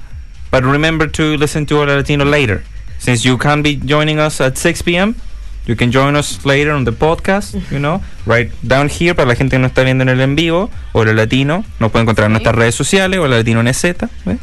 but 0.51 0.63
remember 0.63 1.07
to 1.11 1.38
listen 1.38 1.65
to 1.67 1.78
Hola 1.82 1.95
Latino 1.97 2.26
later. 2.26 2.63
Since 2.99 3.24
you 3.28 3.38
can't 3.38 3.63
be 3.63 3.76
joining 3.86 4.19
us 4.19 4.41
at 4.41 4.57
6 4.57 4.82
p.m., 4.84 5.15
you 5.66 5.76
can 5.76 5.91
join 5.91 6.16
us 6.16 6.43
later 6.45 6.72
on 6.72 6.84
the 6.86 6.91
podcast, 6.91 7.53
you 7.72 7.80
know, 7.80 8.01
right 8.26 8.51
down 8.64 8.89
here 8.89 9.14
para 9.16 9.28
la 9.28 9.36
gente 9.36 9.55
que 9.55 9.59
no 9.59 9.68
está 9.68 9.84
viendo 9.84 10.01
en 10.03 10.09
el 10.09 10.22
en 10.22 10.36
vivo. 10.36 10.70
Hola 10.93 11.14
Latino, 11.14 11.64
nos 11.80 11.91
puede 11.91 12.03
encontrar 12.03 12.26
en 12.28 12.34
nuestras 12.34 12.55
redes 12.55 12.76
sociales, 12.76 13.20
Hola 13.20 13.38
Latino 13.38 13.62
NZ. 13.64 13.84
¿ve? 14.26 14.38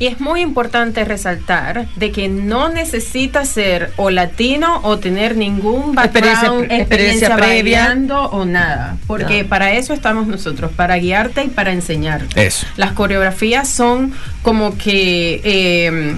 Y 0.00 0.06
es 0.06 0.20
muy 0.20 0.42
importante 0.42 1.04
resaltar 1.04 1.88
de 1.96 2.12
que 2.12 2.28
no 2.28 2.68
necesita 2.68 3.44
ser 3.44 3.90
o 3.96 4.10
latino 4.10 4.78
o 4.84 4.98
tener 4.98 5.36
ningún 5.36 5.96
background, 5.96 6.70
experiencia 6.70 6.76
experiencia, 6.76 7.36
previa. 7.36 7.96
o 8.30 8.44
nada, 8.44 8.96
porque 9.08 9.42
No. 9.42 9.48
para 9.48 9.72
eso 9.72 9.94
estamos 9.94 10.28
nosotros, 10.28 10.70
para 10.76 10.96
guiarte 10.98 11.42
y 11.42 11.48
para 11.48 11.72
enseñarte. 11.72 12.46
Eso. 12.46 12.64
Las 12.76 12.92
coreografías 12.92 13.68
son 13.68 14.12
como 14.42 14.78
que 14.78 15.40
eh, 15.42 16.14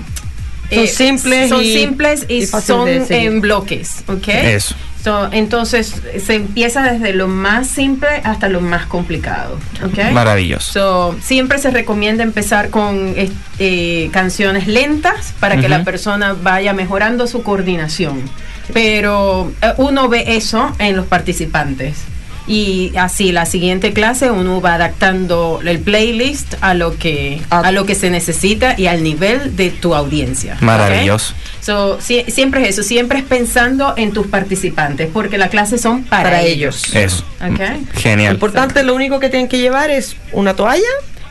Son 0.71 0.87
simples 0.87 1.49
son 1.49 1.63
y- 1.63 1.75
simples 1.75 2.27
y, 2.29 2.47
son 2.47 2.89
en 2.89 3.41
bloques, 3.41 4.05
¿ok? 4.07 4.29
Eso. 4.29 4.75
So, 5.03 5.33
entonces 5.33 5.95
se 6.23 6.35
empieza 6.35 6.83
desde 6.83 7.15
lo 7.15 7.27
más 7.27 7.69
simple 7.69 8.09
hasta 8.23 8.51
lo 8.51 8.61
más 8.61 8.85
complicado, 8.85 9.59
¿ok? 9.83 10.13
Maravilloso. 10.13 10.73
So, 10.73 11.17
siempre 11.23 11.59
se 11.59 11.71
recomienda 11.71 12.23
empezar 12.23 12.69
con 12.69 13.15
eh, 13.59 14.11
canciones 14.13 14.67
lentas 14.67 15.33
para 15.41 15.59
que 15.59 15.71
la 15.71 15.85
persona 15.85 16.35
vaya 16.35 16.75
mejorando 16.75 17.27
su 17.27 17.43
coordinación. 17.43 18.21
Pero 18.75 19.51
eh, 19.63 19.73
uno 19.79 20.09
ve 20.09 20.37
eso 20.37 20.71
en 20.79 20.97
los 20.97 21.07
participantes. 21.07 21.97
Y 22.53 22.91
así 22.97 23.31
la 23.31 23.47
siguiente 23.47 23.93
clase 23.93 24.29
uno 24.33 24.61
va 24.61 24.75
adaptando 24.75 25.61
el 25.65 25.79
playlist 25.79 26.55
a 26.61 26.75
lo 26.75 26.99
que 26.99 27.41
Ah. 27.49 27.61
a 27.61 27.71
lo 27.71 27.87
que 27.87 27.95
se 27.95 28.11
necesita 28.11 28.75
y 28.77 28.89
al 28.89 29.05
nivel 29.05 29.55
de 29.55 29.71
tu 29.71 29.95
audiencia. 29.95 30.57
Maravilloso. 30.61 31.33
So, 31.61 31.99
sie- 32.01 32.29
siempre 32.29 32.63
es 32.63 32.71
eso, 32.71 32.83
siempre 32.83 33.21
es 33.21 33.25
pensando 33.25 33.95
en 33.97 34.11
tus 34.13 34.27
participantes, 34.27 35.09
porque 35.13 35.39
las 35.39 35.51
clases 35.51 35.81
son 35.81 36.03
para, 36.03 36.25
Para 36.25 36.43
ellos. 36.43 36.93
Eso. 36.93 37.23
Ok. 37.41 37.61
Lo 37.95 38.01
Genial. 38.01 38.35
importante, 38.35 38.83
lo 38.83 38.97
único 38.97 39.21
que 39.21 39.29
tienen 39.29 39.47
que 39.47 39.59
llevar 39.59 39.91
es 39.91 40.17
una 40.33 40.55
toalla 40.57 40.83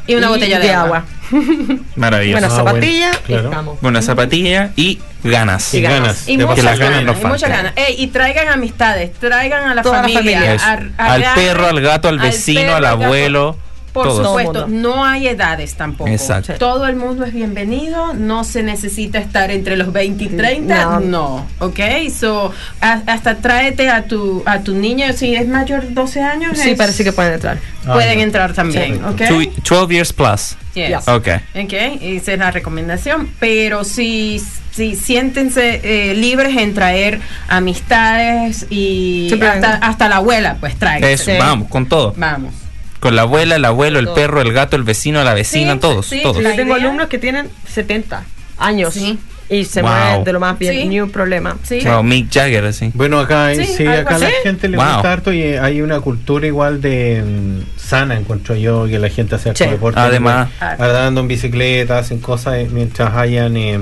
Y 0.08 0.16
una 0.16 0.30
botella 0.30 0.60
de 0.60 0.72
agua. 0.72 1.04
Maravilloso. 1.96 2.40
Buena 2.42 2.48
Ah, 2.54 2.58
zapatilla 2.58 3.10
bueno, 3.12 3.20
claro. 3.26 3.42
y 3.44 3.46
estamos. 3.46 3.78
Una 3.82 4.02
zapatilla 4.02 4.72
y 4.76 5.00
ganas. 5.24 5.74
Y 5.74 5.82
ganas. 5.82 6.28
Y 6.28 6.38
de 6.38 6.46
muchas 6.46 6.64
las 6.64 6.74
pasar. 6.80 6.92
ganas 6.92 7.06
ganas, 7.06 7.22
y 7.22 7.26
muchas 7.26 7.42
faltan. 7.50 7.64
ganas. 7.74 7.74
Ey, 7.78 7.96
y 8.00 8.08
traigan 8.08 8.48
amistades, 8.50 9.14
traigan 9.14 9.70
a 9.70 9.76
la 9.76 9.82
Toda 9.82 9.98
la 9.98 10.04
familia. 10.04 10.22
familia. 10.40 10.54
Eso. 10.56 10.66
ar- 10.66 10.90
al 10.98 11.24
perro, 11.36 11.68
al 11.68 11.82
gato, 11.82 12.08
al 12.10 12.20
vecino, 12.20 12.62
perro, 12.62 12.76
al 12.76 12.82
gato. 12.84 13.04
abuelo. 13.06 13.58
Por 13.94 14.08
Todos. 14.08 14.28
supuesto, 14.28 14.68
no 14.68 15.04
hay 15.04 15.28
edades 15.28 15.74
tampoco. 15.76 16.10
Exacto. 16.10 16.54
Todo 16.60 16.86
el 16.88 16.96
mundo 16.96 17.26
es 17.26 17.34
bienvenido, 17.34 18.14
no 18.14 18.44
se 18.44 18.62
necesita 18.62 19.18
estar 19.18 19.50
entre 19.52 19.78
los 19.78 19.92
20 19.92 20.24
y 20.26 20.28
30, 20.28 20.86
No. 20.86 21.00
no, 21.00 21.48
¿ok? 21.60 21.80
So, 22.16 22.54
a- 22.82 23.02
hasta 23.08 23.38
tráete 23.38 23.90
a 23.90 24.04
tu 24.04 24.44
a 24.46 24.60
tu 24.60 24.76
niño, 24.76 25.12
si 25.14 25.36
es 25.36 25.48
mayor 25.48 25.82
de 25.84 25.94
12 25.94 26.22
años, 26.22 26.58
Sí, 26.58 26.72
es- 26.72 26.78
parece 26.78 27.04
que 27.04 27.12
pueden 27.14 27.34
entrar. 27.34 27.58
Ah, 27.88 27.94
pueden 27.94 28.20
entrar 28.20 28.54
también, 28.54 28.96
Sí. 28.96 29.02
¿ok? 29.08 29.22
Two- 29.28 29.52
12 29.68 29.94
years 29.94 30.14
plus. 30.14 30.56
Yes. 30.76 31.08
Ok. 31.08 31.28
Ok, 31.56 31.74
esa 32.02 32.34
es 32.34 32.40
la 32.40 32.52
recomendación. 32.52 33.30
Pero 33.40 33.84
si, 33.84 34.40
si 34.72 34.96
siéntense 34.96 35.82
eh, 35.84 36.14
libres 36.14 36.56
en 36.58 36.74
traer 36.76 37.20
amistades 37.48 38.66
y 38.70 39.32
hasta, 39.42 39.74
hasta 39.76 40.08
la 40.10 40.18
abuela, 40.18 40.58
pues 40.60 40.76
tráiganse. 40.78 41.36
Eso, 41.36 41.44
vamos, 41.44 41.68
con 41.70 41.88
todo. 41.88 42.14
Vamos. 42.18 42.54
Con 43.00 43.16
la 43.16 43.22
abuela, 43.24 43.56
el 43.56 43.66
abuelo, 43.66 44.00
el 44.00 44.10
perro, 44.10 44.42
el 44.42 44.52
gato, 44.54 44.76
el 44.76 44.84
vecino, 44.84 45.24
la 45.24 45.34
vecina, 45.34 45.74
Sí, 45.74 45.80
todos, 45.80 46.06
sí, 46.06 46.20
todos. 46.22 46.44
Yo 46.44 46.56
tengo 46.56 46.74
alumnos 46.74 47.08
que 47.08 47.18
tienen 47.18 47.50
70 47.68 48.24
años 48.58 48.94
Sí. 48.94 49.18
y 49.50 49.64
se 49.66 49.82
Wow. 49.82 49.90
mueven 49.92 50.24
de 50.26 50.34
lo 50.34 50.40
más 50.42 50.60
bien, 50.60 50.74
Sí. 50.74 50.88
ni 50.88 51.00
un 51.00 51.10
problema. 51.10 51.56
Sí. 51.64 51.80
Wow, 51.86 52.04
Mick 52.04 52.30
Jagger, 52.32 52.66
así. 52.66 52.92
Bueno, 52.94 53.20
acá, 53.20 53.54
Sí, 53.56 53.88
acá 53.88 54.18
la 54.20 54.30
gente 54.44 54.68
le 54.68 54.78
Wow. 54.78 54.86
gusta 54.96 55.14
harto 55.14 55.32
y 55.34 55.42
hay 55.44 55.82
una 55.82 56.02
cultura 56.02 56.46
igual 56.46 56.82
de 56.82 57.24
mm, 57.26 57.80
sana, 57.80 58.18
encuentro 58.18 58.56
yo, 58.56 58.86
que 58.88 59.00
la 59.00 59.10
gente 59.10 59.36
hace 59.36 59.54
deporte. 59.54 60.00
Además. 60.00 60.50
andando 60.60 61.22
en 61.22 61.28
bicicleta, 61.30 62.00
hacen 62.00 62.20
cosas 62.20 62.70
mientras 62.72 63.16
hayan 63.16 63.56
eh, 63.58 63.80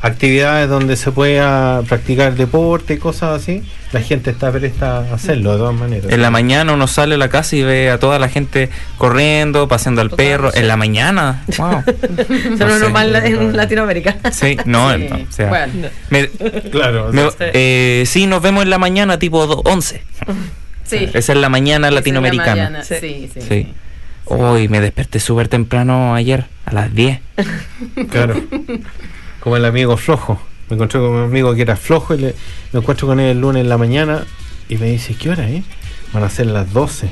actividades 0.00 0.68
donde 0.68 0.96
se 0.96 1.10
pueda 1.12 1.82
practicar 1.82 2.34
deporte 2.34 2.94
y 2.94 2.98
cosas 2.98 3.40
así. 3.42 3.62
La 3.92 4.00
gente 4.02 4.30
está 4.30 4.52
presta 4.52 4.98
a 4.98 5.14
hacerlo 5.14 5.52
de 5.52 5.58
todas 5.58 5.74
maneras. 5.74 6.12
En 6.12 6.20
la 6.20 6.30
mañana 6.30 6.72
uno 6.74 6.86
sale 6.86 7.14
a 7.14 7.18
la 7.18 7.28
casa 7.30 7.56
y 7.56 7.62
ve 7.62 7.88
a 7.90 7.98
toda 7.98 8.18
la 8.18 8.28
gente 8.28 8.68
corriendo, 8.98 9.66
paseando 9.66 10.02
al 10.02 10.10
perro. 10.10 10.54
En 10.54 10.68
la 10.68 10.76
mañana, 10.76 11.42
wow. 11.56 11.82
Eso 11.86 12.56
no 12.58 12.66
es 12.68 12.74
sé. 12.74 12.80
normal 12.80 13.16
en 13.16 13.56
Latinoamérica. 13.56 14.16
Sí, 14.30 14.56
no, 14.66 14.92
Sí. 14.94 15.06
no, 15.08 15.16
o 15.16 15.32
sea, 15.32 15.48
Bueno. 15.48 15.88
me- 16.10 16.28
Claro, 16.70 17.08
o 17.08 17.12
me- 17.12 17.30
sea, 17.30 17.50
eh, 17.54 18.04
sí, 18.06 18.26
nos 18.26 18.42
vemos 18.42 18.62
en 18.64 18.70
la 18.70 18.78
mañana 18.78 19.18
tipo 19.18 19.46
do- 19.46 19.62
11. 19.64 20.02
Sí. 20.84 21.08
Esa 21.14 21.32
es 21.32 21.38
la 21.38 21.48
mañana 21.48 21.86
Esa 21.86 21.88
es 21.88 21.94
la 21.94 22.00
latinoamericana. 22.00 22.64
mañana, 22.64 22.84
Sí. 22.84 22.94
Sí, 23.00 23.30
sí. 23.34 23.40
Sí. 23.48 23.72
Hoy 24.26 24.68
me 24.68 24.80
desperté 24.82 25.18
súper 25.20 25.48
temprano 25.48 26.14
ayer, 26.14 26.44
a 26.66 26.72
las 26.74 26.94
10. 26.94 27.20
claro. 28.10 28.34
Como 29.40 29.56
el 29.56 29.64
amigo 29.64 29.96
flojo. 29.96 30.40
Me 30.68 30.74
encontré 30.74 31.00
con 31.00 31.10
un 31.10 31.24
amigo 31.24 31.54
que 31.54 31.62
era 31.62 31.76
flojo 31.76 32.14
y 32.14 32.18
le, 32.18 32.34
me 32.72 32.80
encuentro 32.80 33.06
con 33.06 33.20
él 33.20 33.30
el 33.30 33.40
lunes 33.40 33.62
en 33.62 33.68
la 33.68 33.78
mañana 33.78 34.24
y 34.68 34.76
me 34.76 34.86
dice, 34.86 35.14
¿qué 35.14 35.30
hora 35.30 35.48
es? 35.48 35.64
Van 36.12 36.22
a 36.24 36.28
ser 36.30 36.46
las 36.46 36.72
12. 36.72 37.10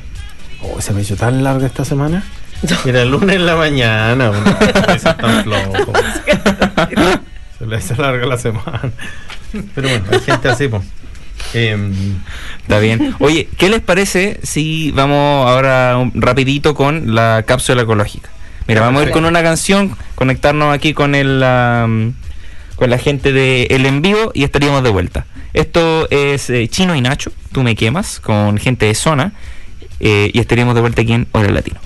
Oh, 0.63 0.81
se 0.81 0.93
me 0.93 1.01
hizo 1.03 1.17
tan 1.17 1.43
larga 1.43 1.67
esta 1.67 1.85
semana. 1.85 2.25
Era 2.85 3.03
el 3.03 3.11
lunes 3.11 3.37
en 3.37 3.47
la 3.47 3.57
mañana. 3.57 4.31
es 4.95 5.03
tan 5.17 5.45
flojo. 5.45 5.93
Se 7.59 7.67
le 7.67 7.79
hizo 7.79 7.95
larga 8.01 8.27
la 8.27 8.39
semana. 8.39 8.91
Pero 9.75 9.89
bueno, 9.89 10.05
hay 10.11 10.21
gente 10.21 10.49
así, 10.49 10.69
pues. 10.69 10.83
Em, 11.55 11.93
Está 12.63 12.79
bien. 12.79 13.15
Oye, 13.21 13.49
¿qué 13.57 13.69
les 13.71 13.81
parece 13.81 14.41
si 14.43 14.91
vamos 14.93 15.47
ahora 15.49 15.97
un- 15.97 16.13
rapidito 16.21 16.75
con 16.75 17.15
la 17.15 17.45
cápsula 17.47 17.83
ecológica? 17.83 18.29
Mira, 18.69 18.81
vamos 18.81 19.03
a 19.03 19.05
ir 19.07 19.11
con 19.13 19.25
una 19.25 19.43
canción, 19.43 19.97
conectarnos 20.15 20.75
aquí 20.75 20.93
con 20.93 21.15
el 21.15 21.43
am, 21.43 22.15
con 22.75 22.91
la 22.91 22.99
gente 22.99 23.33
de 23.33 23.65
El 23.71 23.87
En 23.87 24.03
Vivo 24.03 24.33
y 24.35 24.45
estaríamos 24.45 24.83
de 24.83 24.91
vuelta. 24.91 25.27
Esto 25.53 26.09
es 26.11 26.51
eh, 26.51 26.69
Chino 26.69 26.95
y 26.95 27.01
Nacho, 27.01 27.33
Tú 27.53 27.63
me 27.63 27.75
quemas, 27.75 28.21
con 28.21 28.59
gente 28.59 28.87
de 28.87 28.95
zona 28.95 29.33
eh, 30.01 30.31
y 30.35 30.41
estaríamos 30.41 30.75
de 30.75 30.81
vuelta 30.81 31.03
aquí 31.03 31.13
en 31.13 31.27
Hora 31.33 31.51
Latino. 31.51 31.81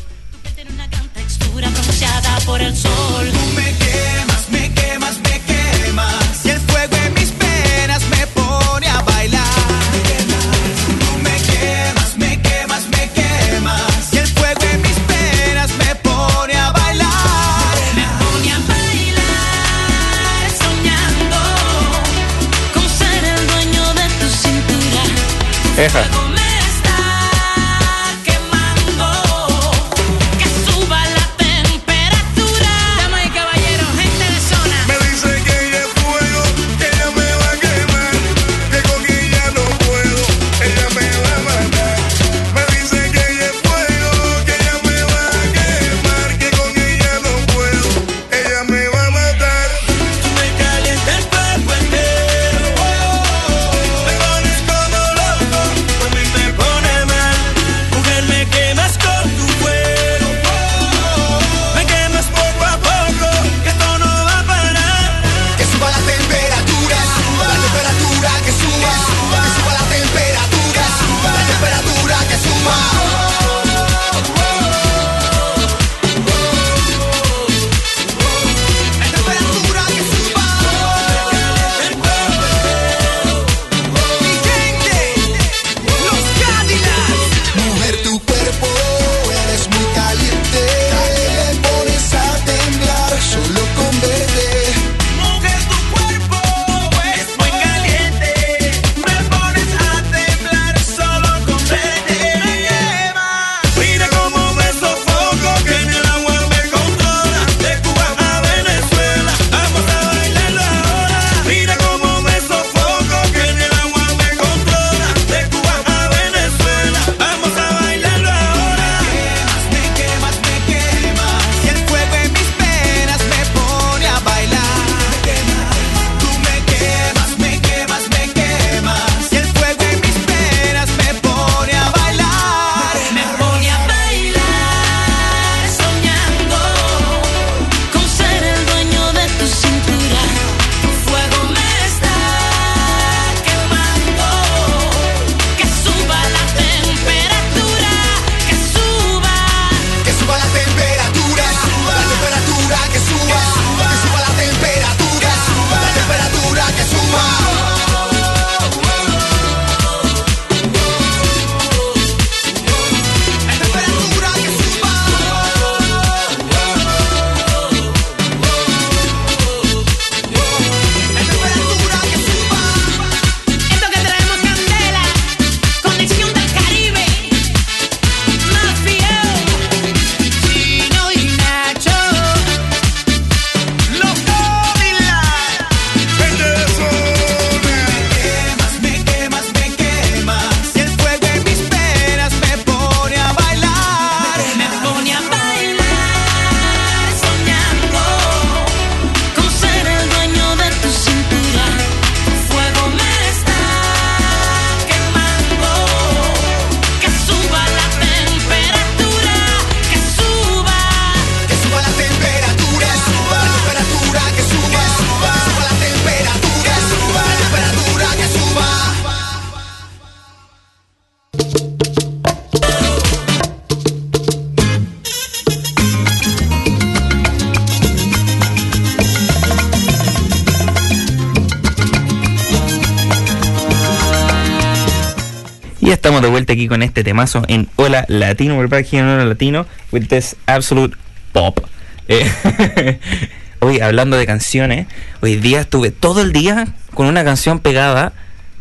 Aquí 236.60 236.68
con 236.68 236.82
este 236.82 237.02
temazo 237.02 237.42
en 237.48 237.68
Hola 237.76 238.04
Latino. 238.08 238.56
We're 238.58 238.68
back 238.68 238.84
here 238.92 238.98
en 239.02 239.08
Hola 239.08 239.24
Latino 239.24 239.64
with 239.92 240.08
this 240.08 240.36
absolute 240.46 240.94
pop. 241.32 241.58
Eh, 242.06 242.98
hoy 243.60 243.80
hablando 243.80 244.18
de 244.18 244.26
canciones, 244.26 244.86
hoy 245.22 245.36
día 245.36 245.62
estuve 245.62 245.90
todo 245.90 246.20
el 246.20 246.32
día 246.32 246.66
con 246.92 247.06
una 247.06 247.24
canción 247.24 247.60
pegada. 247.60 248.12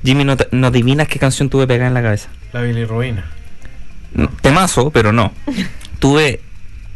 Jimmy, 0.06 0.24
no, 0.24 0.38
te- 0.38 0.48
no 0.52 0.68
adivinas 0.68 1.10
qué 1.10 1.20
canción 1.20 1.50
tuve 1.50 1.68
pegada 1.68 1.90
en 1.90 1.94
la 1.94 2.02
cabeza. 2.02 2.30
La 2.54 2.62
bilirruina. 2.62 3.26
No, 4.14 4.30
Temazo, 4.42 4.92
pero 4.92 5.12
no. 5.12 5.34
Tuve 6.00 6.40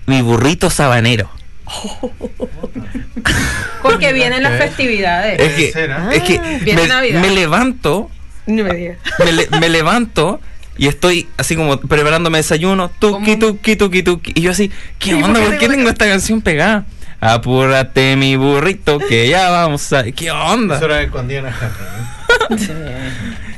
mi 0.06 0.22
burrito 0.22 0.70
sabanero. 0.70 1.30
Porque 3.82 4.14
vienen 4.14 4.42
las 4.42 4.58
festividades. 4.58 5.38
Es 5.42 5.54
que, 5.74 5.84
¿ah? 5.92 6.10
es 6.14 6.24
que 6.24 6.40
Viene 6.64 6.84
me, 6.84 6.88
Navidad. 6.88 7.22
me 7.22 7.30
levanto 7.32 8.10
No 8.48 8.64
me 8.64 8.74
digas. 8.74 8.98
me, 9.20 9.32
le- 9.34 9.50
me 9.60 9.68
levanto 9.68 10.40
y 10.78 10.88
estoy 10.88 11.28
así 11.38 11.56
como 11.56 11.78
preparándome 11.80 12.40
desayuno, 12.40 12.90
tuki, 13.00 13.38
tuki, 13.38 13.76
tuki, 13.76 14.04
tuki. 14.04 14.32
Y 14.36 14.42
yo 14.42 14.52
así, 14.52 14.72
¿qué 15.00 15.12
¿Y 15.12 15.14
por 15.16 15.24
onda? 15.26 15.40
¿Por 15.42 15.58
qué 15.58 15.70
tengo 15.70 15.90
esta 15.90 16.08
canción 16.08 16.42
pegada? 16.42 16.86
Apúrate 17.20 18.16
mi 18.16 18.36
burrito 18.36 19.00
que 19.00 19.30
ya 19.30 19.50
vamos 19.50 19.94
a... 19.94 20.04
¿Qué 20.04 20.30
onda? 20.32 20.76
Eso 20.76 20.86
era 20.86 21.02
escondida 21.02 21.40
en 21.40 21.46
la 21.46 21.52
jarra, 21.54 21.76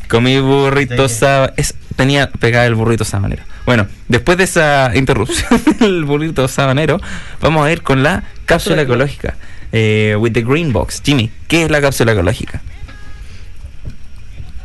Con 0.07 0.23
mi 0.23 0.39
burrito 0.39 1.07
Sí. 1.09 1.15
saba... 1.15 1.51
Es, 1.57 1.73
tenía 1.95 2.29
pegada 2.29 2.65
el 2.67 2.75
burrito 2.75 3.03
sabanero. 3.05 3.43
Bueno, 3.65 3.87
después 4.07 4.37
de 4.37 4.43
esa 4.43 4.91
interrupción 4.93 5.59
del 5.79 6.05
burrito 6.05 6.47
sabanero, 6.47 7.01
vamos 7.41 7.65
a 7.65 7.71
ir 7.71 7.81
con 7.81 8.03
la 8.03 8.23
cápsula 8.45 8.83
ecológica. 8.83 9.35
Eh, 9.71 10.15
with 10.19 10.33
the 10.33 10.43
green 10.43 10.71
box. 10.71 11.01
Jimmy, 11.03 11.31
¿qué 11.47 11.63
es 11.63 11.71
la 11.71 11.81
cápsula 11.81 12.11
ecológica? 12.11 12.61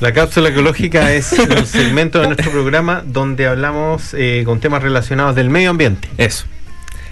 La 0.00 0.12
cápsula 0.12 0.48
ecológica 0.48 1.12
es 1.12 1.32
un 1.58 1.66
segmento 1.66 2.20
de 2.20 2.26
nuestro 2.28 2.50
programa 2.50 3.02
donde 3.06 3.46
hablamos 3.46 4.14
eh, 4.14 4.42
con 4.44 4.58
temas 4.60 4.82
relacionados 4.82 5.36
del 5.36 5.48
medio 5.48 5.70
ambiente. 5.70 6.08
Eso. 6.18 6.44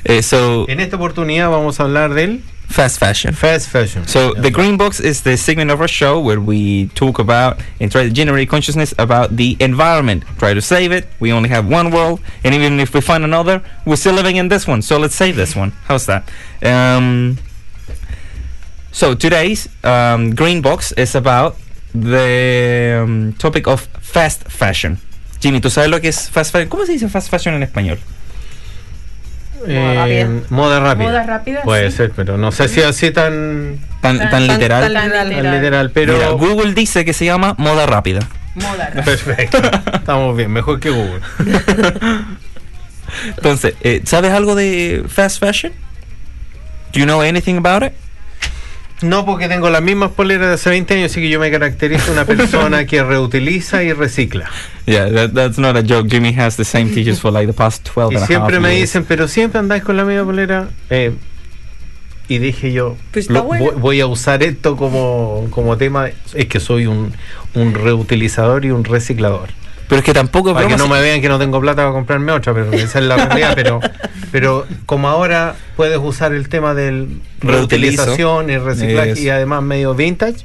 Eh, 0.05 0.23
so, 0.23 0.67
En 0.69 0.81
esta 0.81 0.97
oportunidad 0.97 1.51
vamos 1.51 1.79
a 1.79 1.85
hablar 1.85 2.15
del 2.15 2.43
fast 2.69 2.99
fashion. 2.99 3.35
fast 3.35 3.69
fashion. 3.69 4.09
So 4.09 4.33
the 4.33 4.51
green 4.51 4.77
box 4.77 4.99
is 4.99 5.23
the 5.23 5.37
segment 5.37 5.71
of 5.71 5.81
our 5.81 5.89
show 5.89 6.19
where 6.21 6.41
we 6.41 6.89
talk 6.95 7.19
about 7.19 7.59
and 7.81 7.91
try 7.93 8.05
to 8.09 8.11
generate 8.13 8.49
consciousness 8.49 8.95
about 8.99 9.37
the 9.37 9.57
environment. 9.61 10.25
Try 10.39 10.55
to 10.55 10.61
save 10.63 10.91
it. 10.93 11.07
We 11.21 11.33
only 11.33 11.49
have 11.51 11.69
one 11.69 11.91
world, 11.91 12.21
and 12.45 12.55
even 12.55 12.81
if 12.81 12.95
we 12.95 13.01
find 13.01 13.25
another, 13.25 13.61
we're 13.85 13.97
still 13.97 14.15
living 14.15 14.37
in 14.37 14.49
this 14.49 14.67
one. 14.67 14.83
So 14.83 14.99
let's 14.99 15.15
save 15.15 15.37
this 15.37 15.55
one. 15.55 15.73
How's 15.87 16.07
that? 16.07 16.29
Um, 16.63 17.39
so 18.93 19.15
today's 19.15 19.69
um, 19.85 20.35
green 20.35 20.63
box 20.63 20.93
is 20.93 21.15
about 21.15 21.57
the 21.93 23.01
um, 23.03 23.33
topic 23.35 23.67
of 23.67 23.87
fast 24.01 24.45
fashion. 24.49 24.99
Jimmy, 25.41 25.61
¿tú 25.61 25.71
sabes 25.71 25.91
lo 25.91 26.01
que 26.01 26.09
es 26.09 26.31
fast 26.31 26.53
fashion? 26.53 26.69
¿Cómo 26.69 26.85
se 26.87 26.93
dice 26.93 27.09
fast 27.09 27.31
fashion 27.31 27.55
en 27.55 27.63
español? 27.63 27.99
Eh, 29.67 29.95
rápida. 30.25 30.47
moda 30.51 30.81
rápida. 30.81 31.05
Moda 31.09 31.23
rápida, 31.25 31.63
Puede 31.63 31.91
sí. 31.91 31.99
ser, 31.99 32.13
pero 32.17 32.39
no 32.39 32.51
sé 32.51 32.69
si 32.69 32.81
así 32.83 33.11
tan, 33.11 33.79
Tan, 34.01 34.19
Tan- 34.19 34.31
tan 34.31 34.47
literal. 34.47 34.83
tan- 34.83 34.95
Tan 34.95 35.11
Tan 35.11 35.31
tan 35.43 35.55
literal, 35.55 35.91
pero 35.91 36.15
Mira, 36.15 36.31
Google 36.31 36.73
dice 36.73 37.05
que 37.05 37.13
se 37.13 37.27
llama 37.27 37.55
moda 37.59 37.85
rápida. 37.87 38.21
Moda 38.55 38.87
rápida. 38.95 39.05
perfecto. 39.05 39.59
Estamos 39.93 40.35
bien, 40.37 40.51
mejor 40.51 40.81
que 40.81 40.89
Google. 40.91 41.21
Entonces, 43.37 43.75
eh, 43.83 44.01
¿sabes 44.05 44.33
algo 44.33 44.55
de 44.55 45.05
fast 45.09 45.41
fashion? 45.41 45.73
Do 46.93 46.99
you 47.01 47.05
know 47.05 47.21
anything 47.23 47.57
about 47.57 47.83
it? 47.83 47.93
No, 49.03 49.25
porque 49.25 49.49
tengo 49.49 49.71
las 49.71 49.81
mismas 49.83 50.11
poleras 50.11 50.49
de 50.49 50.55
hace 50.55 50.69
20 50.71 50.95
años, 50.95 51.11
así 51.11 51.21
que 51.23 51.31
yo 51.31 51.41
me 51.41 51.51
caracterizo 51.51 52.13
una 52.13 52.25
persona 52.27 52.85
que 52.87 53.03
reutiliza 53.03 53.83
y 53.83 53.93
recicla. 53.93 54.51
Yeah, 54.87 55.09
that, 55.13 55.31
that's 55.33 55.59
not 55.59 55.77
a 55.77 55.83
joke. 55.83 56.09
Jimmy 56.11 56.33
has 56.37 56.57
the 56.57 56.65
same 56.65 56.93
teachers 56.93 57.21
for 57.21 57.33
like 57.33 57.47
the 57.47 57.53
past 57.53 57.85
12 57.95 58.13
Y 58.13 58.17
and 58.17 58.25
a 58.25 58.27
siempre 58.27 58.55
half 58.57 58.63
me 58.63 58.69
years. 58.71 58.81
dicen, 58.91 59.05
pero 59.05 59.29
siempre 59.29 59.59
andáis 59.61 59.83
con 59.85 59.97
la 59.97 60.05
misma 60.05 60.25
polera. 60.25 60.69
Eh, 60.91 61.13
y 62.29 62.39
dije 62.39 62.73
yo, 62.73 62.97
Pues 63.13 63.31
lo- 63.31 63.45
bueno. 63.45 63.65
voy, 63.73 63.75
voy 63.81 64.01
a 64.01 64.07
usar 64.07 64.43
esto 64.43 64.77
como, 64.77 65.47
como 65.51 65.77
tema. 65.77 66.09
Es 66.35 66.47
que 66.47 66.61
soy 66.61 66.87
un, 66.87 67.13
un 67.55 67.75
reutilizador 67.75 68.65
y 68.65 68.71
un 68.71 68.85
reciclador. 68.85 69.51
Pero 69.91 69.99
es 69.99 70.05
que 70.05 70.15
tampoco 70.15 70.51
es 70.51 70.55
Para 70.55 70.69
que 70.69 70.77
no 70.77 70.87
me 70.87 71.01
vean 71.01 71.21
que 71.21 71.29
no 71.29 71.37
tengo 71.37 71.61
plata 71.61 71.83
para 71.83 71.93
comprarme 71.93 72.31
otra, 72.31 72.55
pero 72.55 72.73
esa 72.73 73.01
es 73.01 73.05
la 73.05 73.17
realidad. 73.27 73.53
Pero, 73.57 73.81
pero 74.31 74.65
como 74.87 75.09
ahora 75.09 75.57
puedes 75.77 75.99
usar 75.99 76.33
el 76.33 76.49
tema 76.49 76.75
del 76.75 77.21
reutilización 77.41 78.51
y 78.51 78.59
reciclaje 78.59 79.21
y 79.21 79.29
además 79.31 79.65
medio 79.65 79.97
vintage, 79.97 80.45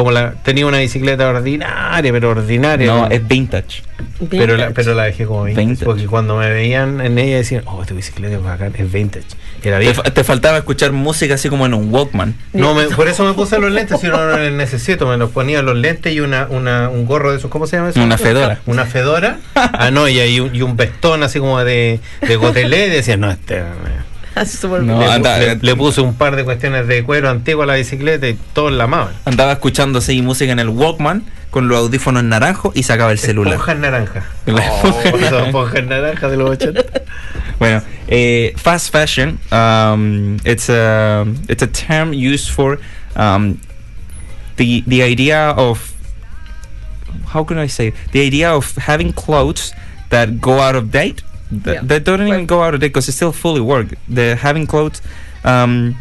como 0.00 0.12
la 0.12 0.32
tenía 0.42 0.64
una 0.64 0.78
bicicleta 0.78 1.28
ordinaria, 1.28 2.10
pero 2.10 2.30
ordinaria. 2.30 2.86
No, 2.86 3.06
es 3.10 3.28
vintage. 3.28 3.82
pero, 4.30 4.56
la, 4.56 4.70
pero 4.70 4.94
la 4.94 5.04
dejé 5.04 5.26
como 5.26 5.44
vintage, 5.44 5.66
Vintage. 5.66 5.84
Porque 5.84 6.06
cuando 6.06 6.36
me 6.38 6.48
veían 6.48 7.02
en 7.02 7.18
ella 7.18 7.36
decían, 7.36 7.64
oh, 7.66 7.84
tu 7.84 7.94
bicicleta 7.94 8.36
es 8.36 8.42
bacán, 8.42 8.72
es 8.78 8.90
vintage. 8.90 9.26
Era 9.62 9.78
Te, 9.78 10.24
faltaba 10.24 10.56
escuchar 10.56 10.92
música 10.92 11.34
así 11.34 11.50
como 11.50 11.66
en 11.66 11.74
un 11.74 11.92
Walkman. 11.92 12.34
No, 12.54 12.72
me- 12.74 12.84
por 12.84 13.08
eso 13.08 13.24
me 13.26 13.34
puse 13.34 13.58
los 13.58 13.70
lentes, 13.70 14.00
si 14.00 14.06
no, 14.06 14.16
no 14.16 14.38
los 14.38 14.52
necesito. 14.52 15.06
Me 15.06 15.18
los 15.18 15.32
ponía 15.32 15.60
los 15.60 15.76
lentes 15.76 16.14
y 16.14 16.20
una, 16.20 16.46
una, 16.48 16.88
un 16.88 17.04
gorro 17.04 17.30
de 17.32 17.36
esos, 17.36 17.50
¿cómo 17.50 17.66
se 17.66 17.76
llama 17.76 17.90
eso? 17.90 18.02
Una 18.02 18.16
fedora. 18.16 18.60
Una 18.64 18.86
fedora. 18.86 19.38
Ah, 19.54 19.90
no, 19.90 20.08
y, 20.08 20.18
ahí 20.18 20.40
un, 20.40 20.54
y 20.56 20.62
un 20.62 20.78
vestón 20.78 21.22
así 21.22 21.40
como 21.40 21.62
de, 21.62 22.00
de 22.26 22.36
gotelé. 22.36 22.86
Y 22.86 22.90
decía, 22.90 23.18
no, 23.18 23.30
este. 23.30 23.62
No, 24.82 25.00
anda, 25.10 25.38
le- 25.38 25.52
eh, 25.52 25.58
le 25.60 25.76
puse 25.76 26.00
un 26.00 26.14
par 26.14 26.36
de 26.36 26.44
cuestiones 26.44 26.86
de 26.86 27.02
cuero 27.04 27.28
antiguo 27.30 27.62
a 27.62 27.66
la 27.66 27.74
bicicleta 27.74 28.28
y 28.28 28.38
todos 28.52 28.72
la 28.72 28.84
amaban. 28.84 29.12
Andaba 29.24 29.52
escuchando 29.52 29.98
así 29.98 30.22
música 30.22 30.52
en 30.52 30.58
el 30.60 30.68
Walkman 30.68 31.24
con 31.50 31.66
los 31.68 31.78
audífonos 31.78 32.22
naranjo 32.22 32.70
y 32.74 32.84
sacaba 32.84 33.10
el 33.12 33.18
celular. 33.18 33.54
Esponjas 33.54 33.78
naranja. 33.78 34.24
Oh, 34.46 34.52
esponja. 35.04 35.26
esas 35.26 35.46
esponjas 35.46 35.84
naranjas 35.84 36.30
de 36.30 36.36
los 36.36 36.50
80. 36.50 36.82
Bueno, 37.58 37.82
eh, 38.08 38.52
fast 38.56 38.90
fashion, 38.92 39.38
um, 39.52 40.36
it's 40.44 40.68
a 40.70 41.26
it's 41.48 41.62
a 41.62 41.66
term 41.66 42.12
used 42.14 42.50
for 42.50 42.78
um, 43.16 43.58
the 44.56 44.82
the 44.86 45.02
idea 45.02 45.50
of 45.50 45.92
how 47.34 47.44
can 47.44 47.58
I 47.58 47.68
say 47.68 47.88
it? 47.88 47.94
the 48.12 48.20
idea 48.24 48.52
of 48.54 48.74
having 48.78 49.12
clothes 49.12 49.72
that 50.10 50.40
go 50.40 50.60
out 50.60 50.74
of 50.76 50.90
date 50.90 51.22
that, 51.52 51.74
Yeah. 51.74 51.80
that 51.84 52.04
don't 52.04 52.26
even 52.26 52.46
go 52.46 52.62
out 52.62 52.74
of 52.74 52.80
date 52.80 52.88
because 52.88 53.06
they 53.06 53.12
still 53.12 53.32
fully 53.32 53.60
work. 53.60 53.88
They're 54.08 54.36
having 54.36 54.66
clothes, 54.66 55.00
um, 55.44 55.96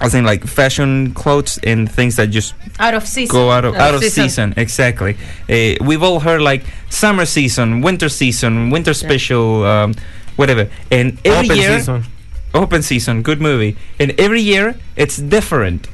I 0.00 0.08
think 0.08 0.26
like 0.26 0.44
fashion 0.46 1.12
clothes 1.12 1.58
and 1.64 1.90
things 1.90 2.16
that 2.16 2.28
just 2.30 2.54
Out 2.78 2.94
of 2.94 3.06
season. 3.06 3.32
go 3.34 3.50
out 3.50 3.64
of 3.64 3.74
Out 3.74 3.80
out 3.80 3.94
of 3.94 4.02
of 4.02 4.02
season. 4.04 4.28
season. 4.28 4.54
Exactly. 4.56 5.16
Uh, 5.50 5.74
we've 5.84 6.02
all 6.02 6.20
heard 6.20 6.40
like 6.40 6.62
summer 6.88 7.26
season, 7.26 7.80
winter 7.80 8.08
season, 8.08 8.70
winter 8.70 8.94
special, 8.94 9.64
um, 9.66 9.94
whatever. 10.36 10.68
And 10.90 11.18
every 11.24 11.46
Open 11.50 11.56
year, 11.56 11.78
season. 11.78 12.04
open 12.54 12.82
season, 12.82 13.22
good 13.22 13.40
movie. 13.40 13.76
And 13.98 14.14
every 14.20 14.40
year 14.40 14.76
it's 14.96 15.16
different. 15.16 15.88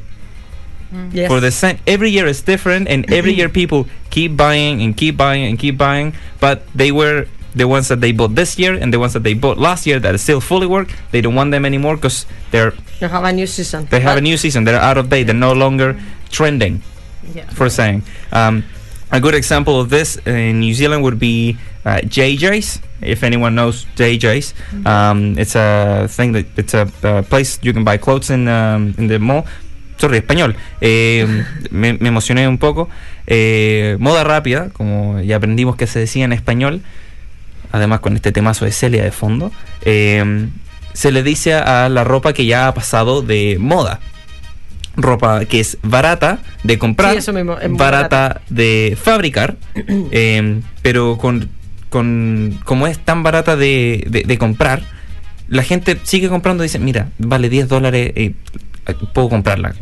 Yes. 1.10 1.26
For 1.28 1.40
the 1.40 1.50
same, 1.50 1.78
every 1.88 2.10
year 2.10 2.24
is 2.26 2.40
different, 2.42 2.86
and 2.86 3.10
every 3.18 3.32
year 3.32 3.48
people 3.48 3.88
keep 4.10 4.36
buying 4.36 4.80
and 4.80 4.96
keep 4.96 5.16
buying 5.16 5.44
and 5.44 5.58
keep 5.58 5.76
buying. 5.76 6.14
But 6.38 6.62
they 6.72 6.92
were 6.92 7.26
the 7.54 7.66
ones 7.66 7.88
that 7.88 8.00
they 8.00 8.12
bought 8.12 8.34
this 8.34 8.58
year 8.58 8.74
and 8.74 8.92
the 8.92 8.98
ones 8.98 9.12
that 9.12 9.22
they 9.22 9.34
bought 9.34 9.58
last 9.58 9.86
year 9.86 9.98
that 10.00 10.18
still 10.20 10.40
fully 10.40 10.66
work. 10.66 10.88
They 11.12 11.20
don't 11.20 11.34
want 11.34 11.50
them 11.52 11.64
anymore 11.64 11.96
because 11.96 12.26
they're 12.50 12.72
You 13.00 13.08
have 13.08 13.24
a 13.24 13.32
new 13.32 13.46
season. 13.46 13.86
they 13.90 14.00
have 14.00 14.16
a 14.18 14.20
new 14.20 14.36
season. 14.36 14.64
They're 14.64 14.80
out 14.80 14.98
of 14.98 15.08
date. 15.08 15.24
They're 15.24 15.34
no 15.34 15.52
longer 15.52 15.96
trending 16.30 16.82
Yeah. 17.34 17.46
for 17.54 17.68
saying. 17.70 18.02
Um, 18.32 18.64
a 19.10 19.20
good 19.20 19.34
example 19.34 19.80
of 19.80 19.88
this 19.90 20.18
in 20.26 20.60
New 20.60 20.74
Zealand 20.74 21.02
would 21.04 21.18
be 21.18 21.56
uh, 21.86 22.00
JJ's. 22.04 22.80
If 23.00 23.22
anyone 23.22 23.54
knows 23.54 23.86
JJ's, 23.96 24.54
um, 24.86 25.36
it's 25.38 25.54
a 25.54 26.06
thing 26.08 26.32
that 26.32 26.46
it's 26.56 26.72
a, 26.74 26.88
uh 27.04 27.22
place 27.22 27.58
you 27.62 27.72
can 27.72 27.84
buy 27.84 27.98
clothes 27.98 28.30
in 28.30 28.48
um, 28.48 28.94
in 28.98 29.06
the 29.08 29.18
mall. 29.18 29.44
Sorry, 29.98 30.18
español. 30.18 30.56
Eh, 30.80 31.24
me, 31.70 31.92
me 32.00 32.08
emocioné 32.08 32.48
un 32.48 32.58
poco. 32.58 32.88
Eh, 33.26 33.96
moda 34.00 34.24
rápida, 34.24 34.70
como 34.72 35.20
ya 35.20 35.36
aprendimos 35.36 35.76
que 35.76 35.86
se 35.86 36.00
decía 36.00 36.24
en 36.24 36.32
español. 36.32 36.80
Además 37.74 37.98
con 38.00 38.14
este 38.14 38.30
temazo 38.30 38.64
de 38.64 38.70
Celia 38.72 39.02
de 39.02 39.10
fondo. 39.10 39.50
eh, 39.82 40.46
se 40.92 41.10
le 41.10 41.24
dice 41.24 41.54
a 41.54 41.88
la 41.88 42.04
ropa 42.04 42.32
que 42.32 42.46
ya 42.46 42.68
ha 42.68 42.74
pasado 42.74 43.20
de 43.20 43.56
moda 43.58 43.98
ropa 44.96 45.44
que 45.44 45.58
es 45.58 45.76
barata 45.82 46.38
de 46.62 46.78
comprar, 46.78 47.10
Sí, 47.12 47.18
eso 47.18 47.32
mismo, 47.32 47.58
es 47.58 47.68
muy 47.68 47.76
barata 47.78 48.18
barata. 48.28 48.40
de 48.48 48.96
fabricar, 49.02 49.56
eh, 50.12 50.60
pero 50.82 51.18
con, 51.18 51.48
con 51.90 52.60
como 52.64 52.86
es 52.86 53.00
tan 53.00 53.24
barata 53.24 53.56
de, 53.56 54.04
de- 54.08 54.22
de 54.22 54.38
comprar, 54.38 54.82
la 55.48 55.64
gente 55.64 55.98
sigue 56.04 56.28
comprando 56.28 56.62
y 56.62 56.66
dice, 56.68 56.78
mira, 56.78 57.08
vale 57.18 57.48
10 57.48 57.68
dólares, 57.68 58.12
eh, 58.14 58.34
puedo 59.12 59.28
comprarla. 59.28 59.74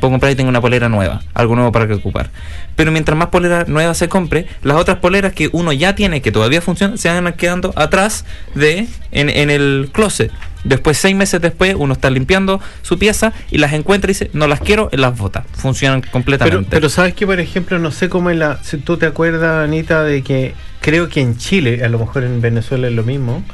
Puedo 0.00 0.10
comprar 0.12 0.32
y 0.32 0.34
tengo 0.34 0.48
una 0.50 0.60
polera 0.60 0.88
nueva, 0.88 1.22
algo 1.34 1.54
nuevo 1.54 1.72
para 1.72 1.86
que 1.86 1.94
ocupar. 1.94 2.30
Pero 2.76 2.90
mientras 2.92 3.16
más 3.16 3.28
polera 3.28 3.64
nueva 3.68 3.94
se 3.94 4.08
compre, 4.08 4.46
las 4.62 4.76
otras 4.76 4.98
poleras 4.98 5.32
que 5.32 5.48
uno 5.52 5.72
ya 5.72 5.94
tiene, 5.94 6.20
que 6.22 6.32
todavía 6.32 6.60
funcionan, 6.60 6.98
se 6.98 7.08
van 7.08 7.32
quedando 7.34 7.72
atrás 7.76 8.24
de 8.54 8.86
en, 9.12 9.28
en 9.30 9.50
el 9.50 9.90
closet. 9.92 10.30
Después, 10.64 10.96
seis 10.96 11.14
meses 11.14 11.42
después, 11.42 11.74
uno 11.78 11.92
está 11.92 12.08
limpiando 12.08 12.58
su 12.80 12.98
pieza 12.98 13.34
y 13.50 13.58
las 13.58 13.74
encuentra 13.74 14.10
y 14.10 14.14
dice, 14.14 14.30
no 14.32 14.46
las 14.46 14.60
quiero, 14.60 14.88
y 14.92 14.96
las 14.96 15.16
bota. 15.16 15.44
Funcionan 15.52 16.00
completamente. 16.00 16.56
Pero, 16.60 16.70
pero 16.70 16.88
sabes 16.88 17.12
que, 17.12 17.26
por 17.26 17.38
ejemplo, 17.38 17.78
no 17.78 17.90
sé 17.90 18.08
cómo 18.08 18.30
es 18.30 18.38
la. 18.38 18.58
Si 18.64 18.78
tú 18.78 18.96
te 18.96 19.04
acuerdas, 19.04 19.62
Anita, 19.62 20.02
de 20.04 20.22
que 20.22 20.54
creo 20.80 21.10
que 21.10 21.20
en 21.20 21.36
Chile, 21.36 21.82
a 21.84 21.88
lo 21.90 21.98
mejor 21.98 22.24
en 22.24 22.40
Venezuela 22.40 22.88
es 22.88 22.94
lo 22.94 23.02
mismo, 23.02 23.44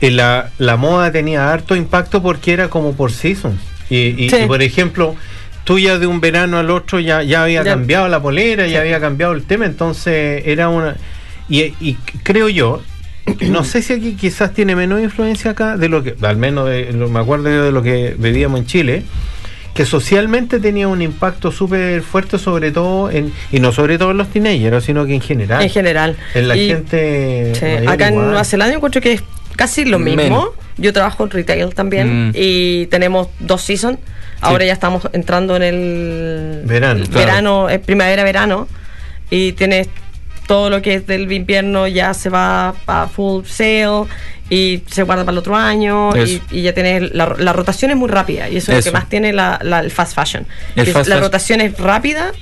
eh, 0.00 0.12
la, 0.12 0.50
la 0.58 0.76
moda 0.76 1.10
tenía 1.10 1.52
harto 1.52 1.74
impacto 1.74 2.22
porque 2.22 2.52
era 2.52 2.68
como 2.68 2.92
por 2.94 3.10
seasons. 3.10 3.60
Y, 3.90 3.96
y- 4.24 4.30
Sí. 4.30 4.36
y, 4.44 4.46
por 4.46 4.62
ejemplo, 4.62 5.16
tú 5.64 5.78
ya 5.78 5.98
de 5.98 6.06
un 6.06 6.20
verano 6.20 6.58
al 6.58 6.70
otro 6.70 7.00
ya, 7.00 7.22
ya 7.22 7.42
había 7.44 7.62
Ya. 7.64 7.70
cambiado 7.72 8.08
la 8.08 8.20
polera, 8.20 8.66
Sí. 8.66 8.72
ya 8.72 8.80
había 8.80 9.00
cambiado 9.00 9.32
el 9.32 9.44
tema, 9.44 9.66
entonces 9.66 10.42
era 10.46 10.68
una. 10.68 10.96
Y, 11.48 11.74
y 11.80 11.94
creo 12.22 12.48
yo. 12.48 12.82
No 13.48 13.64
sé 13.64 13.80
si 13.80 13.94
aquí 13.94 14.14
quizás 14.20 14.52
tiene 14.52 14.76
menos 14.76 15.00
influencia 15.00 15.52
acá 15.52 15.78
de 15.78 15.88
lo 15.88 16.02
que, 16.02 16.14
al 16.22 16.36
menos 16.36 16.68
de, 16.68 16.92
lo- 16.92 17.08
me 17.08 17.20
acuerdo 17.20 17.48
yo 17.48 17.64
de 17.64 17.72
lo 17.72 17.82
que 17.82 18.14
vivíamos 18.18 18.60
en 18.60 18.66
Chile, 18.66 19.02
que 19.72 19.86
socialmente 19.86 20.60
tenía 20.60 20.88
un 20.88 21.00
impacto 21.00 21.50
súper 21.50 22.02
fuerte, 22.02 22.38
sobre 22.38 22.70
todo 22.70 23.10
en, 23.10 23.32
y 23.50 23.60
no 23.60 23.72
sobre 23.72 23.96
todo 23.98 24.10
en 24.10 24.18
los 24.18 24.28
teenagers, 24.28 24.84
sino 24.84 25.06
que 25.06 25.14
en 25.14 25.20
general. 25.22 25.62
En 25.62 25.70
general. 25.70 26.16
En 26.34 26.48
la 26.48 26.56
Y- 26.56 26.68
gente. 26.68 27.52
Sí, 27.54 27.86
acá 27.86 28.08
en. 28.08 28.16
Nueva 28.16 28.44
Zelanda 28.44 28.74
encuentro 28.76 29.00
que 29.00 29.14
es 29.14 29.22
casi 29.56 29.84
lo 29.86 29.98
mismo. 29.98 30.22
Menos. 30.22 30.48
Yo 30.76 30.92
trabajo 30.92 31.24
en 31.24 31.30
retail 31.30 31.74
también 31.74 32.28
Mm. 32.28 32.32
y 32.34 32.86
tenemos 32.86 33.28
dos 33.40 33.62
seasons. 33.62 33.98
Ahora 34.44 34.64
ya 34.64 34.72
estamos 34.72 35.08
entrando 35.12 35.56
en 35.56 35.62
el 35.62 36.62
Verano, 36.64 37.00
el 37.02 37.08
claro. 37.08 37.26
verano, 37.26 37.70
eh, 37.70 37.78
primavera-verano 37.78 38.68
y 39.30 39.52
tienes 39.52 39.88
todo 40.46 40.68
lo 40.70 40.82
que 40.82 40.94
es 40.94 41.06
del 41.06 41.30
invierno 41.32 41.86
ya 41.88 42.12
se 42.14 42.28
va 42.28 42.74
a 42.86 43.06
full 43.08 43.44
sale 43.46 44.04
y 44.50 44.82
se 44.90 45.02
guarda 45.02 45.24
para 45.24 45.32
el 45.32 45.38
otro 45.38 45.56
año 45.56 46.10
y, 46.16 46.62
ya 46.62 46.74
tienes 46.74 47.14
la, 47.14 47.34
la 47.38 47.52
rotación 47.54 47.90
es 47.92 47.96
muy 47.96 48.08
rápida 48.10 48.48
y 48.50 48.58
eso, 48.58 48.72
es 48.72 48.78
lo 48.84 48.90
que 48.90 48.92
más 48.92 49.08
tiene 49.08 49.32
la, 49.32 49.58
la- 49.62 49.80
el 49.80 49.90
fast 49.90 50.14
fashion. 50.14 50.46
El 50.76 50.84
Que 50.84 50.92
fast 50.92 51.08
la 51.08 51.14
fashion. 51.16 51.22
rotación 51.22 51.60
es 51.62 51.78
rápida, 51.78 52.32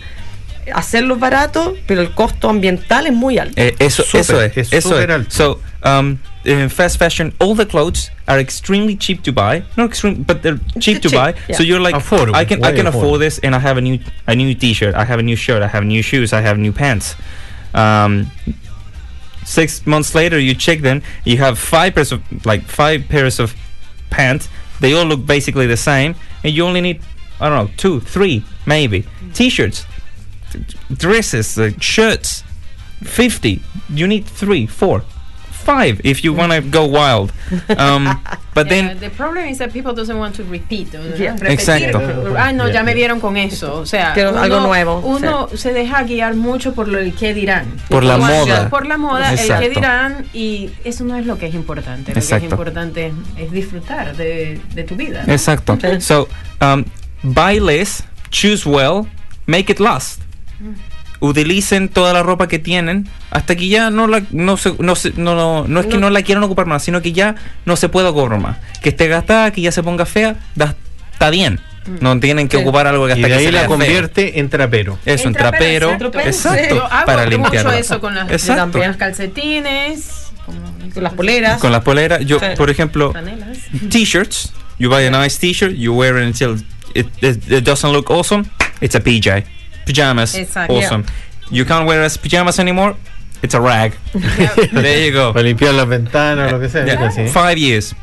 hacerlo 0.74 1.16
barato, 1.16 1.76
pero 1.86 2.00
el 2.00 2.10
costo 2.10 2.48
ambiental 2.48 3.06
es 3.06 3.12
muy 3.12 3.38
alto. 3.38 3.54
Eh, 3.56 3.74
eso, 3.78 4.02
es, 4.02 4.30
es 4.56 4.72
eso 4.72 4.88
súper 4.90 5.10
es. 5.10 5.14
alto. 5.16 5.30
So, 5.30 5.60
um, 5.88 6.18
in 6.44 6.68
fast 6.68 6.98
fashion, 6.98 7.32
all 7.40 7.54
the 7.54 7.66
clothes 7.66 8.10
are 8.26 8.38
extremely 8.38 8.96
cheap 8.96 9.22
to 9.22 9.32
buy. 9.32 9.62
Not 9.76 9.90
extreme, 9.90 10.22
but 10.22 10.42
they're 10.42 10.58
cheap 10.80 11.02
to 11.02 11.08
cheap, 11.08 11.12
buy. 11.12 11.34
yeah. 11.48 11.56
So 11.56 11.62
you're 11.62 11.80
like, 11.80 11.94
Affordable, 11.94 12.34
I 12.34 12.44
can, 12.44 12.64
I 12.64 12.70
way 12.70 12.76
can 12.76 12.86
afford 12.86 13.20
this, 13.20 13.38
and 13.38 13.54
I 13.54 13.58
have 13.58 13.76
a 13.76 13.80
new, 13.80 13.98
a 14.26 14.34
new 14.34 14.54
T-shirt, 14.54 14.94
I 14.94 15.04
have 15.04 15.18
a 15.18 15.22
new 15.22 15.36
shirt, 15.36 15.62
I 15.62 15.68
have 15.68 15.84
new 15.84 16.02
shoes, 16.02 16.32
I 16.32 16.40
have 16.40 16.58
new 16.58 16.72
pants. 16.72 17.14
Um, 17.74 18.30
six 19.44 19.86
months 19.86 20.14
later, 20.14 20.38
you 20.38 20.54
check 20.54 20.80
them, 20.80 21.02
you 21.24 21.38
have 21.38 21.58
five 21.58 21.94
pairs 21.94 22.12
of, 22.12 22.46
like 22.46 22.62
five 22.64 23.08
pairs 23.08 23.38
of 23.38 23.54
pants. 24.10 24.48
They 24.80 24.94
all 24.94 25.04
look 25.06 25.24
basically 25.24 25.66
the 25.66 25.76
same, 25.76 26.16
and 26.42 26.52
you 26.52 26.64
only 26.64 26.80
need, 26.80 27.02
I 27.40 27.48
don't 27.48 27.66
know, 27.66 27.72
two, 27.76 28.00
three, 28.00 28.44
maybe 28.66 29.06
T-shirts, 29.32 29.86
dresses, 30.92 31.58
uh, 31.58 31.70
shirts. 31.78 32.44
50 33.04 33.60
you 33.90 34.06
need 34.06 34.24
three 34.24 34.64
four 34.64 35.02
five 35.62 36.00
if 36.04 36.22
you 36.24 36.32
want 36.34 36.52
to 36.52 36.60
go 36.60 36.84
wild 36.84 37.32
um, 37.78 38.04
but 38.54 38.66
Yeah, 38.66 38.88
then 38.88 39.00
the 39.00 39.10
problem 39.10 39.46
is 39.46 39.58
that 39.58 39.72
people 39.72 39.94
doesn't 39.94 40.18
want 40.18 40.34
to 40.36 40.44
repeat. 40.44 40.92
Yeah. 40.92 41.36
Exacto. 41.36 41.98
Ah, 42.36 42.52
no, 42.52 42.66
Yeah, 42.66 42.74
ya 42.74 42.82
me 42.82 42.94
vieron 42.94 43.20
con 43.20 43.36
eso. 43.36 43.80
O 43.80 43.86
sea, 43.86 44.12
Quiero 44.12 44.38
algo 44.38 44.60
nuevo, 44.60 45.00
Uno 45.00 45.48
se 45.54 45.72
deja 45.72 46.02
guiar 46.02 46.34
mucho 46.34 46.74
por 46.74 46.88
lo 46.88 46.98
el 46.98 47.14
que 47.14 47.32
dirán. 47.32 47.66
Por 47.88 48.04
la 48.04 48.18
moda. 48.18 48.68
Por 48.68 48.86
la 48.86 48.98
moda, 48.98 49.32
el 49.32 49.38
Exacto. 49.38 49.62
que 49.62 49.68
dirán 49.70 50.26
y 50.34 50.70
eso 50.84 51.04
no 51.04 51.16
es 51.16 51.26
lo 51.26 51.38
que 51.38 51.46
es 51.46 51.54
importante. 51.54 52.12
Lo 52.12 52.18
Exacto. 52.18 52.40
que 52.40 52.46
es 52.46 52.52
importante 52.52 53.12
es, 53.38 53.50
disfrutar 53.52 54.16
de, 54.16 54.60
de 54.74 54.84
tu 54.84 54.96
vida. 54.96 55.24
¿no? 55.26 55.32
exacto 55.32 55.78
so 56.00 56.28
um, 56.60 56.84
buy 57.22 57.58
less 57.58 58.02
choose 58.30 58.68
well 58.68 59.06
make 59.46 59.70
it 59.70 59.80
last 59.80 60.20
utilicen 61.24 61.88
toda 61.88 62.12
la 62.12 62.22
ropa 62.22 62.48
que 62.48 62.58
tienen 62.58 63.08
hasta 63.30 63.54
que 63.54 63.68
ya 63.68 63.90
no 63.90 64.06
la 64.08 64.22
no 64.32 64.56
se, 64.56 64.74
no, 64.80 64.96
se- 64.96 65.12
no, 65.16 65.34
no, 65.36 65.64
no 65.68 65.80
es 65.80 65.86
que 65.86 65.96
No. 65.96 66.10
la 66.10 66.22
quieran 66.22 66.42
ocupar 66.42 66.66
más 66.66 66.82
sino 66.82 67.00
que 67.00 67.12
ya 67.12 67.36
no 67.64 67.76
se 67.76 67.88
pueda 67.88 68.10
ocupar 68.10 68.38
más 68.40 68.58
que 68.82 68.88
esté 68.88 69.06
gastada 69.08 69.52
que 69.52 69.60
ya 69.60 69.70
se 69.70 69.82
ponga 69.84 70.04
fea 70.04 70.34
da- 70.56 70.74
está 71.12 71.30
bien 71.30 71.60
no 72.00 72.18
tienen 72.20 72.48
que 72.48 72.56
Sí. 72.56 72.62
ocupar 72.64 72.86
algo 72.88 73.06
que 73.06 73.10
Y 73.10 73.12
hasta 73.14 73.26
de 73.28 73.32
que 73.34 73.38
ahí 73.38 73.44
se 73.46 73.52
la 73.52 73.60
feo. 73.60 73.68
convierte 73.68 74.40
en 74.40 74.48
trapero. 74.50 74.98
eso 75.06 75.22
en 75.22 75.28
En 75.28 75.34
trapero, 75.34 75.90
exacto. 75.92 76.18
exacto 76.20 76.74
Yo 76.74 76.84
hago 76.92 77.06
para 77.06 77.24
mucho 77.24 77.30
limpiarla 77.38 77.78
eso 77.78 78.00
con 78.00 78.14
las, 78.16 78.28
los 78.28 78.96
calcetines, 78.96 80.32
Con 80.94 81.02
las 81.04 81.12
poleras. 81.14 81.60
con 81.60 81.72
las 81.72 81.82
poleras 81.82 82.24
yo 82.26 82.38
Sí. 82.40 82.46
por 82.56 82.68
ejemplo 82.70 83.12
t-shirts. 83.90 84.52
You 84.78 84.90
buy 84.90 85.04
a 85.04 85.10
nice 85.10 85.38
t-shirt, 85.38 85.74
you 85.76 85.92
wear 85.94 86.16
it 86.16 86.24
until 86.24 86.56
it, 86.94 87.06
it, 87.22 87.48
it 87.50 87.64
doesn't 87.64 87.92
look 87.92 88.10
awesome. 88.10 88.44
It's 88.80 88.96
a 88.96 89.00
PJ. 89.00 89.44
Pajamas. 89.86 90.34
Exacto. 90.34 90.74
Awesome. 90.78 91.04
You 91.50 91.64
can't 91.64 91.86
wear 91.86 92.02
as 92.02 92.16
pajamas 92.18 92.58
anymore. 92.58 92.94
It's 93.42 93.54
a 93.54 93.60
rag. 93.60 93.92
there 94.72 95.04
you 95.06 95.12
go. 95.12 95.32
Para 95.32 95.42
limpiar 95.44 95.74
las 95.74 95.88
ventanas, 95.88 96.52
lo 96.52 96.60
que 96.60 96.68
sea. 96.68 96.84
Yeah. 96.84 97.06
así. 97.06 97.26
Five 97.28 97.58
years. 97.58 97.94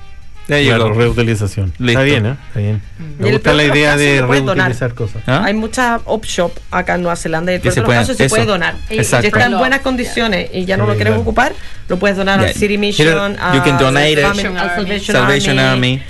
There 0.47 0.63
you 0.63 0.69
Claro, 0.71 0.89
go. 0.89 0.99
reutilización. 0.99 1.71
Listo. 1.77 1.91
Está 1.91 2.01
bien, 2.01 2.25
¿eh? 2.25 2.35
Está 2.47 2.59
bien. 2.59 2.81
Me 3.19 3.27
el 3.27 3.33
gusta 3.33 3.51
peor 3.51 3.55
la 3.55 3.63
de 3.63 3.69
idea 3.69 3.95
de 3.97 4.21
reutilizar 4.23 4.93
cosas. 4.95 5.21
¿Ah? 5.27 5.43
Hay 5.45 5.53
muchas 5.53 6.01
op 6.05 6.25
shop 6.25 6.51
acá 6.71 6.95
en 6.95 7.03
Nueva 7.03 7.15
Zelanda 7.15 7.51
y 7.51 7.55
en 7.55 7.61
Que 7.61 7.65
todos 7.69 7.73
se 7.75 7.79
los 7.81 7.85
pueden- 7.85 8.01
casos 8.01 8.17
se 8.17 8.25
eso. 8.25 8.35
puede 8.35 8.47
donar. 8.47 8.75
Y 8.89 8.93
si 8.95 8.99
Exacto. 8.99 9.27
está 9.27 9.45
en 9.45 9.57
buenas 9.59 9.81
condiciones 9.81 10.49
y 10.51 10.65
ya 10.65 10.75
no 10.75 10.85
Sí, 10.85 10.89
lo 10.89 10.95
quieres 10.95 11.11
claro. 11.11 11.21
ocupar, 11.21 11.53
lo 11.87 11.99
puedes 11.99 12.17
donar 12.17 12.39
Yeah. 12.39 12.49
al 12.49 12.55
City 12.55 12.77
Mission, 12.79 13.33
you 13.53 13.61
can 13.63 13.75
a 13.75 13.79
donate 13.79 14.13
it. 14.13 14.19
Salvation 14.21 14.57
Salvation 14.57 15.15
Army. 15.17 15.39
Salvation 15.39 15.59
Army. 15.59 16.03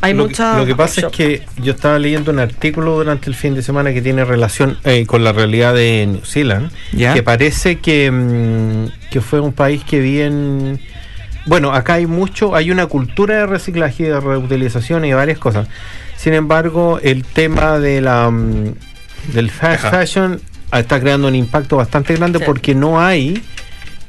Hay 0.00 0.12
lo, 0.14 0.24
que- 0.24 0.28
muchas 0.30 0.58
lo 0.58 0.66
que 0.66 0.74
pasa 0.74 1.00
es 1.02 1.06
que 1.12 1.42
yo 1.62 1.72
estaba 1.72 1.98
leyendo 1.98 2.30
un 2.30 2.38
artículo 2.38 2.96
durante 2.96 3.28
el 3.28 3.34
fin 3.34 3.54
de 3.54 3.62
semana 3.62 3.92
que 3.92 4.02
tiene 4.02 4.24
relación 4.24 4.78
eh, 4.84 5.04
con 5.06 5.24
la 5.24 5.32
realidad 5.32 5.74
de 5.74 6.06
New 6.06 6.24
Zealand, 6.24 6.70
que 7.14 7.22
parece 7.22 7.76
que, 7.80 8.10
mm, 8.10 9.10
que 9.10 9.20
fue 9.20 9.40
un 9.40 9.52
país 9.52 9.82
que 9.84 10.00
bien... 10.00 10.80
Bueno, 11.46 11.72
acá 11.72 11.94
hay 11.94 12.06
mucho, 12.06 12.56
hay 12.56 12.70
una 12.72 12.86
cultura 12.86 13.36
de 13.36 13.46
reciclaje 13.46 14.02
y 14.02 14.06
de 14.06 14.18
reutilización 14.20 15.04
y 15.04 15.12
varias 15.12 15.38
cosas. 15.38 15.68
Sin 16.16 16.34
embargo, 16.34 16.98
el 17.02 17.22
tema 17.24 17.78
de 17.78 18.00
la 18.00 18.30
mm, 18.30 18.74
del 19.32 19.50
fast 19.50 19.84
Ajá. 19.84 19.98
fashion 20.00 20.40
ah, 20.72 20.80
está 20.80 21.00
creando 21.00 21.28
un 21.28 21.34
impacto 21.36 21.76
bastante 21.76 22.14
grande 22.16 22.38
Sí. 22.40 22.44
porque 22.46 22.74
no 22.74 23.00
hay 23.00 23.42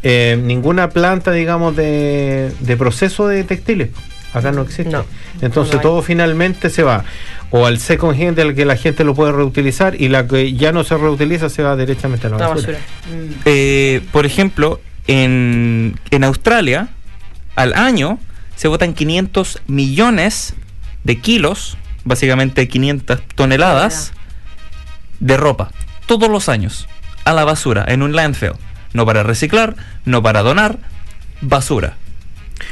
eh, 0.03 0.39
ninguna 0.43 0.89
planta, 0.89 1.31
digamos, 1.31 1.75
de, 1.75 2.51
de 2.59 2.77
proceso 2.77 3.27
de 3.27 3.43
textiles. 3.43 3.89
Acá 4.37 4.51
no 4.51 4.61
existe. 4.61 4.91
No, 4.91 5.05
Entonces 5.41 5.75
no 5.75 5.81
todo 5.81 6.01
finalmente 6.01 6.69
se 6.69 6.83
va 6.83 7.03
o 7.49 7.65
al 7.65 7.79
second 7.79 8.21
hand 8.21 8.39
al 8.39 8.55
que 8.55 8.65
la 8.65 8.75
gente 8.75 9.03
lo 9.03 9.15
puede 9.15 9.31
reutilizar 9.31 9.99
y 9.99 10.09
la 10.09 10.27
que 10.27 10.53
ya 10.53 10.71
no 10.71 10.83
se 10.83 10.97
reutiliza 10.97 11.49
se 11.49 11.63
va 11.63 11.75
directamente 11.77 12.27
a 12.27 12.31
la 12.31 12.37
La 12.37 12.47
basura. 12.49 12.73
basura. 12.73 13.41
Eh, 13.45 14.01
por 14.11 14.25
ejemplo, 14.25 14.81
en, 15.07 15.97
en 16.11 16.23
Australia, 16.25 16.89
al 17.55 17.73
año 17.73 18.19
se 18.55 18.67
botan 18.67 18.93
500 18.93 19.61
millones 19.67 20.55
de 21.03 21.19
kilos, 21.19 21.77
básicamente 22.03 22.67
500 22.67 23.21
toneladas 23.35 24.11
de 25.19 25.37
ropa, 25.37 25.71
todos 26.05 26.29
los 26.29 26.49
años, 26.49 26.87
a 27.23 27.33
la 27.33 27.45
basura, 27.45 27.85
en 27.87 28.01
un 28.03 28.13
landfill. 28.15 28.53
No 28.93 29.05
para 29.05 29.23
reciclar, 29.23 29.75
no 30.05 30.21
para 30.23 30.41
donar, 30.43 30.79
basura. 31.41 31.95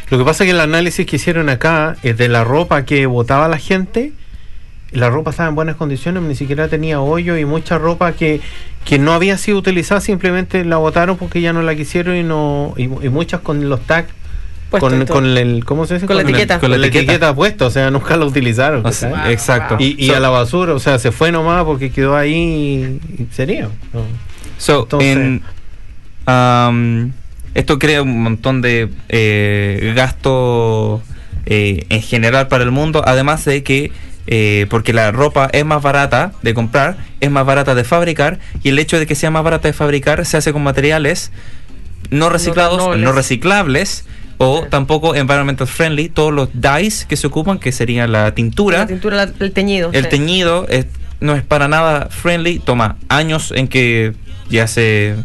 Lo 0.10 0.18
que 0.18 0.24
pasa 0.26 0.44
es 0.44 0.48
que 0.48 0.52
el 0.52 0.60
análisis 0.62 1.06
que 1.06 1.16
hicieron 1.18 1.50
acá 1.50 1.96
es 2.04 2.18
de 2.18 2.28
la 2.28 2.44
ropa 2.44 2.86
que 2.86 3.06
botaba 3.06 3.48
la 3.48 3.58
gente. 3.58 4.14
La 4.92 5.10
ropa 5.10 5.32
estaba 5.32 5.50
en 5.50 5.56
buenas 5.56 5.76
condiciones, 5.76 6.24
ni 6.24 6.36
siquiera 6.36 6.68
tenía 6.70 7.02
hoyo 7.02 7.38
y 7.38 7.44
mucha 7.46 7.78
ropa 7.78 8.14
que, 8.14 8.40
que 8.86 8.98
no 9.00 9.14
había 9.14 9.38
sido 9.38 9.58
utilizada, 9.58 10.00
simplemente 10.00 10.64
la 10.64 10.78
botaron 10.78 11.18
porque 11.18 11.42
ya 11.42 11.52
no 11.54 11.62
la 11.64 11.76
quisieron 11.76 12.16
y 12.16 12.24
no 12.24 12.74
y, 12.78 12.84
y 12.84 13.10
muchas 13.10 13.42
con 13.42 13.68
los 13.68 13.82
tags 13.82 14.10
con, 14.70 15.06
con 15.06 15.26
el 15.38 15.64
¿cómo 15.66 15.86
se 15.86 15.96
dice? 15.96 16.06
Con 16.06 16.16
la 16.18 16.24
etiqueta. 16.24 16.60
con 16.60 16.72
la 16.72 16.88
etiqueta 16.88 17.34
puesta, 17.36 17.66
o 17.66 17.70
sea, 17.70 17.92
nunca 17.92 18.16
la 18.18 18.26
utilizaron. 18.26 18.86
O 18.86 18.92
sea, 18.92 19.12
¿cachai? 19.12 19.34
exacto. 19.34 19.76
y 19.80 19.96
y 20.04 20.08
So- 20.08 20.16
a 20.16 20.20
la 20.20 20.30
basura, 20.30 20.74
o 20.74 20.80
sea, 20.80 21.00
se 21.00 21.12
fue 21.12 21.32
nomás 21.32 21.64
porque 21.66 21.92
quedó 21.92 22.16
ahí 22.16 23.00
y 23.18 23.28
sería. 23.34 23.70
¿no? 23.94 24.02
So, 24.58 24.84
Entonces- 24.84 25.18
en, 25.18 25.42
um, 26.28 27.12
esto 27.56 27.80
crea 27.80 28.04
un 28.04 28.22
montón 28.22 28.62
de 28.62 28.90
eh, 29.10 29.94
gasto 29.96 31.02
eh, 31.48 31.86
en 31.90 32.02
general 32.02 32.48
para 32.48 32.64
el 32.64 32.72
mundo, 32.72 33.02
además 33.06 33.44
de 33.46 33.64
que 33.64 33.92
eh, 34.28 34.66
porque 34.70 34.92
la 34.94 35.12
ropa 35.12 35.50
es 35.54 35.64
más 35.66 35.82
barata 35.84 36.32
de 36.42 36.54
comprar, 36.54 36.98
es 37.22 37.30
más 37.30 37.46
barata 37.46 37.76
de 37.76 37.84
fabricar, 37.84 38.40
y 38.64 38.70
el 38.70 38.80
hecho 38.80 38.98
de 39.00 39.06
que 39.06 39.14
sea 39.16 39.30
más 39.32 39.44
barata 39.44 39.68
de 39.68 39.74
fabricar 39.74 40.26
se 40.26 40.38
hace 40.38 40.52
con 40.54 40.64
materiales 40.64 41.32
no 42.12 42.30
reciclados, 42.30 42.98
no, 42.98 43.12
reciclables, 43.12 44.06
o 44.38 44.62
Sí. 44.64 44.68
tampoco 44.70 45.16
environmental 45.16 45.68
friendly, 45.68 46.10
todos 46.10 46.34
los 46.34 46.50
dyes 46.54 47.06
que 47.06 47.16
se 47.18 47.28
ocupan, 47.28 47.58
que 47.60 47.72
serían 47.72 48.12
la 48.12 48.34
tintura, 48.36 48.80
La 48.80 48.88
tintura, 48.88 49.16
la- 49.18 49.32
el 49.40 49.52
teñido. 49.54 49.90
el 49.94 50.04
sí. 50.04 50.10
teñido 50.10 50.68
es 50.70 50.88
no 51.22 51.34
es 51.36 51.44
para 51.44 51.68
nada 51.68 52.10
friendly, 52.10 52.60
toma 52.60 52.98
años 53.08 53.54
en 53.56 53.68
que 53.70 54.14
ya 54.50 54.68
se... 54.68 55.16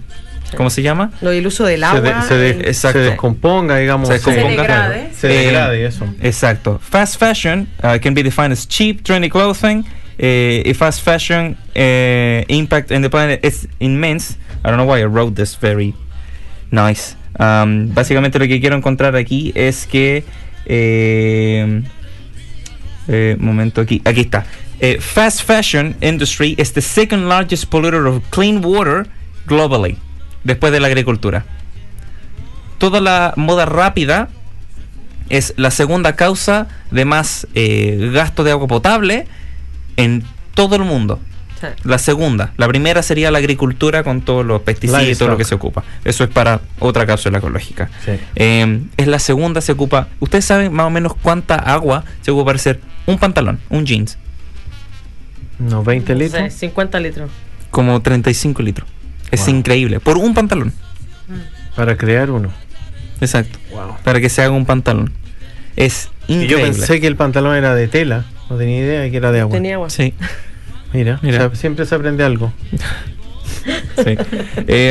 ¿Cómo 0.57 0.71
se 0.71 0.83
llama? 0.83 1.11
Lo 1.21 1.31
del 1.31 1.47
uso 1.47 1.65
del 1.65 1.81
Se, 1.81 1.87
agua. 1.87 2.01
de- 2.01 2.23
se 2.29 2.35
de- 2.35 2.51
el- 2.51 2.67
Exacto. 2.67 2.99
se 2.99 3.05
descomponga, 3.05 3.77
digamos. 3.79 4.09
Se 4.09 4.15
descomponga. 4.15 4.65
claro, 4.67 4.91
degrade. 4.93 5.15
Se 5.15 5.27
Eh, 5.33 5.45
degrade, 5.47 5.87
eso. 5.87 6.07
Exacto. 6.23 6.79
Fast 6.83 7.19
fashion 7.19 7.69
uh, 7.83 7.99
can 8.03 8.15
be 8.15 8.23
defined 8.23 8.53
as 8.53 8.67
cheap, 8.67 9.03
trendy 9.03 9.29
clothing. 9.31 9.85
Uh, 10.19 10.63
if 10.69 10.79
fast 10.79 11.03
fashion 11.03 11.57
uh, 11.77 12.45
impact 12.49 12.91
in 12.91 13.01
the 13.03 13.09
planet 13.09 13.45
is 13.45 13.67
immense. 13.79 14.37
I 14.65 14.69
don't 14.69 14.77
know 14.77 14.85
why 14.87 15.01
I 15.01 15.07
wrote 15.07 15.35
this 15.37 15.57
very 15.59 15.95
nice. 16.71 17.17
Um, 17.39 17.95
básicamente 17.95 18.39
lo 18.39 18.47
que 18.47 18.61
quiero 18.61 18.77
encontrar 18.77 19.17
aquí 19.17 19.53
es 19.55 19.87
que 19.87 20.25
eh, 20.67 21.83
eh, 23.09 23.37
momento 23.39 23.81
aquí, 23.81 24.03
aquí 24.05 24.21
está. 24.23 24.45
Eh, 24.81 24.99
fast 25.01 25.43
fashion 25.43 25.95
industry 26.01 26.55
is 26.59 26.73
the 26.73 26.81
second 26.83 27.29
largest 27.29 27.67
polluter 27.71 28.07
of 28.07 28.23
clean 28.31 28.61
water 28.63 29.07
globally, 29.47 29.97
después 30.45 30.73
de 30.73 30.81
la 30.81 30.87
agricultura. 30.87 31.45
Toda 32.79 33.01
la 33.01 33.35
moda 33.37 33.67
rápida 33.67 34.29
es 35.29 35.55
la 35.57 35.71
segunda 35.71 36.17
causa 36.17 36.67
de 36.91 37.05
más 37.05 37.47
eh, 37.55 38.11
gasto 38.13 38.43
de 38.45 38.51
agua 38.51 38.67
potable 38.67 39.27
en 39.97 40.25
todo 40.55 40.77
el 40.77 40.83
mundo. 40.83 41.21
Sí. 41.61 41.67
La 41.85 41.99
segunda. 41.99 42.55
La 42.57 42.67
primera 42.69 43.03
sería 43.03 43.31
la 43.31 43.37
agricultura 43.39 44.03
con 44.03 44.23
todos 44.23 44.47
los 44.47 44.63
pesticidas 44.63 45.07
y 45.07 45.15
todo 45.15 45.29
lo 45.29 45.37
que 45.37 45.45
se 45.45 45.55
ocupa. 45.55 45.85
Eso 46.05 46.25
es 46.25 46.31
para 46.31 46.61
otra 46.79 47.05
cápsula 47.07 47.37
ecológica. 47.39 47.91
Sí. 48.05 48.13
Eh, 48.35 48.81
es 48.97 49.07
la 49.07 49.19
segunda, 49.19 49.61
se 49.61 49.73
ocupa. 49.73 50.09
¿Ustedes 50.21 50.47
saben 50.47 50.73
más 50.73 50.87
o 50.87 50.91
menos 50.91 51.15
cuánta 51.15 51.57
agua 51.57 52.05
se 52.23 52.31
ocupa 52.31 52.47
para 52.47 52.57
hacer 52.57 52.81
un 53.07 53.19
pantalón, 53.19 53.61
un 53.69 53.85
jeans? 53.85 54.17
Unos 55.59 55.85
20 55.85 56.15
no 56.15 56.19
litros. 56.19 56.43
sé, 56.53 56.59
50 56.61 56.99
litros. 57.01 57.31
Como 57.71 58.01
35 58.01 58.63
litros. 58.63 58.89
Es 59.31 59.47
Wow. 59.47 59.55
increíble. 59.57 60.01
Por 60.01 60.19
un 60.19 60.35
pantalón. 60.35 60.73
Para 61.77 61.97
crear 61.97 62.31
uno. 62.31 62.51
Exacto. 63.21 63.59
Wow. 63.71 63.97
Para 64.05 64.21
que 64.21 64.29
se 64.29 64.43
haga 64.43 64.53
un 64.53 64.67
pantalón. 64.67 65.13
Es 65.77 66.11
Y 66.27 66.35
yo 66.35 66.43
increíble. 66.59 66.65
pensé 66.79 67.01
que 67.01 67.07
el 67.07 67.17
pantalón 67.17 67.55
era 67.57 67.75
de 67.75 67.87
tela. 67.89 68.25
No 68.49 68.57
tenía 68.57 68.79
idea 68.79 69.01
de 69.01 69.11
que 69.11 69.17
era 69.17 69.31
de 69.33 69.41
agua. 69.41 69.55
Tenía 69.55 69.75
agua. 69.75 69.91
Sí. 69.91 70.15
Mira, 70.93 71.21
Mira. 71.23 71.47
o 71.47 71.51
sea, 71.51 71.55
siempre 71.57 71.87
se 71.87 71.95
aprende 71.95 72.25
algo. 72.25 72.53
Sí. 73.97 74.17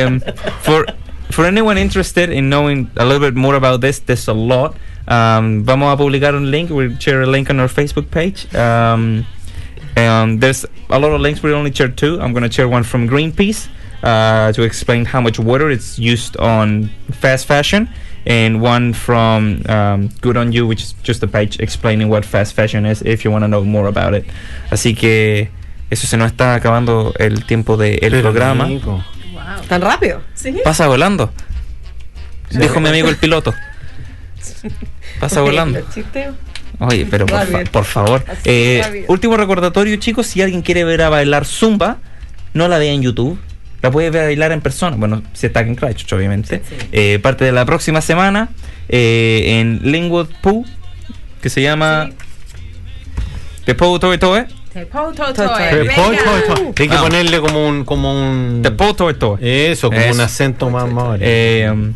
Um, 0.06 0.20
for 0.62 0.86
for 1.30 1.44
anyone 1.46 1.76
interested 1.80 2.30
in 2.30 2.48
knowing 2.50 2.88
a 2.96 3.04
little 3.04 3.18
bit 3.20 3.34
more 3.34 3.56
about 3.56 3.80
this, 3.80 4.00
there's 4.00 4.28
a 4.28 4.32
lot. 4.32 4.76
Um, 5.08 5.64
vamos 5.64 5.92
a 5.92 5.96
publicar 5.96 6.34
un 6.36 6.50
link. 6.50 6.70
We'll 6.70 6.96
share 6.98 7.22
a 7.22 7.26
link 7.26 7.50
on 7.50 7.58
our 7.58 7.68
Facebook 7.68 8.06
page. 8.10 8.46
Um, 8.54 9.26
and 9.96 10.40
there's 10.40 10.64
a 10.88 10.98
lot 10.98 11.10
of 11.12 11.20
links. 11.20 11.42
We 11.42 11.52
only 11.52 11.72
share 11.72 11.88
two. 11.88 12.20
I'm 12.20 12.32
going 12.32 12.44
to 12.48 12.52
share 12.52 12.68
one 12.68 12.84
from 12.84 13.08
Greenpeace 13.08 13.68
uh, 14.02 14.52
to 14.52 14.62
explain 14.62 15.04
how 15.06 15.20
much 15.20 15.38
water 15.38 15.70
it's 15.70 15.98
used 15.98 16.36
on 16.38 16.90
fast 17.20 17.46
fashion, 17.46 17.88
and 18.26 18.60
one 18.62 18.92
from 18.92 19.62
um, 19.68 20.08
Good 20.20 20.36
on 20.36 20.52
You, 20.52 20.66
which 20.66 20.82
is 20.82 20.94
just 21.02 21.22
a 21.22 21.26
page 21.26 21.58
explaining 21.60 22.08
what 22.08 22.24
fast 22.24 22.54
fashion 22.54 22.84
is 22.86 23.02
if 23.02 23.24
you 23.24 23.30
want 23.30 23.44
to 23.44 23.48
know 23.48 23.64
more 23.64 23.88
about 23.88 24.14
it. 24.14 24.24
Así 24.70 24.94
que 24.94 25.48
eso 25.90 26.06
se 26.06 26.16
nos 26.16 26.30
está 26.32 26.54
acabando 26.54 27.12
el 27.18 27.44
tiempo 27.46 27.76
del 27.76 28.20
programa. 28.20 28.66
Wow. 28.66 29.02
¿Tan 29.68 29.80
rápido? 29.80 30.22
Sí. 30.34 30.54
Pasa 30.62 30.86
volando. 30.86 31.32
Dijo 32.50 32.80
mi 32.80 32.88
amigo 32.88 33.08
el 33.08 33.16
piloto. 33.16 33.54
Pasa 35.20 35.40
volando. 35.40 35.80
Oye, 36.78 37.06
pero 37.10 37.26
por, 37.26 37.38
fa- 37.38 37.44
Rápido. 37.44 37.72
por 37.72 37.84
favor. 37.84 38.24
Eh, 38.44 39.04
último 39.08 39.36
recordatorio, 39.36 39.96
chicos. 39.96 40.26
Si 40.26 40.40
alguien 40.40 40.62
quiere 40.62 40.84
ver 40.84 41.02
a 41.02 41.08
bailar 41.10 41.44
Zumba, 41.44 41.98
no 42.54 42.68
la 42.68 42.78
vea 42.78 42.92
en 42.92 43.02
YouTube. 43.02 43.38
La 43.82 43.90
puede 43.90 44.10
ver 44.10 44.22
a 44.22 44.24
bailar 44.26 44.52
en 44.52 44.60
persona. 44.60 44.96
Bueno, 44.96 45.22
si 45.32 45.46
está 45.46 45.60
en 45.60 45.74
Christchurch, 45.74 46.12
obviamente. 46.12 46.62
Eh, 46.92 47.18
parte 47.22 47.44
de 47.44 47.52
la 47.52 47.64
próxima 47.64 48.00
semana 48.00 48.48
eh, 48.88 49.60
en 49.60 49.80
Linwood 49.90 50.28
Pool, 50.42 50.66
que 51.40 51.48
se 51.48 51.62
llama 51.62 52.10
The 53.64 53.74
Po 53.74 53.98
Toe 53.98 54.18
Toe. 54.18 54.46
Te 54.72 54.86
po, 54.86 55.12
to, 55.12 55.24
to, 55.24 55.32
To, 55.32 55.46
to, 55.48 55.58
eh, 55.58 55.66
Pero, 55.70 55.84
venga. 55.84 55.94
po, 55.96 56.54
po, 56.54 56.54
po. 56.54 56.74
Hay 56.78 56.88
que 56.88 56.96
ponerle 56.96 57.40
como 57.40 57.66
un. 57.66 57.84
Como 57.84 58.12
un 58.12 58.60
The 58.62 58.70
Po 58.70 58.94
Toe 58.94 59.14
Toe. 59.14 59.38
eso, 59.70 59.88
como 59.88 60.00
Eso. 60.00 60.14
un 60.14 60.20
acento 60.20 60.70
más 60.70 60.88
más. 60.90 61.18
Eh, 61.20 61.68
um, 61.72 61.92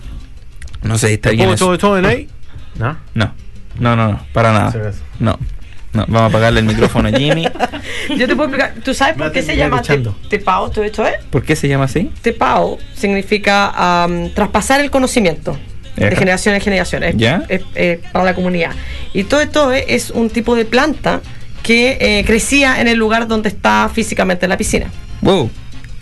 no 0.82 0.98
sé 0.98 1.14
está 1.14 1.30
bien. 1.30 1.50
¿No? 2.76 2.98
No, 3.14 3.32
no, 3.78 3.94
no, 3.96 4.12
no, 4.12 4.26
para 4.32 4.52
nada. 4.52 4.92
No, 5.20 5.38
no, 5.94 6.04
vamos 6.06 6.22
a 6.22 6.24
apagarle 6.26 6.60
el 6.60 6.66
micrófono 6.66 7.08
a 7.08 7.12
Jimmy. 7.12 7.44
Yo 8.18 8.26
te 8.26 8.36
puedo 8.36 8.44
explicar. 8.50 8.74
¿Tú 8.84 8.92
sabes 8.94 9.16
por 9.16 9.32
qué 9.32 9.42
se 9.42 9.56
llama 9.56 9.80
te- 9.82 10.02
tepao 10.28 10.70
todo 10.70 10.84
esto, 10.84 11.06
eh? 11.06 11.14
¿Por 11.30 11.42
qué 11.44 11.56
se 11.56 11.68
llama 11.68 11.84
así? 11.84 12.10
Tepao 12.22 12.78
significa 12.94 14.02
am, 14.04 14.30
traspasar 14.30 14.80
el 14.80 14.90
conocimiento 14.90 15.56
de 15.96 16.06
Ajá. 16.08 16.16
generación 16.16 16.54
en 16.54 16.60
generación. 16.60 17.02
Es, 17.04 17.16
¿Ya? 17.16 17.44
es, 17.48 17.62
eh, 17.74 18.00
para 18.12 18.24
la 18.24 18.34
comunidad. 18.34 18.72
Y 19.12 19.24
todo 19.24 19.40
esto 19.40 19.72
eh, 19.72 19.84
es 19.88 20.10
un 20.10 20.28
tipo 20.30 20.56
de 20.56 20.64
planta 20.64 21.20
que 21.62 21.96
eh, 22.00 22.24
crecía 22.26 22.80
en 22.80 22.88
el 22.88 22.98
lugar 22.98 23.26
donde 23.28 23.48
está 23.48 23.88
físicamente 23.92 24.46
la 24.48 24.56
piscina. 24.58 24.86
Wow, 25.22 25.50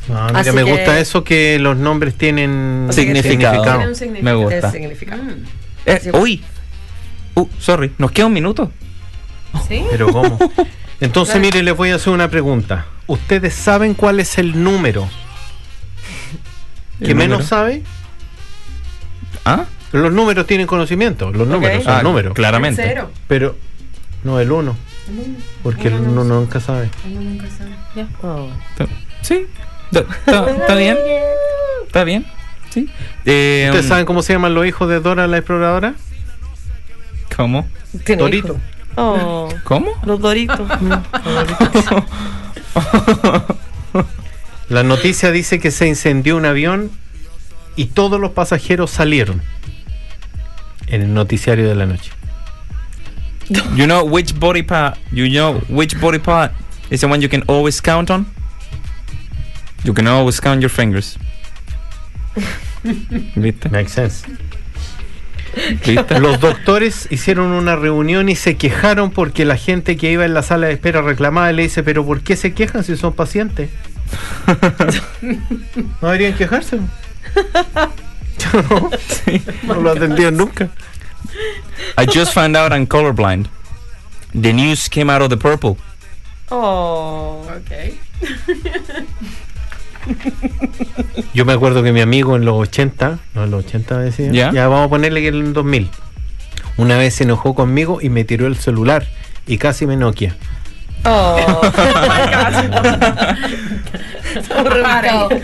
No, 0.09 0.27
mira, 0.27 0.41
Así 0.41 0.51
me 0.53 0.65
que- 0.65 0.71
gusta 0.73 0.99
eso 0.99 1.23
que 1.23 1.59
los 1.61 1.77
nombres 1.77 2.15
tienen 2.15 2.89
significado. 2.91 3.63
Significado. 3.63 4.23
Me 4.23 4.33
gusta. 4.35 4.71
significado. 4.73 5.23
Mm. 5.23 5.45
Eh, 5.87 6.11
uy, 6.15 6.43
uh, 7.35 7.47
sorry, 7.59 7.93
nos 7.99 8.11
queda 8.13 8.27
un 8.27 8.33
minuto. 8.33 8.73
¿Sí? 9.69 9.85
Pero 9.91 10.13
¿cómo? 10.13 10.39
Entonces, 11.01 11.41
mire, 11.41 11.63
les 11.63 11.77
voy 11.77 11.91
a 11.91 11.97
hacer 11.97 12.13
una 12.13 12.29
pregunta. 12.29 12.87
¿Ustedes 13.07 13.55
saben 13.55 13.95
cuál 13.95 14.21
es 14.21 14.39
el 14.39 14.63
número 14.63 15.09
que 16.99 17.11
¿El 17.11 17.15
menos 17.17 17.39
número? 17.41 17.49
sabe? 17.49 17.83
¿Ah? 19.45 19.65
Los 19.93 20.13
números 20.13 20.47
tienen 20.47 20.67
conocimiento, 20.67 21.31
los 21.33 21.47
números 21.49 21.83
son 21.85 21.93
Ah, 21.95 22.03
números. 22.03 22.33
Claramente. 22.35 22.83
Cero. 22.87 23.11
Pero 23.29 23.57
no 24.25 24.39
el 24.41 24.51
uno, 24.53 24.77
porque 25.63 25.89
el 25.89 25.95
uno 25.95 26.25
nunca 26.25 26.61
sabe. 26.61 26.89
Uno 27.05 27.21
nunca 27.21 27.47
sabe. 27.51 27.71
Ya. 27.97 28.07
Oh. 28.23 28.49
Sí, 29.21 29.47
está- 29.93 30.75
bien. 30.77 30.97
Está 31.87 32.05
bien. 32.05 32.25
Sí. 32.71 32.89
Eh, 33.27 33.65
¿Ustedes 33.69 33.85
um, 33.85 33.89
saben 33.91 34.07
cómo 34.07 34.23
se 34.23 34.33
llaman 34.33 34.55
los 34.55 34.65
hijos 34.67 34.89
de 34.89 35.01
Dora 35.01 35.27
la 35.27 35.39
exploradora? 35.39 35.95
¿Cómo? 37.37 37.69
¿Tiene 38.05 38.23
Dorito. 38.23 38.47
hijos? 38.49 38.63
Oh, 38.97 39.49
¿Cómo? 39.65 39.93
los 40.05 40.21
doritos. 40.21 40.69
La 44.69 44.83
noticia 44.83 45.31
dice 45.31 45.59
que 45.61 45.71
se 45.71 45.87
incendió 45.87 46.37
un 46.37 46.47
avión 46.47 46.91
y 47.77 47.87
todos 47.87 48.21
los 48.21 48.33
pasajeros 48.33 48.91
salieron 48.91 49.43
en 50.87 51.03
el 51.03 51.15
noticiario 51.15 51.69
de 51.69 51.75
la 51.75 51.87
noche. 51.87 52.11
You 53.77 53.87
know 53.87 54.05
which 54.05 54.39
body 54.39 54.63
part? 54.63 54.97
You 55.11 55.29
know 55.29 55.61
which 55.69 56.01
body 56.01 56.19
part 56.19 56.53
is 56.91 57.01
the 57.01 57.07
one 57.07 57.21
you 57.21 57.29
can 57.29 57.43
always 57.49 57.81
count 57.81 58.11
on? 58.11 58.27
You 59.85 59.93
can 59.93 60.07
always 60.07 60.41
count 60.41 60.61
your 60.61 60.71
fingers. 60.71 61.19
¿Viste? 63.37 63.69
Makes 63.71 63.93
sense. 63.93 64.25
¿Viste? 65.85 66.21
Los 66.21 66.41
doctores 66.41 67.09
hicieron 67.11 67.53
una 67.53 67.77
reunión 67.77 68.29
y 68.29 68.37
se 68.37 68.57
quejaron 68.57 69.11
porque 69.11 69.45
la 69.45 69.57
gente 69.57 69.97
que 69.97 70.11
iba 70.11 70.25
en 70.25 70.35
la 70.35 70.43
sala 70.43 70.69
de 70.69 70.75
espera 70.75 71.03
reclamaba 71.03 71.53
y 71.53 71.57
le 71.57 71.63
dice, 71.63 71.83
pero 71.83 72.05
¿por 72.05 72.23
qué 72.23 72.37
se 72.37 72.55
quejan 72.55 72.85
si 72.85 72.97
son 72.97 73.13
pacientes? 73.13 73.71
No 76.03 76.09
deberían 76.09 76.35
quejarse. 76.35 76.79
no, 78.53 78.91
no 79.63 79.75
lo 79.81 79.91
atendían 79.93 80.37
nunca. 80.37 80.69
I 81.97 82.07
just 82.07 82.35
found 82.35 82.57
out 82.57 82.73
I'm 82.73 82.87
colorblind. 82.87 83.49
The 84.35 84.53
news 84.53 84.89
came 84.89 85.11
out 85.11 85.23
of 85.23 85.31
the 85.31 85.37
purple. 85.37 85.77
Oh. 86.51 87.47
Ok. 87.49 87.95
Yo 91.35 91.45
me 91.45 91.53
acuerdo 91.53 91.83
que 91.83 91.93
mi 91.93 92.01
amigo 92.01 92.37
en 92.37 92.45
los 92.45 92.55
80, 92.55 93.19
no 93.35 93.45
en 93.45 93.51
los 93.51 93.65
80 93.65 93.99
decía, 93.99 94.31
¿Ya? 94.33 94.53
ya 94.53 94.69
vamos 94.69 94.87
a 94.87 94.91
ponerle 94.91 95.21
que 95.21 95.29
en 95.29 95.35
el 95.35 95.53
2000, 95.53 95.91
una 96.77 96.97
vez 96.99 97.15
se 97.15 97.25
enojó 97.25 97.55
conmigo 97.55 97.99
y 98.01 98.09
me 98.09 98.25
tiró 98.25 98.47
el 98.47 98.57
celular 98.57 99.07
y 99.47 99.59
casi 99.59 99.87
me 99.87 99.97
noquia. 99.97 100.37
Oh. 101.05 101.61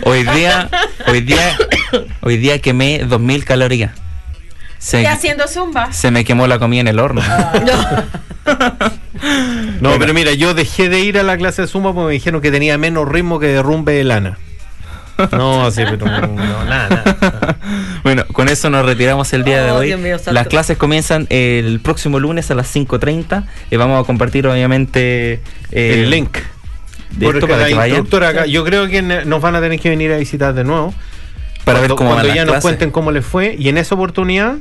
Hoy 0.03 0.23
día, 0.23 0.69
hoy 1.07 1.21
día, 1.21 1.57
hoy 2.21 2.37
día 2.37 2.59
quemé 2.59 2.99
2000 3.07 3.45
calorías. 3.45 3.91
Se, 4.77 5.01
Y 5.01 5.05
haciendo 5.05 5.47
zumba. 5.47 5.91
se 5.91 6.09
me 6.11 6.23
quemó 6.23 6.47
la 6.47 6.57
comida 6.59 6.81
en 6.81 6.87
el 6.87 6.99
horno. 6.99 7.21
No, 9.81 9.99
pero 9.99 10.13
mira, 10.13 10.31
yo 10.33 10.53
dejé 10.53 10.87
de 10.87 11.01
ir 11.01 11.19
a 11.19 11.23
la 11.23 11.37
clase 11.37 11.63
de 11.63 11.67
suma 11.67 11.93
porque 11.93 12.07
me 12.07 12.13
dijeron 12.13 12.41
que 12.41 12.51
tenía 12.51 12.77
menos 12.77 13.07
ritmo 13.07 13.39
que 13.39 13.47
derrumbe 13.47 13.91
de 13.93 14.03
lana. 14.05 14.37
No, 15.31 15.69
sí, 15.71 15.83
pero 15.89 16.05
no, 16.05 16.21
no, 16.27 16.65
nada, 16.65 16.89
nada. 16.89 17.57
Bueno, 18.03 18.25
con 18.31 18.47
eso 18.49 18.69
nos 18.69 18.85
retiramos 18.85 19.31
el 19.33 19.43
día 19.43 19.63
de 19.63 19.71
Oh, 19.71 19.75
hoy. 19.77 19.95
Mío. 19.97 20.17
Las 20.31 20.47
clases 20.47 20.77
comienzan 20.77 21.27
el 21.29 21.79
próximo 21.81 22.19
lunes 22.19 22.49
a 22.51 22.55
las 22.55 22.73
5.30. 22.75 23.43
Eh, 23.71 23.77
vamos 23.77 24.01
a 24.01 24.05
compartir 24.05 24.47
obviamente 24.47 25.41
eh, 25.71 26.03
El 26.03 26.09
link. 26.09 26.37
de 27.11 27.27
esto 27.27 27.47
para 27.47 27.61
la 27.63 27.67
que 27.67 27.73
vayan. 27.75 27.97
instructora 27.97 28.29
acá, 28.29 28.45
yo 28.45 28.63
creo 28.63 28.87
que 28.87 29.01
nos 29.01 29.41
van 29.41 29.55
a 29.55 29.61
tener 29.61 29.79
que 29.79 29.89
venir 29.89 30.11
a 30.13 30.17
visitar 30.17 30.53
de 30.53 30.63
nuevo. 30.63 30.93
Para 31.65 31.79
ver 31.81 31.89
cuando, 31.89 31.95
cómo 31.97 32.09
van 32.11 32.17
cuando 32.19 32.27
las 32.29 32.35
ya 32.35 32.45
nos 32.45 32.51
clases. 32.53 32.63
cuenten 32.63 32.91
cómo 32.91 33.11
les 33.11 33.25
fue. 33.25 33.55
Y 33.59 33.69
en 33.69 33.77
esa 33.77 33.95
oportunidad 33.95 34.55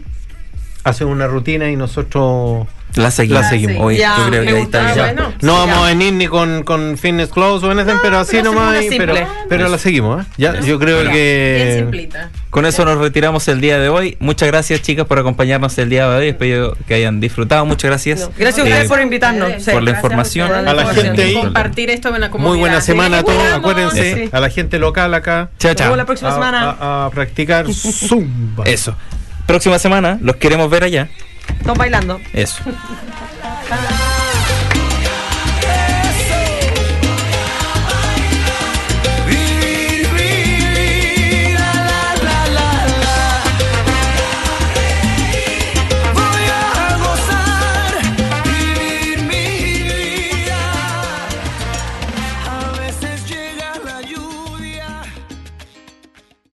hacen 0.84 1.06
una 1.08 1.26
rutina 1.26 1.70
y 1.70 1.76
nosotros 1.76 2.66
La 2.94 3.10
seguimos. 3.10 3.42
La 3.42 3.48
seguimos. 3.50 3.76
Oye, 3.80 3.98
Ya, 3.98 4.16
yo 4.18 4.26
creo 4.28 4.42
que 4.42 4.48
ahí 4.50 4.62
está 4.62 4.92
bueno. 4.94 5.22
no 5.40 5.52
Sí, 5.52 5.58
vamos 5.58 5.76
ya. 5.76 5.84
a 5.84 5.86
venir 5.88 6.12
ni 6.14 6.26
con, 6.26 6.62
con 6.64 6.96
fitness 6.98 7.28
clothes 7.28 7.62
o 7.62 7.70
anything, 7.70 7.98
pero 8.02 8.18
así 8.18 8.38
pero 8.38 8.44
nomás. 8.52 8.82
y- 8.84 8.88
Pero, 8.98 9.14
pero 9.48 9.68
la 9.68 9.78
seguimos, 9.78 10.22
¿eh? 10.22 10.26
Ya, 10.38 10.58
yo 10.60 10.78
creo 10.78 11.00
Bien 11.02 11.12
que. 11.12 12.08
Con 12.50 12.64
eso 12.66 12.84
nos 12.84 12.98
retiramos 12.98 13.46
el 13.48 13.60
día 13.60 13.78
de 13.78 13.88
hoy. 13.90 14.16
Muchas 14.20 14.48
gracias, 14.48 14.80
chicas, 14.82 15.06
por 15.06 15.18
acompañarnos 15.18 15.76
el 15.78 15.90
día 15.90 16.08
de 16.08 16.16
hoy. 16.16 16.28
Espero 16.28 16.76
que 16.88 16.94
hayan 16.94 17.20
disfrutado. 17.20 17.64
Muchas 17.66 17.90
gracias. 17.90 18.20
No, 18.20 18.32
Gracias 18.36 18.64
a 18.64 18.68
Eh, 18.68 18.72
ustedes 18.72 18.88
por 18.88 19.00
invitarnos. 19.00 19.62
Sí. 19.62 19.70
por 19.70 19.82
la 19.82 19.90
información. 19.90 20.50
A 20.52 20.62
la 20.62 20.82
por 20.84 20.94
gente 20.94 21.22
ahí. 21.22 21.34
compartir 21.34 21.90
esto 21.90 22.12
en 22.14 22.20
la 22.22 22.30
comunidad. 22.30 22.50
Muy 22.52 22.58
buena 22.58 22.80
semana 22.80 23.18
a 23.18 23.22
todos. 23.22 23.36
Cuidamos. 23.36 23.58
Acuérdense, 23.60 24.14
Sí. 24.24 24.30
a 24.32 24.40
la 24.40 24.48
gente 24.50 24.78
local 24.78 25.12
acá. 25.14 25.50
Chao, 25.58 25.74
chao. 25.74 25.94
la 25.94 26.06
próxima 26.06 26.30
a, 26.30 26.34
semana. 26.34 26.76
a- 26.80 27.06
a 27.06 27.10
practicar 27.10 27.66
zumba. 27.72 28.64
Eso. 28.64 28.96
Próxima 29.46 29.78
semana 29.78 30.18
los 30.20 30.36
queremos 30.36 30.68
ver 30.70 30.84
allá. 30.84 31.08
Estamos 31.48 31.78
bailando. 31.78 32.20
Eso. 32.32 32.62